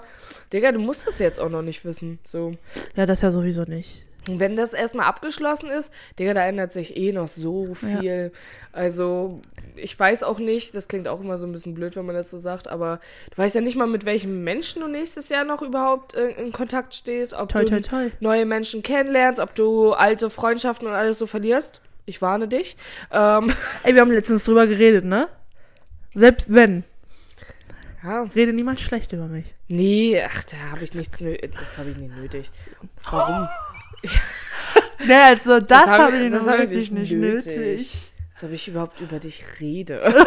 [0.52, 2.20] Digga, du musst das jetzt auch noch nicht wissen.
[2.26, 2.54] So.
[2.96, 4.06] Ja, das ja sowieso nicht.
[4.28, 8.32] Und wenn das erstmal abgeschlossen ist, Digga, da ändert sich eh noch so viel.
[8.72, 9.42] Also,
[9.76, 12.32] ich weiß auch nicht, das klingt auch immer so ein bisschen blöd, wenn man das
[12.32, 13.00] so sagt, aber
[13.32, 16.54] du weißt ja nicht mal, mit welchem Menschen du nächstes Jahr noch überhaupt äh, in
[16.54, 18.12] Kontakt stehst, ob Toi, du toi, toi.
[18.22, 21.82] neue Menschen kennenlernst, ob du alte Freundschaften und alles so verlierst.
[22.06, 22.78] Ich warne dich.
[23.12, 23.54] Ähm,
[23.84, 25.28] Ey, wir haben letztens drüber geredet, ne?
[26.16, 26.84] Selbst wenn.
[28.04, 29.54] ja, Rede niemand schlecht über mich.
[29.68, 31.54] nee, ach, da habe ich nichts nötig.
[31.60, 32.52] Das habe ich nicht nötig.
[33.10, 33.48] Warum?
[35.06, 37.56] Ne, also das, hab habe ich- ich das hab ich wirklich nicht nötig.
[37.58, 38.12] nötig.
[38.36, 40.02] Als ob ich überhaupt über dich rede.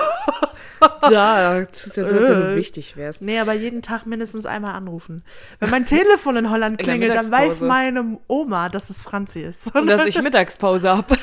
[1.11, 2.57] da tust ja so, als wenn du Äh.
[2.57, 3.23] wichtig wärst.
[3.23, 5.23] Nee, aber jeden Tag mindestens einmal anrufen.
[5.61, 9.75] Wenn mein Telefon in Holland In klingelt, dann weiß meine Oma, dass es Franzi ist.
[9.75, 11.17] Und dass ich Mittagspause habe.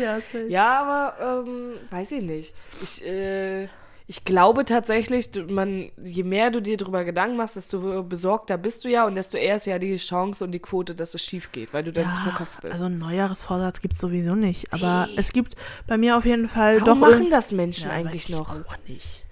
[0.00, 0.46] ja, safe.
[0.48, 2.54] Ja, aber ähm, weiß ich nicht.
[2.82, 3.68] Ich, äh,
[4.06, 8.88] ich glaube tatsächlich, man, je mehr du dir darüber Gedanken machst, desto besorgter bist du
[8.88, 11.72] ja und desto eher ist ja die Chance und die Quote, dass es schief geht,
[11.72, 12.72] weil du dann zu verkauft bist.
[12.72, 14.72] also einen Neujahresvorsatz gibt es sowieso nicht.
[14.72, 15.54] Aber es gibt
[15.86, 17.00] bei mir auf jeden Fall Warum doch.
[17.00, 18.50] machen irgend- das Menschen Ja, eigentlich weiß ich noch?
[18.66, 19.26] Auch nicht.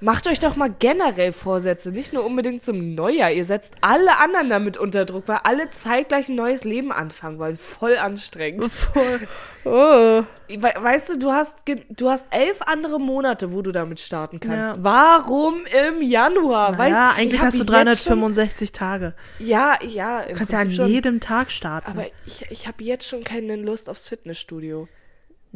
[0.00, 3.30] Macht euch doch mal generell Vorsätze, nicht nur unbedingt zum Neujahr.
[3.30, 7.56] Ihr setzt alle anderen damit unter Druck, weil alle zeitgleich ein neues Leben anfangen wollen.
[7.56, 8.64] Voll anstrengend.
[8.70, 9.26] Voll.
[9.64, 10.22] Oh.
[10.48, 14.76] We weißt du, du hast, du hast elf andere Monate, wo du damit starten kannst.
[14.76, 14.84] Ja.
[14.84, 16.78] Warum im Januar?
[16.78, 19.14] ja, ich eigentlich hast du jetzt 365 Tage.
[19.38, 20.20] Schon, ja, ja.
[20.20, 20.88] im Du kannst ja an schon.
[20.88, 21.90] jedem Tag starten.
[21.90, 24.88] Aber ich, ich habe jetzt schon keine Lust aufs Fitnessstudio.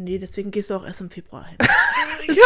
[0.01, 1.57] Nee, deswegen gehst du auch erst im Februar hin.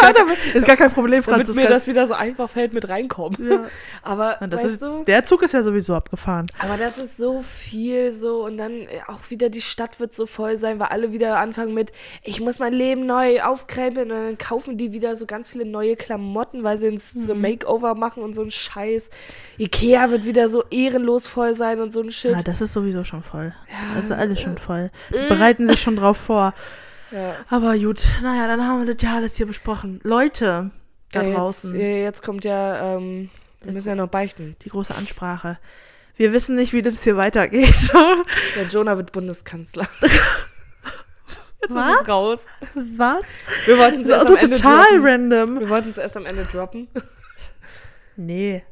[0.01, 1.61] Ja, damit, Ist gar kein Problem, damit Franziska.
[1.61, 3.37] mir das wieder so einfach fällt mit reinkommen.
[3.47, 3.65] Ja.
[4.01, 6.47] Aber weißt ist, du, Der Zug ist ja sowieso abgefahren.
[6.57, 10.25] aber das ist so viel so und dann äh, auch wieder die Stadt wird so
[10.25, 11.91] voll sein, weil alle wieder anfangen mit,
[12.23, 15.95] ich muss mein Leben neu aufkrempeln und dann kaufen die wieder so ganz viele neue
[15.95, 17.41] Klamotten, weil sie uns so Mhm.
[17.41, 19.09] Makeover machen und so ein Scheiß.
[19.59, 22.31] Ikea wird wieder so ehrenlos voll sein und so ein Shit.
[22.31, 23.53] Ja, das ist sowieso schon voll.
[23.95, 24.89] Das ist alles schon voll.
[25.13, 26.53] Die bereiten sich schon drauf vor.
[27.15, 27.35] Ja.
[27.49, 29.99] Aber gut, naja, dann haben wir das ja alles hier besprochen.
[30.03, 30.71] Leute
[31.11, 33.29] da Ja, draußen, Jetzt, jetzt kommt ja, ähm,
[33.63, 34.57] wir müssen ja noch beichten.
[34.65, 35.57] die große Ansprache.
[36.17, 37.91] Wir wissen nicht, wie das hier weitergeht.
[38.55, 39.87] Der Jonah wird Bundeskanzler.
[41.61, 41.93] Jetzt Was?
[41.95, 42.45] ist es raus.
[42.73, 43.23] Was?
[43.65, 45.05] Wir wollten es erst Ende total droppen.
[45.05, 45.59] random.
[45.61, 46.87] Wir wollten es erst am Ende droppen.
[48.17, 48.63] Nee.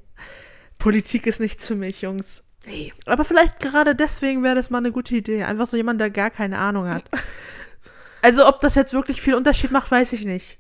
[0.80, 2.44] Politik ist nichts für mich, Jungs.
[2.66, 2.94] Nee.
[3.06, 5.44] Aber vielleicht gerade deswegen wäre das mal eine gute Idee.
[5.44, 7.04] Einfach so jemand, der gar keine Ahnung hat.
[8.24, 10.59] Also, ob das jetzt wirklich viel Unterschied macht, weiß ich nicht.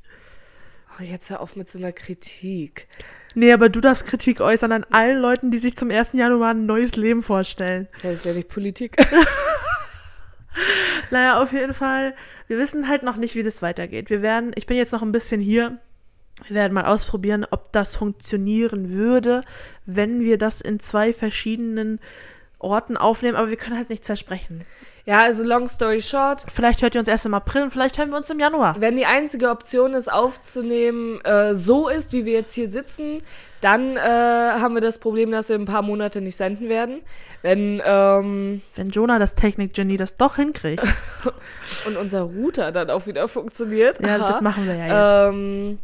[0.99, 2.87] Oh, jetzt hör auf mit so einer Kritik.
[3.33, 6.13] Nee, aber du darfst Kritik äußern an allen Leuten, die sich zum 1.
[6.13, 7.87] Januar ein neues Leben vorstellen.
[8.03, 8.97] Das ist ja nicht Politik.
[11.11, 12.15] Naja, auf jeden Fall.
[12.47, 14.09] Wir wissen halt noch nicht, wie das weitergeht.
[14.09, 15.79] Wir werden, ich bin jetzt noch ein bisschen hier.
[16.47, 19.41] Wir werden mal ausprobieren, ob das funktionieren würde,
[19.85, 21.99] wenn wir das in zwei verschiedenen
[22.63, 23.35] Orten aufnehmen.
[23.35, 24.63] Aber wir können halt nichts versprechen.
[25.05, 28.09] Ja, also long story short, Vielleicht hört ihr uns erst im April und vielleicht hören
[28.09, 28.77] wir uns im Januar.
[28.79, 33.21] wenn die einzige Option ist, aufzunehmen, äh, so ist, wie wir jetzt hier sitzen,
[33.59, 37.01] dann äh, haben wir das Problem, dass wir ein paar Monate nicht senden werden.
[37.41, 40.83] Wenn ähm, Wenn Jonah, das Technik-Genie, das doch hinkriegt.
[41.85, 43.99] und unser Router dann auch wieder funktioniert.
[43.99, 45.33] Ja, aha, das machen wir ja jetzt.
[45.33, 45.79] Ähm,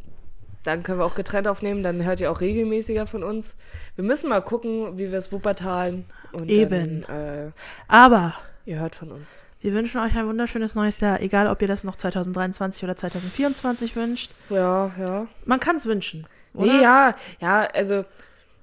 [0.64, 3.58] dann können wir auch getrennt aufnehmen, dann hört ihr auch regelmäßiger von uns.
[3.96, 6.06] Wir müssen mal gucken, wie wir es Wuppertalen.
[6.32, 7.02] Und Eben.
[7.08, 7.52] Dann, äh,
[7.88, 9.42] Aber ihr hört von uns.
[9.62, 13.96] wir wünschen euch ein wunderschönes neues Jahr, egal ob ihr das noch 2023 oder 2024
[13.96, 14.32] wünscht.
[14.50, 15.28] Ja, ja.
[15.46, 16.26] Man kann es wünschen.
[16.54, 16.66] Oder?
[16.74, 18.06] Nee, ja, ja, also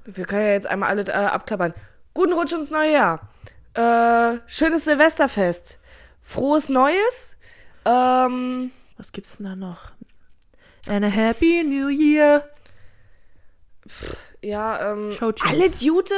[0.04, 1.74] wir können ja jetzt einmal alle äh, abklappern.
[2.14, 3.28] Guten Rutsch ins neue Jahr.
[3.74, 5.78] Äh, schönes Silvesterfest.
[6.22, 7.36] Frohes Neues.
[7.84, 9.92] Ähm, Was gibt's denn da noch?
[10.88, 12.48] And a Happy New Year.
[14.46, 15.52] Ja, ähm, Showtunes.
[15.52, 16.14] alle Jute,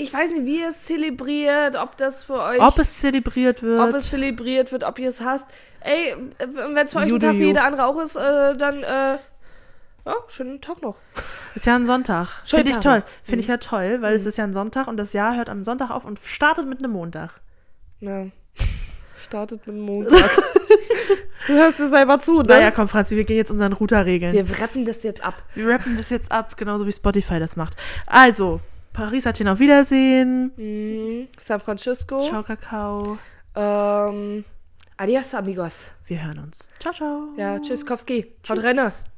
[0.00, 3.80] ich weiß nicht, wie ihr es zelebriert, ob das für euch, Ob es zelebriert wird.
[3.80, 5.48] ob es zelebriert wird, ob ihr es hasst.
[5.80, 9.18] Ey, wenn es für euch ein Tag wie jeder andere auch ist, äh, dann, äh,
[10.06, 10.96] ja, schönen Tag noch.
[11.54, 12.28] ist ja ein Sonntag.
[12.44, 13.02] Finde ich toll.
[13.22, 15.62] Finde ich ja toll, weil es ist ja ein Sonntag und das Jahr hört am
[15.62, 17.40] Sonntag auf und startet mit einem Montag.
[18.00, 18.26] Ja.
[19.26, 20.30] Startet mit dem Montag.
[21.48, 22.48] du hörst es selber zu, ne?
[22.48, 24.32] Naja, komm, Franzi, wir gehen jetzt unseren Router regeln.
[24.32, 25.42] Wir rappen das jetzt ab.
[25.54, 27.74] Wir rappen das jetzt ab, genauso wie Spotify das macht.
[28.06, 28.60] Also,
[28.92, 30.52] Paris, Athen, auf Wiedersehen.
[30.56, 31.28] Mhm.
[31.38, 32.20] San Francisco.
[32.22, 33.18] Ciao, Kakao.
[33.56, 34.44] Ähm,
[34.96, 35.90] adios, amigos.
[36.06, 36.70] Wir hören uns.
[36.78, 37.28] Ciao, ciao.
[37.36, 38.32] Ja, tschüss, Kowski.
[38.48, 38.64] Haut Tschüss.
[38.64, 38.92] rein.